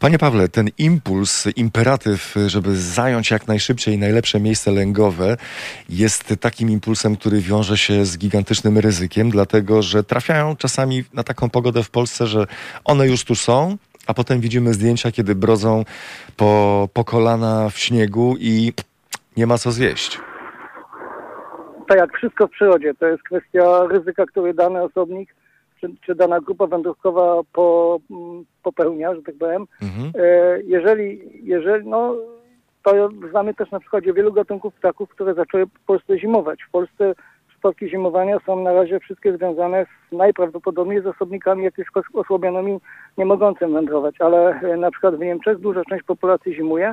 Panie 0.00 0.18
Pawle, 0.18 0.48
ten 0.48 0.68
impuls, 0.78 1.46
imperatyw, 1.56 2.34
żeby 2.46 2.76
zająć 2.76 3.30
jak 3.30 3.48
najszybciej 3.48 3.98
najlepsze 3.98 4.40
miejsce 4.40 4.70
lęgowe, 4.70 5.36
jest 5.88 6.34
takim 6.40 6.70
impulsem, 6.70 7.16
który 7.16 7.40
wiąże 7.40 7.78
się 7.78 8.04
z 8.04 8.18
gigantycznym 8.18 8.78
ryzykiem, 8.78 9.30
dlatego 9.30 9.82
że 9.82 10.04
trafiają 10.04 10.56
czasami 10.56 11.04
na 11.14 11.22
taką 11.22 11.50
pogodę 11.50 11.82
w 11.82 11.90
Polsce, 11.90 12.26
że 12.26 12.46
one 12.84 13.06
już 13.06 13.24
tu 13.24 13.34
są, 13.34 13.76
a 14.08 14.14
potem 14.14 14.40
widzimy 14.40 14.74
zdjęcia, 14.74 15.12
kiedy 15.12 15.34
brodzą 15.34 15.84
po, 16.36 16.88
po 16.92 17.04
kolana 17.04 17.68
w 17.70 17.78
śniegu 17.78 18.34
i 18.40 18.72
nie 19.36 19.46
ma 19.46 19.58
co 19.58 19.70
zjeść. 19.70 20.20
Tak 21.88 21.98
jak 21.98 22.16
wszystko 22.16 22.46
w 22.46 22.50
przyrodzie, 22.50 22.94
to 22.94 23.06
jest 23.06 23.22
kwestia 23.22 23.86
ryzyka, 23.90 24.26
który 24.26 24.54
dany 24.54 24.82
osobnik 24.82 25.34
czy, 25.80 25.90
czy 26.06 26.14
dana 26.14 26.40
grupa 26.40 26.66
wędrówkowa 26.66 27.40
po, 27.52 27.98
mm, 28.10 28.44
popełnia, 28.62 29.14
że 29.14 29.22
tak 29.22 29.34
powiem. 29.38 29.66
Mhm. 29.82 30.12
E, 30.14 30.60
jeżeli, 30.62 31.20
jeżeli, 31.44 31.88
no, 31.88 32.14
to 32.82 33.08
znamy 33.30 33.54
też 33.54 33.70
na 33.70 33.80
przykładzie 33.80 34.12
wielu 34.12 34.32
gatunków 34.32 34.74
ptaków, 34.74 35.08
które 35.10 35.34
zaczęły 35.34 35.66
w 35.66 35.86
Polsce 35.86 36.18
zimować. 36.18 36.58
W 36.62 36.70
Polsce 36.70 37.14
przypadki 37.58 37.90
zimowania 37.90 38.38
są 38.46 38.62
na 38.62 38.72
razie 38.72 39.00
wszystkie 39.00 39.36
związane 39.36 39.86
z 39.86 40.16
najprawdopodobniej 40.16 41.02
z 41.02 41.06
osobnikami 41.06 41.64
jakimiś 41.64 41.88
osłabionymi, 42.14 42.80
nie 43.18 43.24
mogącym 43.24 43.72
wędrować, 43.72 44.20
ale 44.20 44.60
e, 44.60 44.76
na 44.76 44.90
przykład 44.90 45.16
w 45.16 45.20
Niemczech 45.20 45.58
duża 45.58 45.82
część 45.84 46.04
populacji 46.04 46.54
zimuje 46.54 46.92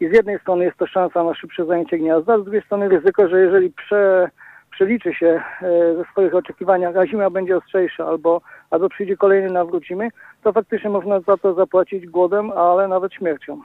i 0.00 0.08
z 0.08 0.12
jednej 0.12 0.38
strony 0.38 0.64
jest 0.64 0.76
to 0.76 0.86
szansa 0.86 1.24
na 1.24 1.34
szybsze 1.34 1.66
zajęcie 1.66 1.98
gniazda, 1.98 2.38
z 2.38 2.42
drugiej 2.42 2.62
strony 2.62 2.88
ryzyko, 2.88 3.28
że 3.28 3.40
jeżeli 3.40 3.70
prze, 3.70 4.30
przeliczy 4.70 5.14
się 5.14 5.26
e, 5.62 5.94
ze 5.96 6.04
swoich 6.04 6.34
oczekiwaniach, 6.34 6.96
a 6.96 7.06
zima 7.06 7.30
będzie 7.30 7.56
ostrzejsza 7.56 8.06
albo, 8.06 8.40
albo 8.70 8.88
przyjdzie 8.88 9.16
kolejny 9.16 9.50
nawrócimy, 9.50 10.08
to 10.44 10.52
faktycznie 10.52 10.90
można 10.90 11.20
za 11.20 11.36
to 11.36 11.54
zapłacić 11.54 12.06
głodem, 12.06 12.50
ale 12.50 12.88
nawet 12.88 13.14
śmiercią. 13.14 13.60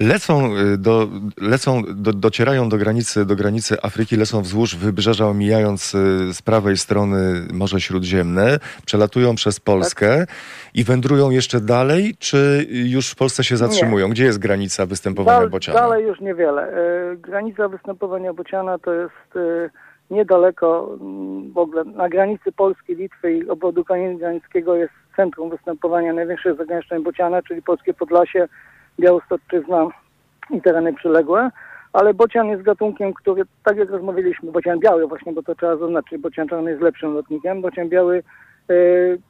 Lecą, 0.00 0.56
y, 0.56 0.78
do, 0.78 1.08
lecą 1.40 1.82
do, 1.94 2.12
docierają 2.12 2.68
do 2.68 2.76
granicy, 2.76 3.26
do 3.26 3.36
granicy 3.36 3.76
Afryki, 3.82 4.16
lecą 4.16 4.42
wzdłuż 4.42 4.76
wybrzeża, 4.76 5.26
omijając 5.26 5.94
y, 5.94 6.34
z 6.34 6.42
prawej 6.42 6.76
strony 6.76 7.46
Morze 7.52 7.80
Śródziemne, 7.80 8.58
przelatują 8.86 9.34
przez 9.34 9.60
Polskę 9.60 10.18
tak. 10.18 10.28
i 10.74 10.84
wędrują 10.84 11.30
jeszcze 11.30 11.60
dalej, 11.60 12.14
czy 12.18 12.66
już 12.70 13.10
w 13.10 13.16
Polsce 13.16 13.44
się 13.44 13.56
zatrzymują? 13.56 14.06
Nie. 14.06 14.12
Gdzie 14.12 14.24
jest 14.24 14.38
granica 14.38 14.86
występowania 14.86 15.38
Dal, 15.38 15.50
bociana? 15.50 15.80
Dalej 15.80 16.04
już 16.04 16.20
niewiele. 16.20 16.68
Y, 17.12 17.16
granica 17.16 17.68
występowania 17.68 18.32
bociana 18.32 18.78
to 18.78 18.92
jest 18.92 19.38
niedaleko, 20.10 20.96
mm, 21.00 21.52
w 21.52 21.58
ogóle 21.58 21.84
na 21.84 22.08
granicy 22.08 22.52
Polski, 22.52 22.94
Litwy 22.94 23.32
i 23.32 23.48
obwodu 23.48 23.84
kaliningradzkiego 23.84 24.74
jest 24.74 25.03
centrum 25.16 25.50
występowania 25.50 26.12
największych 26.12 26.56
zagęszczeń 26.56 27.02
bociana, 27.02 27.42
czyli 27.42 27.62
Polskie 27.62 27.94
Podlasie, 27.94 28.48
Białostoczyzna 29.00 29.88
i 30.50 30.62
tereny 30.62 30.94
przyległe. 30.94 31.50
Ale 31.92 32.14
bocian 32.14 32.48
jest 32.48 32.62
gatunkiem, 32.62 33.14
który, 33.14 33.42
tak 33.64 33.76
jak 33.76 33.90
rozmawialiśmy, 33.90 34.52
bocian 34.52 34.78
biały 34.78 35.06
właśnie, 35.06 35.32
bo 35.32 35.42
to 35.42 35.54
trzeba 35.54 35.76
zaznaczyć, 35.76 36.20
bocian 36.20 36.48
czarny 36.48 36.70
jest 36.70 36.82
lepszym 36.82 37.14
lotnikiem. 37.14 37.62
Bocian 37.62 37.88
biały 37.88 38.22
e, 38.70 38.74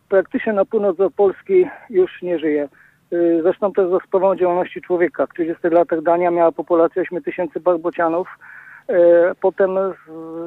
praktycznie 0.09 0.53
na 0.53 0.65
północ 0.65 1.01
od 1.01 1.15
Polski 1.15 1.67
już 1.91 2.23
nie 2.23 2.39
żyje. 2.39 2.69
E, 3.13 3.43
zresztą 3.43 3.73
jest 3.79 3.91
za 3.91 3.99
sprawą 4.01 4.37
działalności 4.37 4.81
człowieka. 4.81 5.27
W 5.27 5.35
30 5.35 5.69
latach 5.69 6.03
Dania 6.03 6.31
miała 6.31 6.53
populację 6.53 7.03
8 7.03 7.23
tysięcy 7.23 7.61
bocianów. 7.61 8.29
E, 8.89 8.95
potem, 9.41 9.71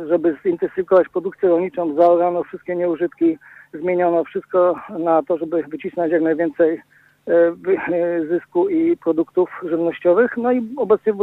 żeby 0.08 0.38
zintensyfikować 0.44 1.10
produkcję 1.10 1.50
rolniczą, 1.50 1.96
zaorano 1.96 2.44
wszystkie 2.44 2.76
nieużytki, 2.76 3.38
zmieniono 3.74 4.24
wszystko 4.24 4.76
na 5.00 5.24
to, 5.24 5.38
żeby 5.38 5.64
wycisnąć 5.64 6.12
jak 6.12 6.22
najwięcej 6.22 6.82
e, 7.28 7.34
e, 7.94 8.26
zysku 8.26 8.70
i 8.70 8.98
produktów 8.98 9.50
żywnościowych. 9.70 10.38
No 10.38 10.52
i 10.52 10.74
obecnie 10.78 11.14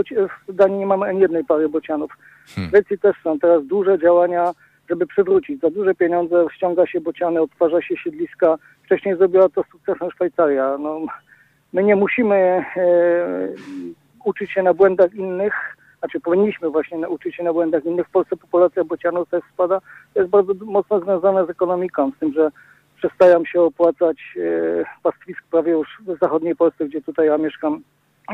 w 0.49 0.53
Danii 0.55 0.79
nie 0.79 0.87
mamy 0.87 1.07
ani 1.07 1.21
jednej 1.21 1.45
pary 1.45 1.69
bocianów. 1.69 2.13
Hmm. 2.55 2.69
W 2.69 2.73
Grecji 2.73 2.99
też 2.99 3.17
są 3.23 3.39
teraz 3.39 3.67
duże 3.67 3.99
działania, 3.99 4.53
żeby 4.91 5.07
przywrócić. 5.07 5.61
Za 5.61 5.71
duże 5.71 5.95
pieniądze 5.95 6.47
ściąga 6.55 6.87
się 6.87 7.01
bociany, 7.01 7.41
odtwarza 7.41 7.83
się 7.83 7.97
siedliska. 7.97 8.57
Wcześniej 8.85 9.17
zrobiła 9.17 9.49
to 9.49 9.65
sukcesem 9.73 10.11
Szwajcaria. 10.11 10.79
No, 10.79 11.01
my 11.73 11.83
nie 11.83 11.97
musimy 11.97 12.37
e, 12.37 12.65
uczyć 14.25 14.51
się 14.51 14.63
na 14.63 14.75
błędach 14.75 15.15
innych, 15.15 15.77
znaczy 16.05 16.21
powinniśmy 16.21 16.71
właśnie 16.71 16.99
nauczyć 16.99 17.37
się 17.37 17.43
na 17.43 17.53
błędach 17.53 17.85
innych. 17.85 18.07
W 18.07 18.11
Polsce 18.11 18.37
populacja 18.37 18.85
bocianów 18.85 19.29
też 19.29 19.43
spada. 19.55 19.81
To 20.15 20.21
jest 20.21 20.31
bardzo 20.31 20.53
mocno 20.65 21.01
związane 21.01 21.47
z 21.47 21.51
ekonomiką, 21.51 22.11
z 22.17 22.19
tym, 22.19 22.33
że 22.33 22.51
przestają 22.97 23.45
się 23.45 23.61
opłacać 23.61 24.17
e, 24.37 24.85
pastwisk 25.03 25.43
prawie 25.51 25.73
już 25.73 25.89
w 26.07 26.19
zachodniej 26.23 26.57
Polsce, 26.57 26.87
gdzie 26.87 27.03
tutaj 27.03 27.27
ja 27.27 27.39
mieszkam. 27.39 27.83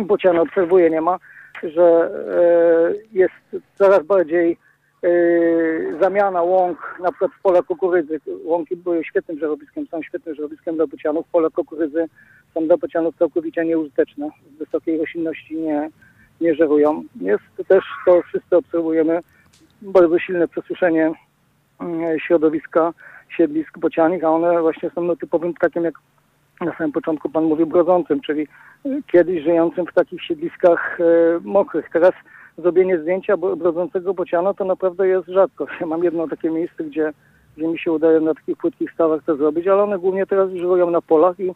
Bociany 0.00 0.40
obserwuję, 0.40 0.90
nie 0.90 1.00
ma, 1.00 1.18
że 1.62 2.10
e, 2.38 2.94
jest 3.12 3.64
coraz 3.78 4.06
bardziej 4.06 4.56
yy, 5.02 5.96
zamiana 6.00 6.42
łąk, 6.42 6.98
na 7.02 7.10
przykład 7.10 7.30
w 7.38 7.42
pole 7.42 7.62
kukurydzy. 7.62 8.20
Łąki 8.44 8.76
były 8.76 9.04
świetnym 9.04 9.38
żerowiskiem, 9.38 9.86
są 9.86 10.02
świetnym 10.02 10.34
żerowiskiem 10.34 10.76
dla 10.76 10.86
bocianów. 10.86 11.26
Pole 11.32 11.50
kukurydzy 11.50 12.06
są 12.54 12.66
dla 12.66 12.76
bocianów 12.76 13.16
całkowicie 13.18 13.64
nieużyteczne. 13.64 14.30
Z 14.54 14.58
wysokiej 14.58 14.98
roślinności 14.98 15.56
nie, 15.56 15.90
nie 16.40 16.54
żerują. 16.54 17.02
Jest 17.20 17.68
też, 17.68 17.84
to 18.06 18.22
wszyscy 18.22 18.56
obserwujemy, 18.56 19.20
bardzo 19.82 20.18
silne 20.18 20.48
przesuszenie 20.48 21.12
mm, 21.80 22.18
środowiska 22.18 22.92
siedlisk 23.36 23.78
bocianych, 23.78 24.24
a 24.24 24.30
one 24.30 24.60
właśnie 24.60 24.90
są 24.90 25.02
no, 25.02 25.16
typowym 25.16 25.54
ptakiem, 25.54 25.84
jak 25.84 25.94
na 26.60 26.76
samym 26.76 26.92
początku 26.92 27.30
pan 27.30 27.44
mówił, 27.44 27.66
brodzącym, 27.66 28.20
czyli 28.20 28.48
y, 28.86 29.02
kiedyś 29.12 29.44
żyjącym 29.44 29.86
w 29.86 29.92
takich 29.92 30.24
siedliskach 30.24 30.98
e, 31.00 31.04
mokrych. 31.44 31.88
Teraz 31.92 32.12
zrobienie 32.58 32.98
zdjęcia 32.98 33.36
bro- 33.36 33.56
brodzącego 33.56 34.14
bociana 34.14 34.54
to 34.54 34.64
naprawdę 34.64 35.08
jest 35.08 35.28
rzadkość. 35.28 35.72
Ja 35.80 35.86
mam 35.86 36.04
jedno 36.04 36.28
takie 36.28 36.50
miejsce, 36.50 36.84
gdzie, 36.84 37.12
gdzie 37.56 37.68
mi 37.68 37.78
się 37.78 37.92
udaje 37.92 38.20
na 38.20 38.34
takich 38.34 38.56
płytkich 38.56 38.92
stawach 38.92 39.22
to 39.24 39.36
zrobić, 39.36 39.66
ale 39.66 39.82
one 39.82 39.98
głównie 39.98 40.26
teraz 40.26 40.50
żyją 40.50 40.90
na 40.90 41.00
polach 41.00 41.40
i 41.40 41.54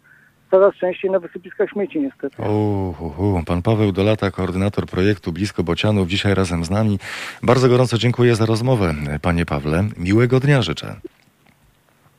coraz 0.54 0.74
częściej 0.74 1.10
na 1.10 1.18
wysypiskach 1.18 1.70
śmieci 1.70 2.00
niestety. 2.00 2.36
O, 2.42 2.94
hu, 2.98 3.10
hu. 3.10 3.42
Pan 3.46 3.62
Paweł 3.62 3.92
Dolata, 3.92 4.30
koordynator 4.30 4.86
projektu 4.86 5.32
Blisko 5.32 5.62
Bocianów, 5.62 6.08
dzisiaj 6.08 6.34
razem 6.34 6.64
z 6.64 6.70
nami. 6.70 6.98
Bardzo 7.42 7.68
gorąco 7.68 7.98
dziękuję 7.98 8.34
za 8.34 8.46
rozmowę, 8.46 8.94
panie 9.22 9.46
Pawle. 9.46 9.84
Miłego 9.96 10.40
dnia 10.40 10.62
życzę. 10.62 10.96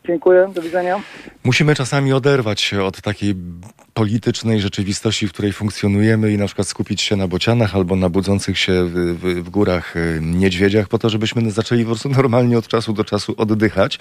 Dziękuję, 0.08 0.51
do 0.53 0.62
widzenia. 0.62 1.01
Musimy 1.43 1.76
czasami 1.76 2.14
oderwać 2.14 2.62
się 2.62 2.84
od 2.84 3.01
takiej 3.01 3.36
politycznej 3.93 4.62
rzeczywistości, 4.62 5.28
w 5.28 5.34
której 5.34 5.53
funkcjonujemy 5.53 6.32
i 6.32 6.38
na 6.38 6.45
przykład 6.45 6.68
skupić 6.68 7.01
się 7.01 7.16
na 7.16 7.28
bocianach 7.28 7.76
albo 7.76 7.95
na 7.95 8.10
budzących 8.10 8.60
się 8.60 8.86
w, 8.86 8.93
w, 8.93 9.43
w 9.43 9.49
górach 9.49 9.95
y, 9.95 10.20
niedźwiedziach, 10.22 10.88
po 10.88 10.99
to, 10.99 11.10
żebyśmy 11.10 11.51
zaczęli 11.51 11.84
po 11.84 11.89
prostu 11.89 12.10
normalnie 12.20 12.58
od 12.58 12.68
czasu 12.68 12.93
do 12.93 13.03
czasu 13.03 13.36
oddychać. 13.38 13.99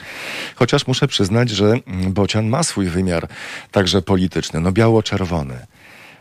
Chociaż 0.55 0.87
muszę 0.87 1.09
przyznać, 1.09 1.51
że 1.51 1.75
bocian 2.09 2.49
ma 2.49 2.63
swój 2.63 2.87
wymiar 2.87 3.29
także 3.71 4.03
polityczny, 4.03 4.61
no 4.61 4.73
biało-czerwony. 4.73 5.67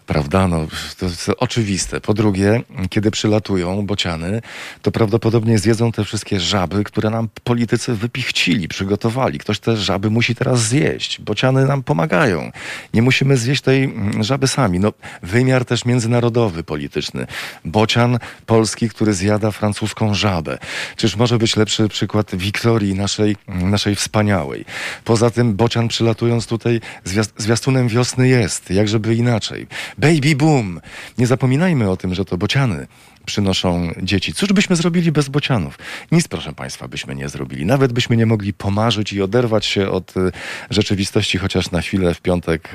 Prawda? 0.05 0.47
No, 0.47 0.67
to 0.99 1.05
jest 1.05 1.31
oczywiste. 1.37 2.01
Po 2.01 2.13
drugie, 2.13 2.61
kiedy 2.89 3.11
przylatują 3.11 3.85
bociany, 3.85 4.41
to 4.81 4.91
prawdopodobnie 4.91 5.59
zjedzą 5.59 5.91
te 5.91 6.03
wszystkie 6.03 6.39
żaby, 6.39 6.83
które 6.83 7.09
nam 7.09 7.29
politycy 7.43 7.93
wypichcili, 7.93 8.67
przygotowali. 8.67 9.39
Ktoś 9.39 9.59
te 9.59 9.77
żaby 9.77 10.09
musi 10.09 10.35
teraz 10.35 10.61
zjeść. 10.61 11.21
Bociany 11.21 11.65
nam 11.65 11.83
pomagają. 11.83 12.51
Nie 12.93 13.01
musimy 13.01 13.37
zjeść 13.37 13.61
tej 13.61 13.83
mm, 13.83 14.23
żaby 14.23 14.47
sami. 14.47 14.79
No, 14.79 14.93
wymiar 15.23 15.65
też 15.65 15.85
międzynarodowy, 15.85 16.63
polityczny. 16.63 17.27
Bocian 17.65 18.19
polski, 18.45 18.89
który 18.89 19.13
zjada 19.13 19.51
francuską 19.51 20.13
żabę. 20.13 20.57
Czyż 20.95 21.15
może 21.15 21.37
być 21.37 21.55
lepszy 21.55 21.87
przykład 21.87 22.35
Wiktorii, 22.35 22.93
naszej, 22.95 23.35
naszej 23.47 23.95
wspaniałej? 23.95 24.65
Poza 25.03 25.29
tym 25.29 25.55
bocian 25.55 25.87
przylatując 25.87 26.47
tutaj 26.47 26.81
zwiast- 27.05 27.33
zwiastunem 27.37 27.87
wiosny 27.87 28.27
jest. 28.27 28.71
Jakżeby 28.71 29.15
inaczej. 29.15 29.67
Baby 29.97 30.35
boom! 30.35 30.81
Nie 31.17 31.27
zapominajmy 31.27 31.89
o 31.89 31.97
tym, 31.97 32.15
że 32.15 32.25
to 32.25 32.37
bociany 32.37 32.87
przynoszą 33.25 33.91
dzieci. 34.01 34.33
Cóż 34.33 34.53
byśmy 34.53 34.75
zrobili 34.75 35.11
bez 35.11 35.29
bocianów? 35.29 35.79
Nic, 36.11 36.27
proszę 36.27 36.53
Państwa, 36.53 36.87
byśmy 36.87 37.15
nie 37.15 37.29
zrobili. 37.29 37.65
Nawet 37.65 37.93
byśmy 37.93 38.17
nie 38.17 38.25
mogli 38.25 38.53
pomarzyć 38.53 39.13
i 39.13 39.21
oderwać 39.21 39.65
się 39.65 39.89
od 39.89 40.17
y, 40.17 40.31
rzeczywistości 40.69 41.37
chociaż 41.37 41.71
na 41.71 41.81
chwilę 41.81 42.13
w 42.13 42.21
piątek 42.21 42.69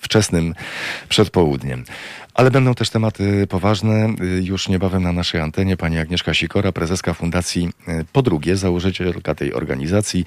wczesnym 0.00 0.54
przedpołudniem. 1.08 1.84
Ale 2.34 2.50
będą 2.50 2.74
też 2.74 2.90
tematy 2.90 3.46
poważne. 3.46 4.14
Y, 4.20 4.42
Już 4.42 4.68
niebawem 4.68 5.02
na 5.02 5.12
naszej 5.12 5.40
antenie 5.40 5.76
pani 5.76 5.98
Agnieszka 5.98 6.34
Sikora, 6.34 6.72
prezeska 6.72 7.14
Fundacji 7.14 7.68
y, 7.88 8.04
Po 8.12 8.22
drugie, 8.22 8.56
założycielka 8.56 9.34
tej 9.34 9.54
organizacji, 9.54 10.24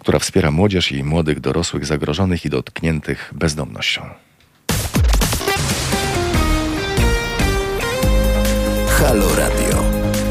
która 0.00 0.18
wspiera 0.18 0.50
młodzież 0.50 0.92
i 0.92 1.04
młodych 1.04 1.40
dorosłych 1.40 1.86
zagrożonych 1.86 2.44
i 2.44 2.50
dotkniętych 2.50 3.32
bezdomnością. 3.34 4.25
Halo 8.96 9.34
Radio. 9.34 9.82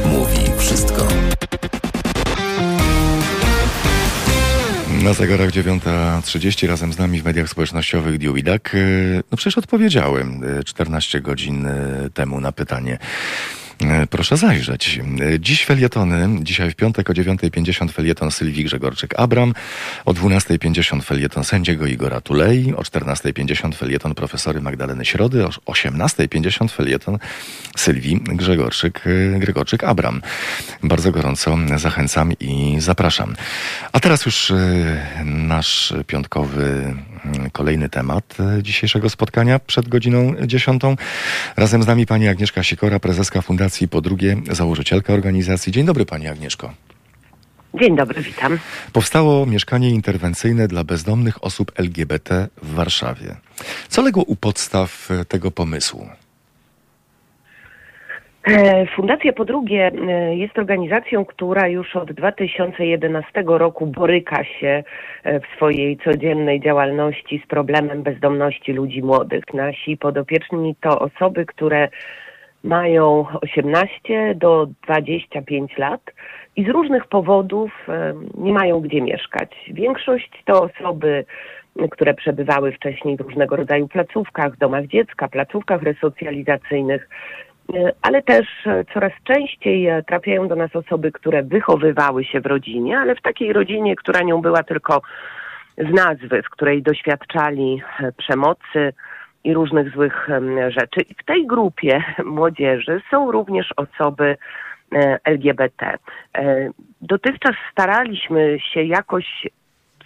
Mówi 0.05 0.51
wszystko. 0.57 1.07
Na 5.03 5.13
zegarach 5.13 5.49
9.30 5.49 6.67
razem 6.67 6.93
z 6.93 6.97
nami 6.97 7.21
w 7.21 7.25
mediach 7.25 7.49
społecznościowych 7.49 8.17
Diuidak. 8.17 8.75
Y, 8.75 9.23
No 9.31 9.37
przecież 9.37 9.57
odpowiedziałem 9.57 10.43
y, 10.59 10.63
14 10.63 11.21
godzin 11.21 11.65
y, 11.65 12.09
temu 12.13 12.41
na 12.41 12.51
pytanie. 12.51 12.97
Y, 13.81 14.07
Proszę 14.07 14.37
zajrzeć. 14.37 14.99
Dziś 15.39 15.65
felietony, 15.65 16.43
dzisiaj 16.43 16.71
w 16.71 16.75
piątek 16.75 17.09
o 17.09 17.13
9.50 17.13 17.91
felieton 17.91 18.31
Sylwii 18.31 18.65
Grzegorczyk-Abram, 18.65 19.53
o 20.05 20.13
12.50 20.13 21.01
felieton 21.01 21.43
sędziego 21.43 21.85
Igora 21.85 22.21
Tulei, 22.21 22.73
o 22.73 22.81
14.50 22.81 23.75
felieton 23.75 24.15
profesory 24.15 24.61
Magdaleny 24.61 25.05
Środy, 25.05 25.45
o 25.45 25.49
18.50 25.49 26.69
felieton 26.69 27.17
Sylwii 27.77 28.21
Grzegorczyk, 28.23 29.07
y, 29.07 29.39
Gregorczyk-Abram. 29.39 30.21
Bardzo 30.83 31.11
gorąco 31.11 31.57
zachęcam 31.75 32.33
i 32.39 32.75
zapraszam. 32.79 33.35
A 33.91 33.99
teraz 33.99 34.25
już 34.25 34.49
y, 34.49 34.97
nasz 35.25 35.93
piątkowy 36.07 36.95
kolejny 37.51 37.89
temat 37.89 38.37
y, 38.59 38.63
dzisiejszego 38.63 39.09
spotkania 39.09 39.59
przed 39.59 39.89
godziną 39.89 40.33
10. 40.45 40.81
Razem 41.57 41.83
z 41.83 41.87
nami 41.87 42.05
pani 42.05 42.27
Agnieszka 42.27 42.63
Sikora, 42.63 42.99
prezeska 42.99 43.41
Fundacji 43.41 43.87
Po 43.87 44.01
drugie, 44.01 44.37
założycielka 44.51 45.13
organizacji. 45.13 45.71
Dzień 45.71 45.85
dobry 45.85 46.05
pani 46.05 46.27
Agnieszko. 46.27 46.73
Dzień 47.79 47.95
dobry, 47.95 48.21
witam. 48.21 48.59
Powstało 48.93 49.45
mieszkanie 49.45 49.89
interwencyjne 49.89 50.67
dla 50.67 50.83
bezdomnych 50.83 51.43
osób 51.43 51.71
LGBT 51.75 52.47
w 52.63 52.73
Warszawie. 52.73 53.35
Co 53.89 54.01
legło 54.01 54.23
u 54.23 54.35
podstaw 54.35 55.11
e, 55.11 55.25
tego 55.25 55.51
pomysłu? 55.51 56.09
E, 58.47 58.85
Fundacja 58.85 59.33
po 59.33 59.45
drugie 59.45 59.91
e, 59.91 60.35
jest 60.35 60.57
organizacją, 60.57 61.25
która 61.25 61.67
już 61.67 61.95
od 61.95 62.11
2011 62.11 63.43
roku 63.45 63.87
boryka 63.87 64.43
się 64.43 64.83
e, 65.23 65.39
w 65.39 65.43
swojej 65.55 65.97
codziennej 65.97 66.61
działalności 66.61 67.41
z 67.45 67.47
problemem 67.47 68.03
bezdomności 68.03 68.73
ludzi 68.73 69.01
młodych. 69.03 69.43
Nasi 69.53 69.97
podopieczni 69.97 70.75
to 70.81 70.99
osoby, 70.99 71.45
które 71.45 71.89
mają 72.63 73.25
18 73.41 74.35
do 74.35 74.67
25 74.87 75.77
lat 75.77 76.01
i 76.55 76.65
z 76.65 76.67
różnych 76.67 77.07
powodów 77.07 77.87
nie 78.37 78.53
mają 78.53 78.79
gdzie 78.79 79.01
mieszkać. 79.01 79.55
Większość 79.73 80.43
to 80.45 80.63
osoby, 80.63 81.25
które 81.91 82.13
przebywały 82.13 82.71
wcześniej 82.71 83.17
w 83.17 83.21
różnego 83.21 83.55
rodzaju 83.55 83.87
placówkach, 83.87 84.57
domach 84.57 84.87
dziecka, 84.87 85.27
placówkach 85.27 85.83
resocjalizacyjnych, 85.83 87.09
ale 88.01 88.21
też 88.21 88.47
e, 88.65 88.85
coraz 88.93 89.11
częściej 89.23 89.87
e, 89.87 90.03
trafiają 90.03 90.47
do 90.47 90.55
nas 90.55 90.75
osoby, 90.75 91.11
które 91.11 91.43
wychowywały 91.43 92.25
się 92.25 92.41
w 92.41 92.45
rodzinie, 92.45 92.99
ale 92.99 93.15
w 93.15 93.21
takiej 93.21 93.53
rodzinie, 93.53 93.95
która 93.95 94.21
nią 94.21 94.41
była 94.41 94.63
tylko 94.63 95.01
z 95.77 95.93
nazwy, 95.93 96.43
w 96.43 96.49
której 96.49 96.83
doświadczali 96.83 97.81
e, 97.99 98.11
przemocy 98.11 98.93
i 99.43 99.53
różnych 99.53 99.91
złych 99.91 100.27
rzeczy. 100.67 101.01
I 101.01 101.13
w 101.13 101.25
tej 101.25 101.47
grupie 101.47 102.03
młodzieży 102.25 103.01
są 103.11 103.31
również 103.31 103.73
osoby 103.77 104.37
e, 104.95 105.19
LGBT. 105.23 105.97
E, 106.37 106.69
Dotychczas 107.01 107.55
staraliśmy 107.71 108.57
się 108.59 108.83
jakoś 108.83 109.47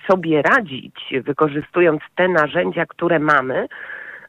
sobie 0.07 0.41
radzić, 0.41 1.13
wykorzystując 1.23 2.01
te 2.15 2.27
narzędzia, 2.27 2.85
które 2.85 3.19
mamy, 3.19 3.67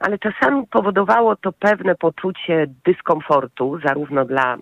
ale 0.01 0.19
czasami 0.19 0.67
powodowało 0.67 1.37
to 1.37 1.53
pewne 1.53 1.95
poczucie 1.95 2.67
dyskomfortu, 2.85 3.79
zarówno 3.85 4.25
dla 4.25 4.57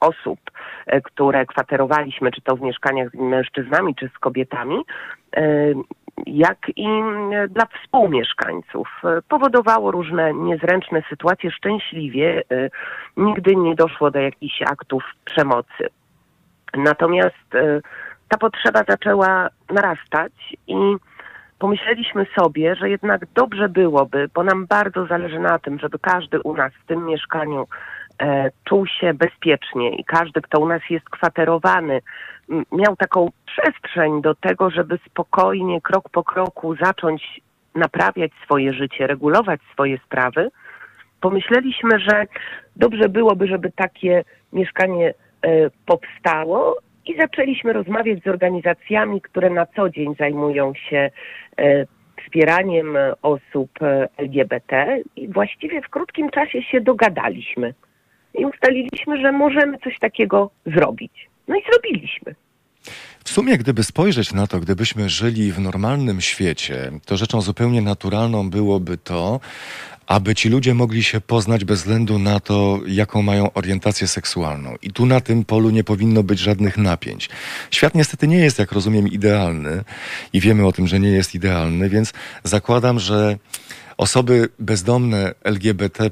osób, 0.00 0.38
e, 0.86 1.00
które 1.00 1.46
kwaterowaliśmy, 1.46 2.30
czy 2.30 2.40
to 2.40 2.56
w 2.56 2.60
mieszkaniach 2.60 3.10
z 3.10 3.14
mężczyznami, 3.14 3.94
czy 3.94 4.10
z 4.16 4.18
kobietami, 4.18 4.82
e, 5.36 5.42
jak 6.26 6.58
i 6.76 6.86
e, 6.86 7.48
dla 7.48 7.66
współmieszkańców. 7.66 8.88
Powodowało 9.28 9.90
różne 9.90 10.34
niezręczne 10.34 11.02
sytuacje. 11.10 11.50
Szczęśliwie 11.50 12.42
nigdy 13.16 13.56
nie 13.56 13.74
doszło 13.74 14.10
do 14.10 14.18
jakichś 14.20 14.62
aktów 14.62 15.02
przemocy. 15.24 15.88
Natomiast 16.74 17.50
ta 18.28 18.38
potrzeba 18.38 18.82
zaczęła 18.88 19.48
narastać 19.70 20.32
i 20.66 20.96
pomyśleliśmy 21.58 22.26
sobie, 22.38 22.76
że 22.76 22.90
jednak 22.90 23.26
dobrze 23.34 23.68
byłoby, 23.68 24.28
bo 24.34 24.42
nam 24.42 24.66
bardzo 24.66 25.06
zależy 25.06 25.38
na 25.38 25.58
tym, 25.58 25.78
żeby 25.78 25.98
każdy 25.98 26.40
u 26.40 26.56
nas 26.56 26.72
w 26.72 26.86
tym 26.86 27.06
mieszkaniu 27.06 27.66
e, 28.22 28.50
czuł 28.64 28.86
się 28.86 29.14
bezpiecznie 29.14 29.96
i 29.96 30.04
każdy, 30.04 30.40
kto 30.40 30.60
u 30.60 30.68
nas 30.68 30.82
jest 30.90 31.10
kwaterowany, 31.10 32.00
miał 32.72 32.96
taką 32.96 33.28
przestrzeń 33.46 34.22
do 34.22 34.34
tego, 34.34 34.70
żeby 34.70 34.98
spokojnie, 35.06 35.80
krok 35.80 36.08
po 36.08 36.24
kroku 36.24 36.76
zacząć 36.76 37.40
naprawiać 37.74 38.32
swoje 38.44 38.72
życie, 38.72 39.06
regulować 39.06 39.60
swoje 39.72 39.98
sprawy. 39.98 40.50
Pomyśleliśmy, 41.20 42.00
że 42.00 42.26
dobrze 42.76 43.08
byłoby, 43.08 43.46
żeby 43.46 43.72
takie 43.72 44.24
mieszkanie 44.52 45.14
powstało 45.86 46.76
i 47.06 47.16
zaczęliśmy 47.16 47.72
rozmawiać 47.72 48.22
z 48.22 48.26
organizacjami, 48.26 49.20
które 49.20 49.50
na 49.50 49.66
co 49.66 49.90
dzień 49.90 50.14
zajmują 50.18 50.72
się 50.74 51.10
wspieraniem 52.24 52.96
osób 53.22 53.70
LGBT 54.16 54.98
i 55.16 55.28
właściwie 55.28 55.82
w 55.82 55.88
krótkim 55.88 56.30
czasie 56.30 56.62
się 56.62 56.80
dogadaliśmy 56.80 57.74
i 58.34 58.46
ustaliliśmy, 58.46 59.20
że 59.20 59.32
możemy 59.32 59.78
coś 59.78 59.98
takiego 59.98 60.50
zrobić. 60.66 61.28
No 61.48 61.56
i 61.56 61.62
zrobiliśmy. 61.70 62.34
W 63.24 63.30
sumie, 63.30 63.58
gdyby 63.58 63.84
spojrzeć 63.84 64.32
na 64.32 64.46
to, 64.46 64.60
gdybyśmy 64.60 65.08
żyli 65.08 65.52
w 65.52 65.58
normalnym 65.58 66.20
świecie, 66.20 66.92
to 67.04 67.16
rzeczą 67.16 67.40
zupełnie 67.40 67.82
naturalną 67.82 68.50
byłoby 68.50 68.98
to, 68.98 69.40
aby 70.06 70.34
ci 70.34 70.48
ludzie 70.48 70.74
mogli 70.74 71.02
się 71.02 71.20
poznać 71.20 71.64
bez 71.64 71.78
względu 71.78 72.18
na 72.18 72.40
to, 72.40 72.80
jaką 72.86 73.22
mają 73.22 73.52
orientację 73.52 74.08
seksualną. 74.08 74.74
I 74.82 74.92
tu 74.92 75.06
na 75.06 75.20
tym 75.20 75.44
polu 75.44 75.70
nie 75.70 75.84
powinno 75.84 76.22
być 76.22 76.38
żadnych 76.38 76.76
napięć. 76.76 77.28
Świat 77.70 77.94
niestety 77.94 78.28
nie 78.28 78.38
jest, 78.38 78.58
jak 78.58 78.72
rozumiem, 78.72 79.08
idealny 79.08 79.84
i 80.32 80.40
wiemy 80.40 80.66
o 80.66 80.72
tym, 80.72 80.86
że 80.86 81.00
nie 81.00 81.08
jest 81.08 81.34
idealny, 81.34 81.88
więc 81.88 82.12
zakładam, 82.44 83.00
że 83.00 83.38
osoby 83.96 84.48
bezdomne 84.58 85.34
LGBT 85.44 86.10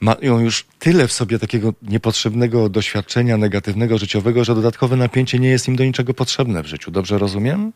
mają 0.00 0.40
już 0.40 0.64
tyle 0.78 1.08
w 1.08 1.12
sobie 1.12 1.38
takiego 1.38 1.72
niepotrzebnego 1.82 2.68
doświadczenia 2.68 3.36
negatywnego 3.36 3.98
życiowego, 3.98 4.44
że 4.44 4.54
dodatkowe 4.54 4.96
napięcie 4.96 5.38
nie 5.38 5.48
jest 5.48 5.68
im 5.68 5.76
do 5.76 5.84
niczego 5.84 6.14
potrzebne 6.14 6.62
w 6.62 6.66
życiu. 6.66 6.90
Dobrze 6.90 7.18
rozumiem? 7.18 7.72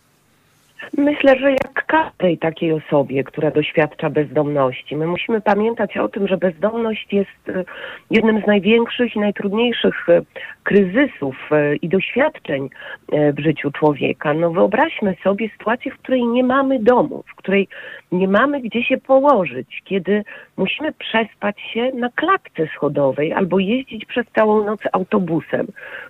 Myślę, 0.98 1.38
że 1.38 1.50
jak 1.50 1.86
każdej 1.86 2.38
takiej 2.38 2.72
osobie, 2.72 3.24
która 3.24 3.50
doświadcza 3.50 4.10
bezdomności, 4.10 4.96
my 4.96 5.06
musimy 5.06 5.40
pamiętać 5.40 5.96
o 5.96 6.08
tym, 6.08 6.28
że 6.28 6.36
bezdomność 6.36 7.12
jest 7.12 7.48
e, 7.48 7.64
jednym 8.10 8.42
z 8.42 8.46
największych 8.46 9.16
i 9.16 9.20
najtrudniejszych 9.20 10.08
e, 10.08 10.22
kryzysów 10.62 11.36
e, 11.52 11.76
i 11.76 11.88
doświadczeń 11.88 12.68
w 13.12 13.40
życiu 13.40 13.70
człowieka. 13.70 14.34
No 14.34 14.50
wyobraźmy 14.50 15.16
sobie 15.24 15.48
sytuację, 15.48 15.92
w 15.92 15.98
której 15.98 16.26
nie 16.26 16.44
mamy 16.44 16.78
domu, 16.78 17.24
w 17.26 17.34
której 17.34 17.68
nie 18.12 18.28
mamy 18.28 18.60
gdzie 18.60 18.84
się 18.84 18.98
położyć, 18.98 19.82
kiedy 19.84 20.24
musimy 20.56 20.92
przespać 20.92 21.60
się 21.60 21.90
na 21.94 22.08
klatce 22.08 22.66
schodowej 22.76 23.32
albo 23.32 23.58
jeździć 23.58 24.04
przez 24.04 24.26
całą 24.34 24.64
noc 24.64 24.80
autobusem. 24.92 25.66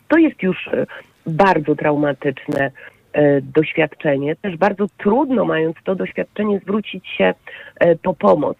To 0.08 0.18
jest 0.18 0.42
już 0.42 0.70
bardzo 1.26 1.74
traumatyczne 1.74 2.70
doświadczenie. 3.42 4.36
Też 4.36 4.56
bardzo 4.56 4.86
trudno, 4.98 5.44
mając 5.44 5.76
to 5.84 5.94
doświadczenie, 5.94 6.58
zwrócić 6.58 7.08
się 7.08 7.34
e, 7.80 7.96
po 7.96 8.14
pomoc. 8.14 8.56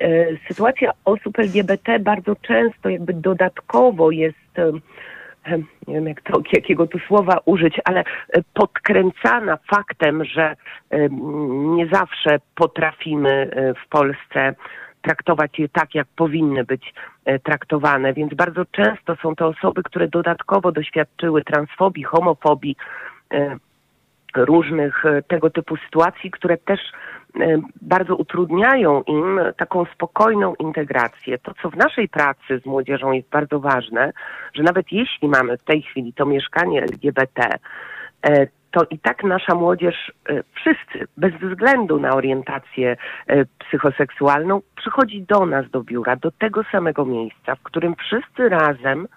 E, 0.00 0.26
sytuacja 0.48 0.90
osób 1.04 1.38
LGBT 1.38 1.98
bardzo 1.98 2.36
często 2.36 2.88
jakby 2.88 3.12
dodatkowo 3.12 4.10
jest 4.10 4.36
nie 5.88 5.94
wiem 5.94 6.06
jak 6.08 6.20
to, 6.20 6.42
jakiego 6.52 6.86
tu 6.86 6.98
słowa 6.98 7.38
użyć, 7.44 7.80
ale 7.84 8.04
podkręcana 8.54 9.58
faktem, 9.70 10.24
że 10.24 10.56
nie 11.76 11.86
zawsze 11.86 12.38
potrafimy 12.54 13.50
w 13.84 13.88
Polsce 13.88 14.54
traktować 15.02 15.58
je 15.58 15.68
tak, 15.68 15.94
jak 15.94 16.06
powinny 16.16 16.64
być 16.64 16.94
traktowane. 17.42 18.12
Więc 18.12 18.34
bardzo 18.34 18.64
często 18.64 19.16
są 19.16 19.36
to 19.36 19.46
osoby, 19.46 19.82
które 19.82 20.08
dodatkowo 20.08 20.72
doświadczyły 20.72 21.44
transfobii, 21.44 22.04
homofobii, 22.04 22.76
różnych 24.36 25.06
e, 25.06 25.22
tego 25.22 25.50
typu 25.50 25.76
sytuacji, 25.76 26.30
które 26.30 26.56
też 26.56 26.80
e, 27.40 27.60
bardzo 27.82 28.16
utrudniają 28.16 29.02
im 29.02 29.40
taką 29.56 29.84
spokojną 29.94 30.54
integrację. 30.54 31.38
To, 31.38 31.54
co 31.62 31.70
w 31.70 31.76
naszej 31.76 32.08
pracy 32.08 32.60
z 32.62 32.66
młodzieżą 32.66 33.12
jest 33.12 33.28
bardzo 33.28 33.60
ważne, 33.60 34.12
że 34.54 34.62
nawet 34.62 34.92
jeśli 34.92 35.28
mamy 35.28 35.58
w 35.58 35.64
tej 35.64 35.82
chwili 35.82 36.12
to 36.12 36.26
mieszkanie 36.26 36.82
LGBT, 36.82 37.48
e, 38.22 38.46
to 38.70 38.80
i 38.90 38.98
tak 38.98 39.24
nasza 39.24 39.54
młodzież, 39.54 40.12
wszyscy, 40.54 41.08
bez 41.16 41.32
względu 41.34 42.00
na 42.00 42.14
orientację 42.14 42.96
psychoseksualną, 43.58 44.60
przychodzi 44.76 45.22
do 45.22 45.46
nas 45.46 45.70
do 45.70 45.82
biura, 45.82 46.16
do 46.16 46.30
tego 46.30 46.62
samego 46.72 47.04
miejsca, 47.04 47.54
w 47.54 47.62
którym 47.62 47.94
wszyscy 47.94 48.48
razem 48.48 49.08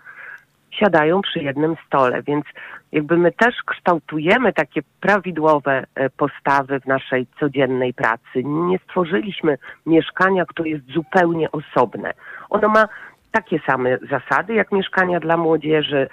siadają 0.80 1.22
przy 1.22 1.40
jednym 1.40 1.76
stole, 1.88 2.24
więc 2.24 2.46
jakby 2.92 3.18
my 3.18 3.32
też 3.32 3.56
kształtujemy 3.66 4.54
takie 4.54 4.82
prawidłowe 5.02 5.86
e, 5.96 6.10
postawy 6.10 6.80
w 6.80 6.86
naszej 6.86 7.28
codziennej 7.40 7.94
pracy. 7.94 8.44
Nie 8.44 8.80
stworzyliśmy 8.80 9.58
mieszkania, 9.86 10.46
które 10.46 10.70
jest 10.70 10.86
zupełnie 10.86 11.52
osobne. 11.52 12.14
Ono 12.50 12.68
ma 12.68 12.88
takie 13.32 13.60
same 13.68 13.98
zasady 13.98 14.54
jak 14.54 14.72
mieszkania 14.72 15.20
dla 15.20 15.38
młodzieży. 15.38 16.08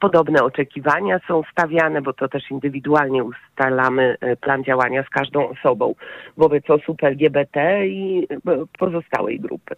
Podobne 0.00 0.42
oczekiwania 0.42 1.20
są 1.28 1.42
stawiane, 1.52 2.02
bo 2.02 2.12
to 2.12 2.28
też 2.28 2.50
indywidualnie 2.50 3.24
ustalamy 3.24 4.16
e, 4.20 4.36
plan 4.36 4.64
działania 4.64 5.02
z 5.02 5.08
każdą 5.08 5.48
osobą 5.48 5.94
wobec 6.36 6.70
osób 6.70 7.04
LGBT 7.04 7.86
i 7.86 8.26
e, 8.30 8.66
pozostałej 8.78 9.40
grupy. 9.40 9.74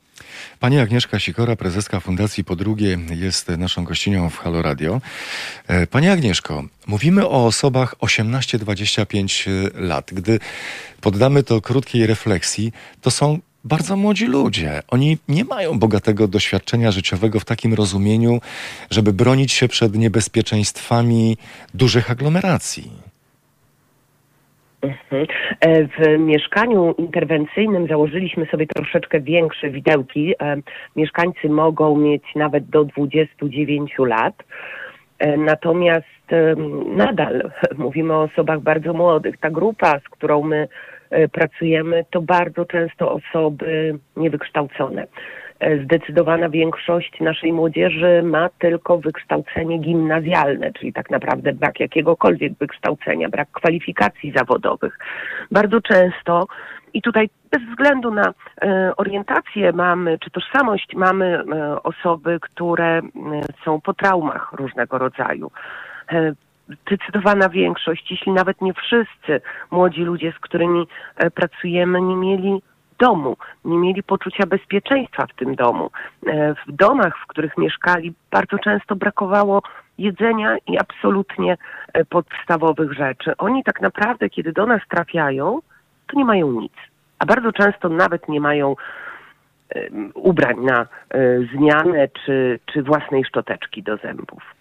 Pani 0.61 0.79
Agnieszka 0.79 1.19
Sikora, 1.19 1.57
prezeska 1.57 2.01
Fundacji 2.01 2.45
Po 2.45 2.57
Drugie, 2.57 2.99
jest 3.11 3.49
naszą 3.49 3.85
gościnią 3.85 4.31
w 4.31 4.39
Halo 4.39 4.63
Radio. 4.63 5.01
E, 5.69 5.87
pani 5.87 6.09
Agnieszko, 6.09 6.63
mówimy 6.87 7.27
o 7.27 7.47
osobach 7.47 7.95
18-25 7.97 9.49
lat. 9.75 10.11
Gdy 10.15 10.39
poddamy 11.01 11.43
to 11.43 11.61
krótkiej 11.61 12.07
refleksji, 12.07 12.73
to 13.01 13.11
są 13.11 13.39
bardzo 13.69 13.97
młodzi 13.97 14.27
ludzie. 14.27 14.71
Oni 14.89 15.19
nie 15.29 15.45
mają 15.45 15.79
bogatego 15.79 16.29
doświadczenia 16.29 16.91
życiowego 16.91 17.41
w 17.41 17.45
takim 17.45 17.75
rozumieniu, 17.75 18.41
żeby 18.91 19.13
bronić 19.13 19.53
się 19.53 19.69
przed 19.69 19.95
niebezpieczeństwami 19.95 21.37
dużych 21.75 22.11
aglomeracji. 22.11 22.91
Mhm. 24.83 25.27
E, 25.61 25.85
w 25.85 26.19
mieszkaniu 26.19 26.95
interwencyjnym 26.99 27.87
założyliśmy 27.87 28.47
sobie 28.47 28.67
troszeczkę 28.67 29.21
większe 29.21 29.71
widełki. 29.71 30.35
E, 30.39 30.57
mieszkańcy 30.97 31.49
mogą 31.49 31.97
mieć 31.97 32.23
nawet 32.37 32.69
do 32.69 32.85
29 32.85 33.93
lat. 33.99 34.35
E, 35.19 35.37
natomiast 35.37 36.07
nadal 36.97 37.51
mówimy 37.85 38.15
o 38.15 38.23
osobach 38.23 38.61
bardzo 38.61 38.93
młodych. 38.93 39.39
Ta 39.39 39.51
grupa, 39.51 40.01
z 40.01 40.09
którą 40.09 40.43
my 40.43 40.69
pracujemy, 41.33 42.05
to 42.11 42.23
bardzo 42.23 42.65
często 42.65 43.13
osoby 43.13 43.99
niewykształcone. 44.17 45.07
E, 45.61 45.85
zdecydowana 45.85 46.49
większość 46.49 47.21
naszej 47.21 47.53
młodzieży 47.53 48.23
ma 48.23 48.49
tylko 48.59 48.99
wykształcenie 48.99 49.79
gimnazjalne, 49.79 50.73
czyli 50.73 50.93
tak 50.93 51.11
naprawdę 51.11 51.53
brak 51.53 51.81
jakiegokolwiek 51.81 52.53
wykształcenia, 52.53 53.29
brak 53.29 53.49
kwalifikacji 53.53 54.33
zawodowych. 54.37 54.99
Bardzo 55.51 55.81
często 55.81 56.47
i 56.95 57.03
tutaj 57.03 57.29
bez 57.51 57.63
względu 57.71 58.11
na 58.11 58.35
e, 58.63 58.93
orientację 58.97 59.73
mamy, 59.73 60.19
czy 60.19 60.31
tożsamość 60.31 60.95
mamy 60.95 61.27
e, 61.55 61.83
osoby, 61.83 62.39
które 62.41 62.99
e, 62.99 63.03
są 63.65 63.81
po 63.81 63.95
traumach 63.95 64.53
różnego 64.53 64.99
rodzaju 64.99 65.51
zdecydowana 66.69 67.49
większość, 67.49 68.11
jeśli 68.11 68.33
nawet 68.33 68.61
nie 68.61 68.75
wszyscy 68.75 69.41
młodzi 69.71 70.01
ludzie, 70.01 70.33
z 70.33 70.41
którymi 70.41 70.87
e, 71.17 71.31
pracujemy, 71.31 72.01
nie 72.01 72.17
mieli 72.17 72.63
domu, 72.99 73.37
nie 73.65 73.79
mieli 73.79 74.03
poczucia 74.03 74.47
bezpieczeństwa 74.47 75.27
w 75.27 75.35
tym 75.35 75.55
domu. 75.55 75.91
E, 76.27 76.55
w 76.55 76.73
domach, 76.73 77.19
w 77.25 77.27
których 77.27 77.59
mieszkali, 77.59 78.15
bardzo 78.31 78.59
często 78.59 78.97
brakowało 78.97 79.63
jedzenia 79.99 80.57
i 80.67 80.79
absolutnie 80.79 81.57
e, 81.93 82.05
podstawowych 82.05 82.93
rzeczy. 82.93 83.37
Oni 83.39 83.65
tak 83.65 83.81
naprawdę, 83.81 84.31
kiedy 84.31 84.53
do 84.53 84.67
nas 84.67 84.81
trafiają, 84.89 85.59
to 86.07 86.19
nie 86.19 86.25
mają 86.25 86.53
nic. 86.53 86.73
A 87.19 87.27
bardzo 87.27 87.53
często 87.53 87.89
nawet 87.89 88.29
nie 88.29 88.41
mają 88.41 88.77
ubrań 90.15 90.57
na 90.61 90.87
zmianę 91.55 92.09
czy, 92.25 92.59
czy 92.67 92.83
własnej 92.83 93.25
szczoteczki 93.25 93.83
do 93.83 93.97
zębów. 93.97 94.58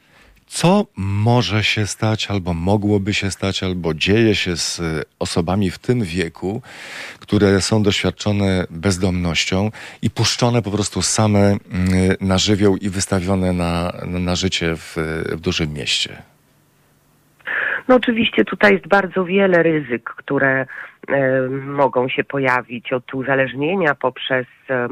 Co 0.48 0.86
może 0.98 1.64
się 1.64 1.88
stać, 1.88 2.28
albo 2.32 2.54
mogłoby 2.54 3.14
się 3.14 3.32
stać, 3.32 3.64
albo 3.64 3.94
dzieje 3.94 4.36
się 4.36 4.58
z 4.58 4.82
osobami 5.20 5.72
w 5.72 5.80
tym 5.80 6.04
wieku, 6.04 6.62
które 7.20 7.62
są 7.62 7.84
doświadczone 7.84 8.66
bezdomnością 8.70 9.72
i 10.02 10.10
puszczone 10.10 10.62
po 10.62 10.72
prostu 10.72 11.02
same 11.02 11.40
mm, 11.40 11.60
na 12.22 12.38
żywioł 12.38 12.78
i 12.78 12.90
wystawione 12.90 13.54
na, 13.54 13.94
na 14.06 14.36
życie 14.36 14.76
w, 14.76 14.96
w 15.32 15.40
dużym 15.40 15.74
mieście? 15.74 16.22
No 17.88 17.96
oczywiście 17.96 18.46
tutaj 18.46 18.74
jest 18.74 18.88
bardzo 18.88 19.26
wiele 19.26 19.64
ryzyk, 19.64 20.04
które 20.04 20.62
e, 20.62 20.68
mogą 21.66 22.10
się 22.10 22.24
pojawić 22.24 22.94
od 22.94 23.14
uzależnienia 23.14 23.96
poprzez 23.96 24.46
e, 24.70 24.88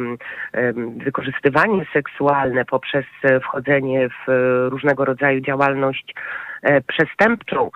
wykorzystywanie 0.98 1.86
seksualne, 1.94 2.66
poprzez 2.66 3.06
e, 3.24 3.40
wchodzenie 3.40 4.10
w 4.10 4.32
różnego 4.70 5.06
rodzaju 5.06 5.42
działalność 5.42 6.16
przestępczą. 6.88 7.72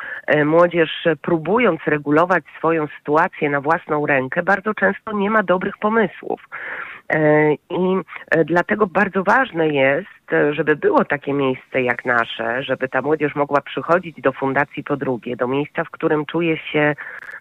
Młodzież 0.45 1.07
próbując 1.21 1.79
regulować 1.85 2.43
swoją 2.57 2.87
sytuację 2.97 3.49
na 3.49 3.61
własną 3.61 4.05
rękę 4.05 4.43
bardzo 4.43 4.73
często 4.73 5.11
nie 5.11 5.29
ma 5.29 5.43
dobrych 5.43 5.77
pomysłów. 5.77 6.41
E, 7.09 7.53
I 7.53 7.97
e, 8.31 8.45
dlatego 8.45 8.87
bardzo 8.87 9.23
ważne 9.23 9.67
jest, 9.69 10.33
e, 10.33 10.53
żeby 10.53 10.75
było 10.75 11.05
takie 11.05 11.33
miejsce 11.33 11.81
jak 11.81 12.05
nasze, 12.05 12.63
żeby 12.63 12.87
ta 12.87 13.01
młodzież 13.01 13.35
mogła 13.35 13.61
przychodzić 13.61 14.21
do 14.21 14.31
Fundacji 14.31 14.83
po 14.83 14.97
drugie, 14.97 15.35
do 15.35 15.47
miejsca, 15.47 15.83
w 15.83 15.89
którym 15.89 16.25
czuje 16.25 16.57
się 16.57 16.95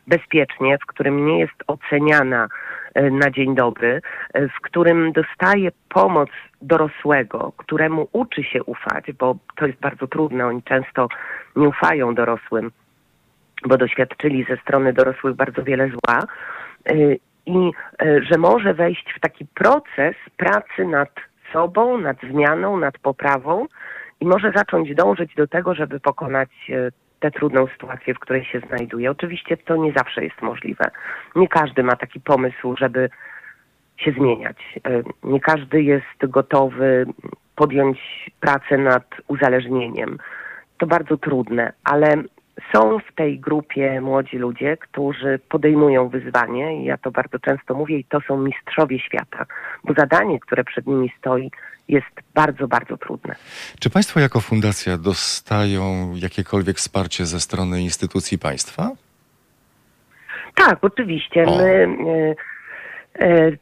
bezpiecznie, 0.09 0.79
w 0.79 0.87
którym 0.87 1.27
nie 1.27 1.39
jest 1.39 1.65
oceniana 1.67 2.49
na 3.11 3.31
dzień 3.31 3.55
dobry, 3.55 4.01
w 4.35 4.61
którym 4.63 5.13
dostaje 5.13 5.71
pomoc 5.89 6.29
dorosłego, 6.63 7.53
któremu 7.57 8.09
uczy 8.13 8.45
się 8.45 8.63
ufać, 8.63 9.13
bo 9.19 9.37
to 9.57 9.67
jest 9.67 9.81
bardzo 9.81 10.07
trudne, 10.07 10.47
oni 10.47 10.63
często 10.63 11.09
nie 11.57 11.69
ufają 11.69 12.15
dorosłym, 12.15 12.71
bo 13.65 13.77
doświadczyli 13.77 14.45
ze 14.45 14.57
strony 14.57 14.93
dorosłych 14.93 15.35
bardzo 15.35 15.63
wiele 15.63 15.89
zła 15.89 16.23
i 17.49 17.71
e, 18.03 18.23
że 18.23 18.39
może 18.39 18.75
wejść 18.75 19.15
w 19.17 19.21
taki 19.21 19.47
proces 19.47 20.15
pracy 20.37 20.85
nad 20.85 21.11
sobą, 21.53 21.99
nad 21.99 22.17
zmianą, 22.31 22.77
nad 22.77 22.99
poprawą 22.99 23.67
i 24.21 24.27
może 24.27 24.53
zacząć 24.57 24.95
dążyć 24.95 25.35
do 25.35 25.47
tego, 25.47 25.75
żeby 25.75 26.01
pokonać 26.01 26.51
e, 26.71 26.91
tę 27.21 27.31
trudną 27.31 27.67
sytuację, 27.67 28.15
w 28.15 28.19
której 28.19 28.45
się 28.45 28.61
znajduje. 28.61 29.11
Oczywiście 29.11 29.57
to 29.57 29.77
nie 29.77 29.93
zawsze 29.93 30.25
jest 30.25 30.43
możliwe. 30.43 30.85
Nie 31.37 31.49
każdy 31.49 31.83
ma 31.83 31.97
taki 31.97 32.21
pomysł, 32.21 32.75
żeby 32.79 33.11
się 33.97 34.13
zmieniać. 34.13 34.57
E, 34.85 35.03
nie 35.25 35.41
każdy 35.41 35.83
jest 35.83 36.27
gotowy 36.29 37.07
podjąć 37.57 37.99
pracę 38.41 38.79
nad 38.79 39.05
uzależnieniem. 39.29 40.19
To 40.79 40.87
bardzo 40.87 41.17
trudne, 41.17 41.73
ale 41.85 42.23
są 42.73 42.99
w 42.99 43.15
tej 43.15 43.41
grupie 43.41 44.01
młodzi 44.01 44.39
ludzie, 44.39 44.77
którzy 44.77 45.41
podejmują 45.49 46.09
wyzwanie 46.09 46.85
ja 46.85 46.97
to 46.97 47.11
bardzo 47.11 47.39
często 47.39 47.75
mówię 47.75 47.99
i 47.99 48.05
to 48.05 48.21
są 48.21 48.39
mistrzowie 48.39 48.99
świata, 48.99 49.47
bo 49.85 49.95
zadanie, 49.95 50.41
które 50.41 50.65
przed 50.65 50.87
nimi 50.87 51.13
stoi, 51.19 51.51
jest 51.89 52.07
bardzo, 52.35 52.69
bardzo 52.69 52.97
trudne. 52.97 53.35
Czy 53.81 53.91
Państwo 53.91 54.21
jako 54.21 54.41
fundacja 54.41 54.99
dostają 54.99 56.15
jakiekolwiek 56.15 56.77
wsparcie 56.77 57.27
ze 57.27 57.41
strony 57.41 57.83
instytucji 57.83 58.39
państwa? 58.39 58.91
Tak, 60.55 60.79
oczywiście. 60.85 61.47
My, 61.47 61.53
e, 61.53 61.85
e, 61.85 62.35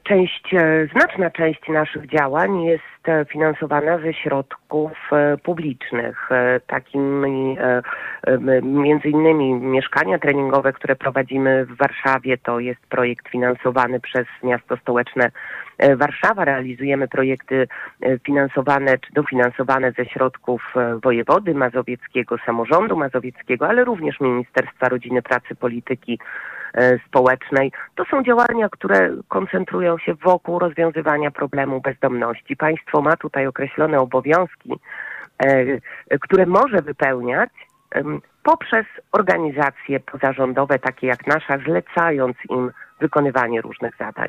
część, 0.02 0.54
e, 0.54 0.86
znaczna 0.92 1.30
część 1.30 1.68
naszych 1.68 2.06
działań 2.06 2.62
jest 2.62 2.96
finansowana 3.28 3.98
ze 3.98 4.12
środków 4.14 4.92
e, 5.12 5.36
publicznych. 5.36 6.32
E, 6.32 6.60
takimi 6.66 7.56
e, 7.60 7.82
między 8.62 9.08
innymi 9.08 9.54
mieszkania 9.54 10.18
treningowe, 10.18 10.72
które 10.72 10.96
prowadzimy 10.96 11.66
w 11.66 11.76
Warszawie, 11.76 12.38
to 12.38 12.60
jest 12.60 12.80
projekt 12.88 13.28
finansowany 13.28 14.00
przez 14.00 14.26
miasto 14.42 14.76
stołeczne 14.76 15.30
Warszawa. 15.96 16.44
Realizujemy 16.44 17.08
projekty 17.08 17.68
finansowane 18.24 18.98
czy 18.98 19.12
dofinansowane 19.12 19.92
ze 19.92 20.04
środków 20.04 20.74
wojewody 21.02 21.54
mazowieckiego, 21.54 22.36
samorządu 22.46 22.96
mazowieckiego, 22.96 23.68
ale 23.68 23.84
również 23.84 24.20
Ministerstwa 24.20 24.88
Rodziny, 24.88 25.22
Pracy, 25.22 25.54
Polityki 25.54 26.18
E, 26.18 26.55
społecznej. 27.06 27.72
To 27.94 28.04
są 28.04 28.22
działania, 28.22 28.68
które 28.68 29.10
koncentrują 29.28 29.98
się 29.98 30.14
wokół 30.14 30.58
rozwiązywania 30.58 31.30
problemu 31.30 31.80
bezdomności. 31.80 32.56
Państwo 32.56 33.02
ma 33.02 33.16
tutaj 33.16 33.46
określone 33.46 34.00
obowiązki, 34.00 34.72
e, 35.38 36.18
które 36.20 36.46
może 36.46 36.82
wypełniać 36.82 37.50
poprzez 38.42 38.86
organizacje 39.12 40.00
pozarządowe, 40.00 40.78
takie 40.78 41.06
jak 41.06 41.26
nasza, 41.26 41.58
zlecając 41.58 42.36
im 42.50 42.70
wykonywanie 43.00 43.60
różnych 43.60 43.96
zadań. 43.96 44.28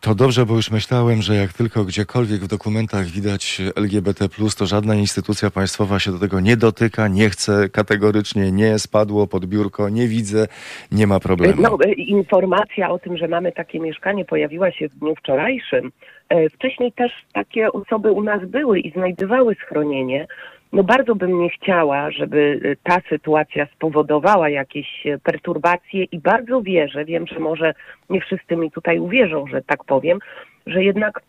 To 0.00 0.14
dobrze, 0.14 0.46
bo 0.46 0.54
już 0.54 0.70
myślałem, 0.70 1.22
że 1.22 1.34
jak 1.34 1.52
tylko 1.52 1.84
gdziekolwiek 1.84 2.40
w 2.40 2.46
dokumentach 2.46 3.06
widać 3.06 3.62
LGBT, 3.76 4.28
to 4.58 4.66
żadna 4.66 4.94
instytucja 4.94 5.50
państwowa 5.50 5.98
się 5.98 6.12
do 6.12 6.18
tego 6.18 6.40
nie 6.40 6.56
dotyka, 6.56 7.08
nie 7.08 7.30
chce 7.30 7.68
kategorycznie, 7.68 8.52
nie 8.52 8.78
spadło 8.78 9.26
pod 9.26 9.46
biurko, 9.46 9.88
nie 9.88 10.08
widzę, 10.08 10.46
nie 10.92 11.06
ma 11.06 11.20
problemu. 11.20 11.62
No, 11.62 11.78
informacja 11.96 12.90
o 12.90 12.98
tym, 12.98 13.16
że 13.16 13.28
mamy 13.28 13.52
takie 13.52 13.80
mieszkanie, 13.80 14.24
pojawiła 14.24 14.72
się 14.72 14.88
w 14.88 14.94
dniu 14.94 15.14
wczorajszym. 15.14 15.92
E, 16.28 16.50
wcześniej 16.50 16.92
też 16.92 17.12
takie 17.32 17.72
osoby 17.72 18.12
u 18.12 18.22
nas 18.22 18.40
były 18.44 18.80
i 18.80 18.90
znajdowały 18.90 19.54
schronienie. 19.54 20.26
No 20.72 20.82
bardzo 20.82 21.14
bym 21.14 21.40
nie 21.40 21.50
chciała, 21.50 22.10
żeby 22.10 22.60
y, 22.64 22.76
ta 22.82 23.00
sytuacja 23.08 23.66
spowodowała 23.66 24.48
jakieś 24.48 25.06
y, 25.06 25.18
perturbacje 25.18 26.04
i 26.04 26.18
bardzo 26.18 26.62
wierzę, 26.62 27.04
wiem, 27.04 27.26
że 27.26 27.38
może 27.38 27.74
nie 28.10 28.20
wszyscy 28.20 28.56
mi 28.56 28.70
tutaj 28.70 28.98
uwierzą, 28.98 29.46
że 29.46 29.62
tak 29.62 29.84
powiem, 29.84 30.18
że 30.66 30.84
jednak 30.84 31.20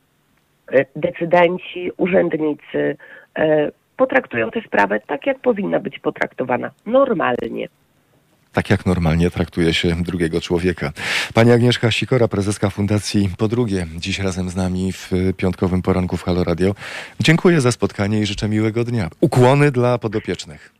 y, 0.73 0.85
decydenci, 0.95 1.91
urzędnicy 1.97 2.97
potraktują 3.97 4.51
tę 4.51 4.61
sprawę 4.61 4.99
tak, 5.07 5.25
jak 5.25 5.39
powinna 5.39 5.79
być 5.79 5.99
potraktowana 5.99 6.71
normalnie 6.85 7.67
tak 8.53 8.69
jak 8.69 8.85
normalnie 8.85 9.31
traktuje 9.31 9.73
się 9.73 10.03
drugiego 10.03 10.41
człowieka. 10.41 10.91
Pani 11.33 11.51
Agnieszka 11.51 11.91
Sikora, 11.91 12.27
prezeska 12.27 12.69
Fundacji 12.69 13.29
Po 13.37 13.47
Drugie, 13.47 13.87
dziś 13.97 14.19
razem 14.19 14.49
z 14.49 14.55
nami 14.55 14.93
w 14.93 15.11
piątkowym 15.37 15.81
poranku 15.81 16.17
w 16.17 16.23
Halo 16.23 16.43
Radio. 16.43 16.75
Dziękuję 17.19 17.61
za 17.61 17.71
spotkanie 17.71 18.19
i 18.19 18.25
życzę 18.25 18.49
miłego 18.49 18.83
dnia. 18.83 19.09
Ukłony 19.21 19.71
dla 19.71 19.97
podopiecznych. 19.97 20.78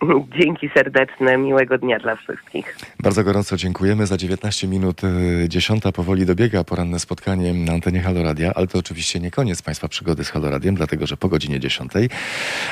Dzięki 0.40 0.68
serdeczne, 0.74 1.38
miłego 1.38 1.78
dnia 1.78 1.98
dla 1.98 2.16
wszystkich. 2.16 2.78
Bardzo 3.00 3.24
gorąco 3.24 3.56
dziękujemy. 3.56 4.06
Za 4.06 4.16
19 4.16 4.68
minut 4.68 5.00
10 5.48 5.86
y, 5.86 5.92
powoli 5.92 6.26
dobiega 6.26 6.64
poranne 6.64 6.98
spotkanie 6.98 7.54
na 7.54 7.72
antenie 7.72 8.00
Haloradia, 8.00 8.52
ale 8.54 8.66
to 8.66 8.78
oczywiście 8.78 9.20
nie 9.20 9.30
koniec 9.30 9.62
Państwa 9.62 9.88
przygody 9.88 10.24
z 10.24 10.30
Haloradiem, 10.30 10.74
dlatego 10.74 11.06
że 11.06 11.16
po 11.16 11.28
godzinie 11.28 11.60
10 11.60 11.92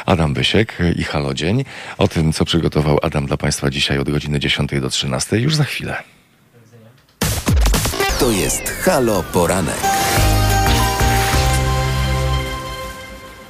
Adam 0.07 0.35
Bysiek 0.35 0.79
i 0.97 1.03
Halodzień. 1.03 1.64
O 1.99 2.09
tym, 2.09 2.33
co 2.33 2.45
przygotował 2.45 2.99
Adam 3.03 3.27
dla 3.27 3.37
Państwa 3.37 3.70
dzisiaj 3.70 3.99
od 3.99 4.11
godziny 4.11 4.41
10 4.41 4.70
do 4.81 4.91
13 4.91 5.41
już 5.41 5.55
za 5.55 5.64
chwilę. 5.64 6.03
To 8.20 8.31
jest 8.31 8.70
Halo 8.70 9.25
Poranek. 9.33 10.13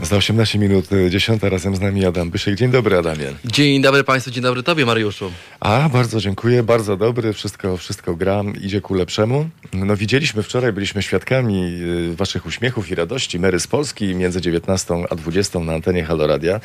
Za 0.04 0.16
18 0.16 0.58
minut 0.58 0.88
10 1.10 1.42
razem 1.42 1.76
z 1.76 1.80
nami 1.80 2.04
Adam 2.04 2.30
Byszek. 2.30 2.54
Dzień 2.54 2.70
dobry 2.70 2.96
Adamie. 2.96 3.26
Dzień 3.44 3.82
dobry 3.82 4.04
Państwu, 4.04 4.30
dzień 4.30 4.42
dobry 4.42 4.62
Tobie 4.62 4.86
Mariuszu. 4.86 5.30
A, 5.60 5.88
bardzo 5.88 6.20
dziękuję, 6.20 6.62
bardzo 6.62 6.96
dobry, 6.96 7.32
wszystko, 7.32 7.76
wszystko 7.76 8.16
gra, 8.16 8.42
idzie 8.60 8.80
ku 8.80 8.94
lepszemu. 8.94 9.48
No 9.72 9.96
widzieliśmy 9.96 10.42
wczoraj, 10.42 10.72
byliśmy 10.72 11.02
świadkami 11.02 11.80
y, 12.12 12.16
Waszych 12.16 12.46
uśmiechów 12.46 12.90
i 12.90 12.94
radości. 12.94 13.38
Mery 13.38 13.60
z 13.60 13.66
Polski 13.66 14.14
między 14.14 14.40
19 14.40 14.94
a 15.10 15.14
20 15.14 15.58
na 15.58 15.72
antenie 15.72 16.04
Haloradia. 16.04 16.60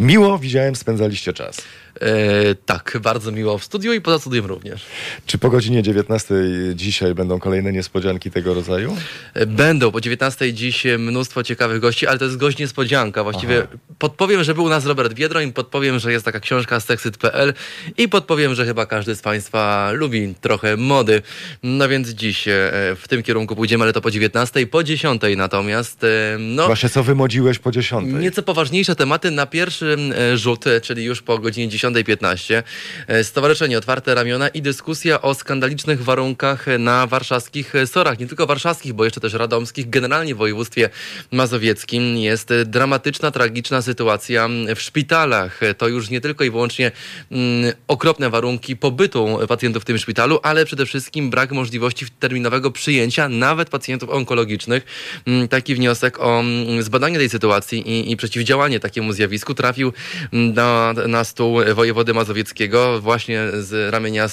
Miło 0.00 0.38
widziałem, 0.38 0.76
spędzaliście 0.76 1.32
czas. 1.32 1.62
E, 2.00 2.54
tak, 2.54 2.98
bardzo 3.02 3.32
miło 3.32 3.58
w 3.58 3.64
studiu 3.64 3.92
i 3.92 4.00
poza 4.00 4.18
studiem 4.18 4.46
również. 4.46 4.82
Czy 5.26 5.38
po 5.38 5.50
godzinie 5.50 5.82
19 5.82 6.34
dzisiaj 6.74 7.14
będą 7.14 7.38
kolejne 7.38 7.72
niespodzianki 7.72 8.30
tego 8.30 8.54
rodzaju? 8.54 8.96
E, 9.34 9.46
będą. 9.46 9.90
Po 9.92 10.00
19 10.00 10.52
dziś 10.52 10.84
mnóstwo 10.98 11.42
ciekawych 11.42 11.80
gości, 11.80 12.06
ale 12.06 12.18
to 12.18 12.24
jest 12.24 12.36
gość 12.36 12.58
niespodzianka. 12.58 13.22
Właściwie 13.22 13.58
Aha. 13.68 13.78
podpowiem, 13.98 14.44
że 14.44 14.54
był 14.54 14.64
u 14.64 14.68
nas 14.68 14.86
Robert 14.86 15.14
Biedroń, 15.14 15.52
podpowiem, 15.52 15.98
że 15.98 16.12
jest 16.12 16.24
taka 16.24 16.40
książka 16.40 16.80
z 16.80 16.84
Sexit.pl 16.84 17.54
i 17.98 18.08
podpowiem, 18.08 18.54
że 18.54 18.66
chyba 18.66 18.86
każdy 18.86 19.16
z 19.16 19.22
Państwa 19.22 19.90
lubi 19.92 20.34
trochę 20.40 20.76
mody. 20.76 21.22
No 21.62 21.88
więc 21.88 22.08
dziś 22.08 22.48
e, 22.48 22.52
w 22.96 23.04
tym 23.08 23.22
kierunku 23.22 23.56
pójdziemy, 23.56 23.84
ale 23.84 23.92
to 23.92 24.00
po 24.00 24.10
19. 24.10 24.66
Po 24.66 24.84
10 24.84 25.22
natomiast... 25.36 26.04
E, 26.04 26.36
no, 26.38 26.66
Właśnie 26.66 26.88
co 26.88 27.02
wymodziłeś 27.02 27.58
po 27.58 27.70
10? 27.70 28.12
Nieco 28.20 28.42
poważniejsze 28.42 28.96
tematy 28.96 29.30
na 29.30 29.46
pierwszy 29.46 29.96
rzut, 30.34 30.64
czyli 30.82 31.04
już 31.04 31.22
po 31.22 31.38
godzinie 31.38 31.68
10 31.68 31.83
10.15. 31.84 32.62
E, 33.06 33.24
Stowarzyszenie 33.24 33.78
Otwarte 33.78 34.14
Ramiona 34.14 34.48
i 34.48 34.62
dyskusja 34.62 35.22
o 35.22 35.34
skandalicznych 35.34 36.04
warunkach 36.04 36.66
na 36.78 37.06
warszawskich 37.06 37.72
sorach. 37.86 38.18
Nie 38.18 38.26
tylko 38.26 38.46
warszawskich, 38.46 38.92
bo 38.92 39.04
jeszcze 39.04 39.20
też 39.20 39.32
radomskich. 39.32 39.90
Generalnie 39.90 40.34
w 40.34 40.38
województwie 40.38 40.90
mazowieckim 41.32 42.16
jest 42.16 42.48
dramatyczna, 42.66 43.30
tragiczna 43.30 43.82
sytuacja 43.82 44.48
w 44.76 44.80
szpitalach. 44.80 45.60
To 45.78 45.88
już 45.88 46.10
nie 46.10 46.20
tylko 46.20 46.44
i 46.44 46.50
wyłącznie 46.50 46.92
mm, 47.30 47.72
okropne 47.88 48.30
warunki 48.30 48.76
pobytu 48.76 49.38
pacjentów 49.48 49.82
w 49.82 49.86
tym 49.86 49.98
szpitalu, 49.98 50.40
ale 50.42 50.64
przede 50.64 50.86
wszystkim 50.86 51.30
brak 51.30 51.52
możliwości 51.52 52.06
terminowego 52.20 52.70
przyjęcia 52.70 53.28
nawet 53.28 53.70
pacjentów 53.70 54.10
onkologicznych. 54.10 54.84
Mm, 55.26 55.48
taki 55.48 55.74
wniosek 55.74 56.20
o 56.20 56.40
mm, 56.40 56.82
zbadanie 56.82 57.18
tej 57.18 57.28
sytuacji 57.28 57.90
i, 57.90 58.12
i 58.12 58.16
przeciwdziałanie 58.16 58.80
takiemu 58.80 59.12
zjawisku 59.12 59.54
trafił 59.54 59.92
na, 60.32 60.94
na 61.08 61.24
stół 61.24 61.73
wojewody 61.74 62.14
mazowieckiego, 62.14 63.00
właśnie 63.00 63.40
z 63.58 63.92
ramienia 63.92 64.28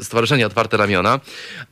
Stowarzyszenia 0.00 0.46
Otwarte 0.46 0.76
Ramiona, 0.76 1.20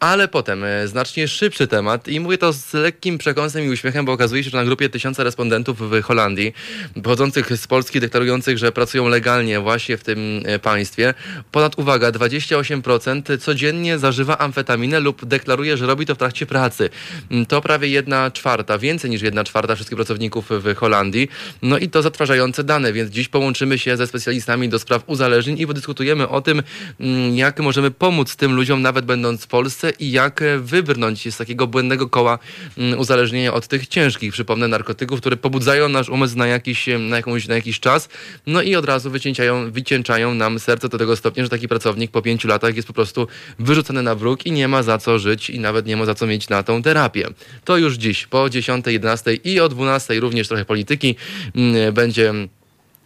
ale 0.00 0.28
potem 0.28 0.64
e, 0.64 0.88
znacznie 0.88 1.28
szybszy 1.28 1.66
temat 1.66 2.08
i 2.08 2.20
mówię 2.20 2.38
to 2.38 2.52
z 2.52 2.72
lekkim 2.74 3.18
przekąsem 3.18 3.64
i 3.64 3.68
uśmiechem, 3.68 4.04
bo 4.04 4.12
okazuje 4.12 4.44
się, 4.44 4.50
że 4.50 4.56
na 4.58 4.64
grupie 4.64 4.88
tysiąca 4.88 5.24
respondentów 5.24 5.90
w 5.90 6.02
Holandii, 6.02 6.54
pochodzących 7.02 7.56
z 7.56 7.66
Polski, 7.66 8.00
deklarujących, 8.00 8.58
że 8.58 8.72
pracują 8.72 9.08
legalnie 9.08 9.60
właśnie 9.60 9.96
w 9.96 10.04
tym 10.04 10.42
e, 10.44 10.58
państwie, 10.58 11.14
ponad, 11.52 11.78
uwaga, 11.78 12.10
28% 12.10 13.38
codziennie 13.38 13.98
zażywa 13.98 14.38
amfetaminę 14.38 15.00
lub 15.00 15.24
deklaruje, 15.24 15.76
że 15.76 15.86
robi 15.86 16.06
to 16.06 16.14
w 16.14 16.18
trakcie 16.18 16.46
pracy. 16.46 16.90
Mm, 17.30 17.46
To 17.46 17.60
prawie 17.60 17.88
jedna 17.88 18.30
czwarta, 18.30 18.78
więcej 18.78 19.10
niż 19.10 19.22
jedna 19.22 19.44
czwarta 19.44 19.74
wszystkich 19.74 19.96
pracowników 19.96 20.50
w 20.50 20.74
Holandii. 20.74 21.28
No 21.62 21.78
i 21.78 21.88
to 21.88 22.02
zatrważające 22.02 22.64
dane, 22.64 22.92
więc 22.92 23.10
dziś 23.10 23.28
połączymy 23.28 23.78
się 23.78 23.96
ze 23.96 24.06
specjalistami 24.06 24.68
do 24.68 24.78
spraw 24.86 25.02
uzależnień 25.06 25.58
i 25.58 25.66
podyskutujemy 25.66 26.28
o 26.28 26.40
tym, 26.40 26.62
mm, 27.00 27.36
jak 27.36 27.60
możemy 27.60 27.90
pomóc 27.90 28.36
tym 28.36 28.54
ludziom, 28.54 28.82
nawet 28.82 29.04
będąc 29.04 29.44
w 29.44 29.46
Polsce 29.46 29.92
i 29.98 30.10
jak 30.10 30.42
wybrnąć 30.60 31.34
z 31.34 31.36
takiego 31.36 31.66
błędnego 31.66 32.08
koła 32.08 32.38
mm, 32.78 32.98
uzależnienia 32.98 33.54
od 33.54 33.66
tych 33.66 33.86
ciężkich, 33.86 34.32
przypomnę, 34.32 34.68
narkotyków, 34.68 35.20
które 35.20 35.36
pobudzają 35.36 35.88
nasz 35.88 36.08
umysł 36.08 36.38
na 36.38 36.46
jakiś, 36.46 36.86
na 36.98 37.16
jakąś, 37.16 37.48
na 37.48 37.54
jakiś 37.54 37.80
czas, 37.80 38.08
no 38.46 38.62
i 38.62 38.76
od 38.76 38.84
razu 38.84 39.10
wycieńczają, 39.10 39.70
wycieńczają 39.70 40.34
nam 40.34 40.58
serce 40.58 40.88
do 40.88 40.98
tego 40.98 41.16
stopnia, 41.16 41.42
że 41.42 41.50
taki 41.50 41.68
pracownik 41.68 42.10
po 42.10 42.22
pięciu 42.22 42.48
latach 42.48 42.76
jest 42.76 42.88
po 42.88 42.94
prostu 42.94 43.26
wyrzucony 43.58 44.02
na 44.02 44.14
bruk 44.14 44.46
i 44.46 44.52
nie 44.52 44.68
ma 44.68 44.82
za 44.82 44.98
co 44.98 45.18
żyć 45.18 45.50
i 45.50 45.58
nawet 45.60 45.86
nie 45.86 45.96
ma 45.96 46.04
za 46.04 46.14
co 46.14 46.26
mieć 46.26 46.48
na 46.48 46.62
tą 46.62 46.82
terapię. 46.82 47.28
To 47.64 47.76
już 47.76 47.94
dziś 47.94 48.26
po 48.26 48.50
10, 48.50 48.86
11 48.86 49.34
i 49.34 49.60
o 49.60 49.68
12 49.68 50.20
również 50.20 50.48
trochę 50.48 50.64
polityki 50.64 51.16
mm, 51.54 51.94
będzie 51.94 52.34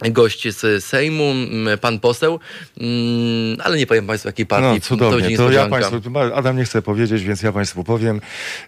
gość 0.08 0.48
z 0.56 0.84
Sejmu, 0.84 1.34
pan 1.80 2.00
poseł, 2.00 2.40
mm, 2.80 3.56
ale 3.64 3.76
nie 3.76 3.86
powiem 3.86 4.06
państwu 4.06 4.28
jakiej 4.28 4.46
partii. 4.46 4.74
No 4.74 4.80
cudownie, 4.80 5.20
będzie 5.22 5.36
to, 5.36 5.50
ja. 5.50 5.68
Państwu, 5.68 5.96
Adam 6.34 6.56
nie 6.56 6.64
chce 6.64 6.82
powiedzieć, 6.82 7.22
więc 7.22 7.42
ja 7.42 7.52
Państwu 7.52 7.84
powiem. 7.84 8.20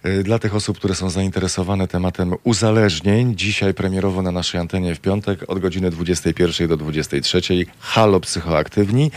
Y, 0.05 0.23
Dla 0.23 0.39
tych 0.39 0.55
osób, 0.55 0.77
które 0.77 0.95
są 0.95 1.09
zainteresowane 1.09 1.87
tematem 1.87 2.33
uzależnień, 2.43 3.35
dzisiaj 3.35 3.73
premierowo 3.73 4.21
na 4.21 4.31
naszej 4.31 4.61
antenie 4.61 4.95
w 4.95 4.99
piątek 4.99 5.39
od 5.47 5.59
godziny 5.59 5.89
21 5.89 6.67
do 6.67 6.77
23 6.77 7.41
Halo 7.79 8.19
Psychoaktywni 8.19 9.11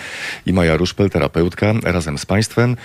i 0.47 0.53
Maja 0.53 0.77
Ruszpel, 0.77 1.11
terapeutka, 1.11 1.75
razem 1.83 2.19
z 2.19 2.27
Państwem. 2.27 2.77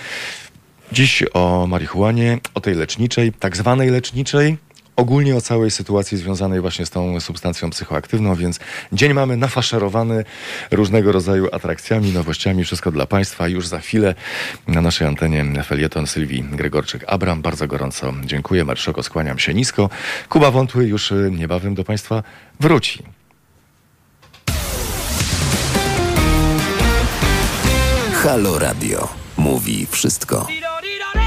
Dziś 0.92 1.24
o 1.34 1.66
marihuanie, 1.66 2.38
o 2.54 2.60
tej 2.60 2.74
leczniczej, 2.74 3.32
tak 3.32 3.56
zwanej 3.56 3.90
leczniczej, 3.90 4.56
ogólnie 5.02 5.36
o 5.36 5.40
całej 5.40 5.70
sytuacji 5.70 6.18
związanej 6.18 6.60
właśnie 6.60 6.86
z 6.86 6.90
tą 6.90 7.20
substancją 7.20 7.70
psychoaktywną, 7.70 8.34
więc 8.34 8.60
dzień 8.92 9.12
mamy 9.12 9.36
nafaszerowany 9.36 10.24
różnego 10.70 11.12
rodzaju 11.12 11.48
atrakcjami, 11.52 12.12
nowościami, 12.12 12.64
wszystko 12.64 12.90
dla 12.90 13.06
Państwa. 13.06 13.48
Już 13.48 13.66
za 13.66 13.78
chwilę 13.78 14.14
na 14.68 14.80
naszej 14.80 15.06
antenie 15.08 15.62
felieton 15.64 16.06
Sylwii 16.06 16.44
Gregorczyk-Abram. 16.44 17.42
Bardzo 17.42 17.66
gorąco 17.66 18.12
dziękuję. 18.24 18.64
Marszoko, 18.64 19.02
skłaniam 19.02 19.38
się 19.38 19.54
nisko. 19.54 19.90
Kuba 20.28 20.50
Wątły 20.50 20.86
już 20.86 21.12
y, 21.12 21.30
niebawem 21.38 21.74
do 21.74 21.84
Państwa 21.84 22.22
wróci. 22.60 23.02
Halo 28.22 28.58
Radio. 28.58 29.08
Mówi 29.36 29.86
wszystko. 29.90 30.46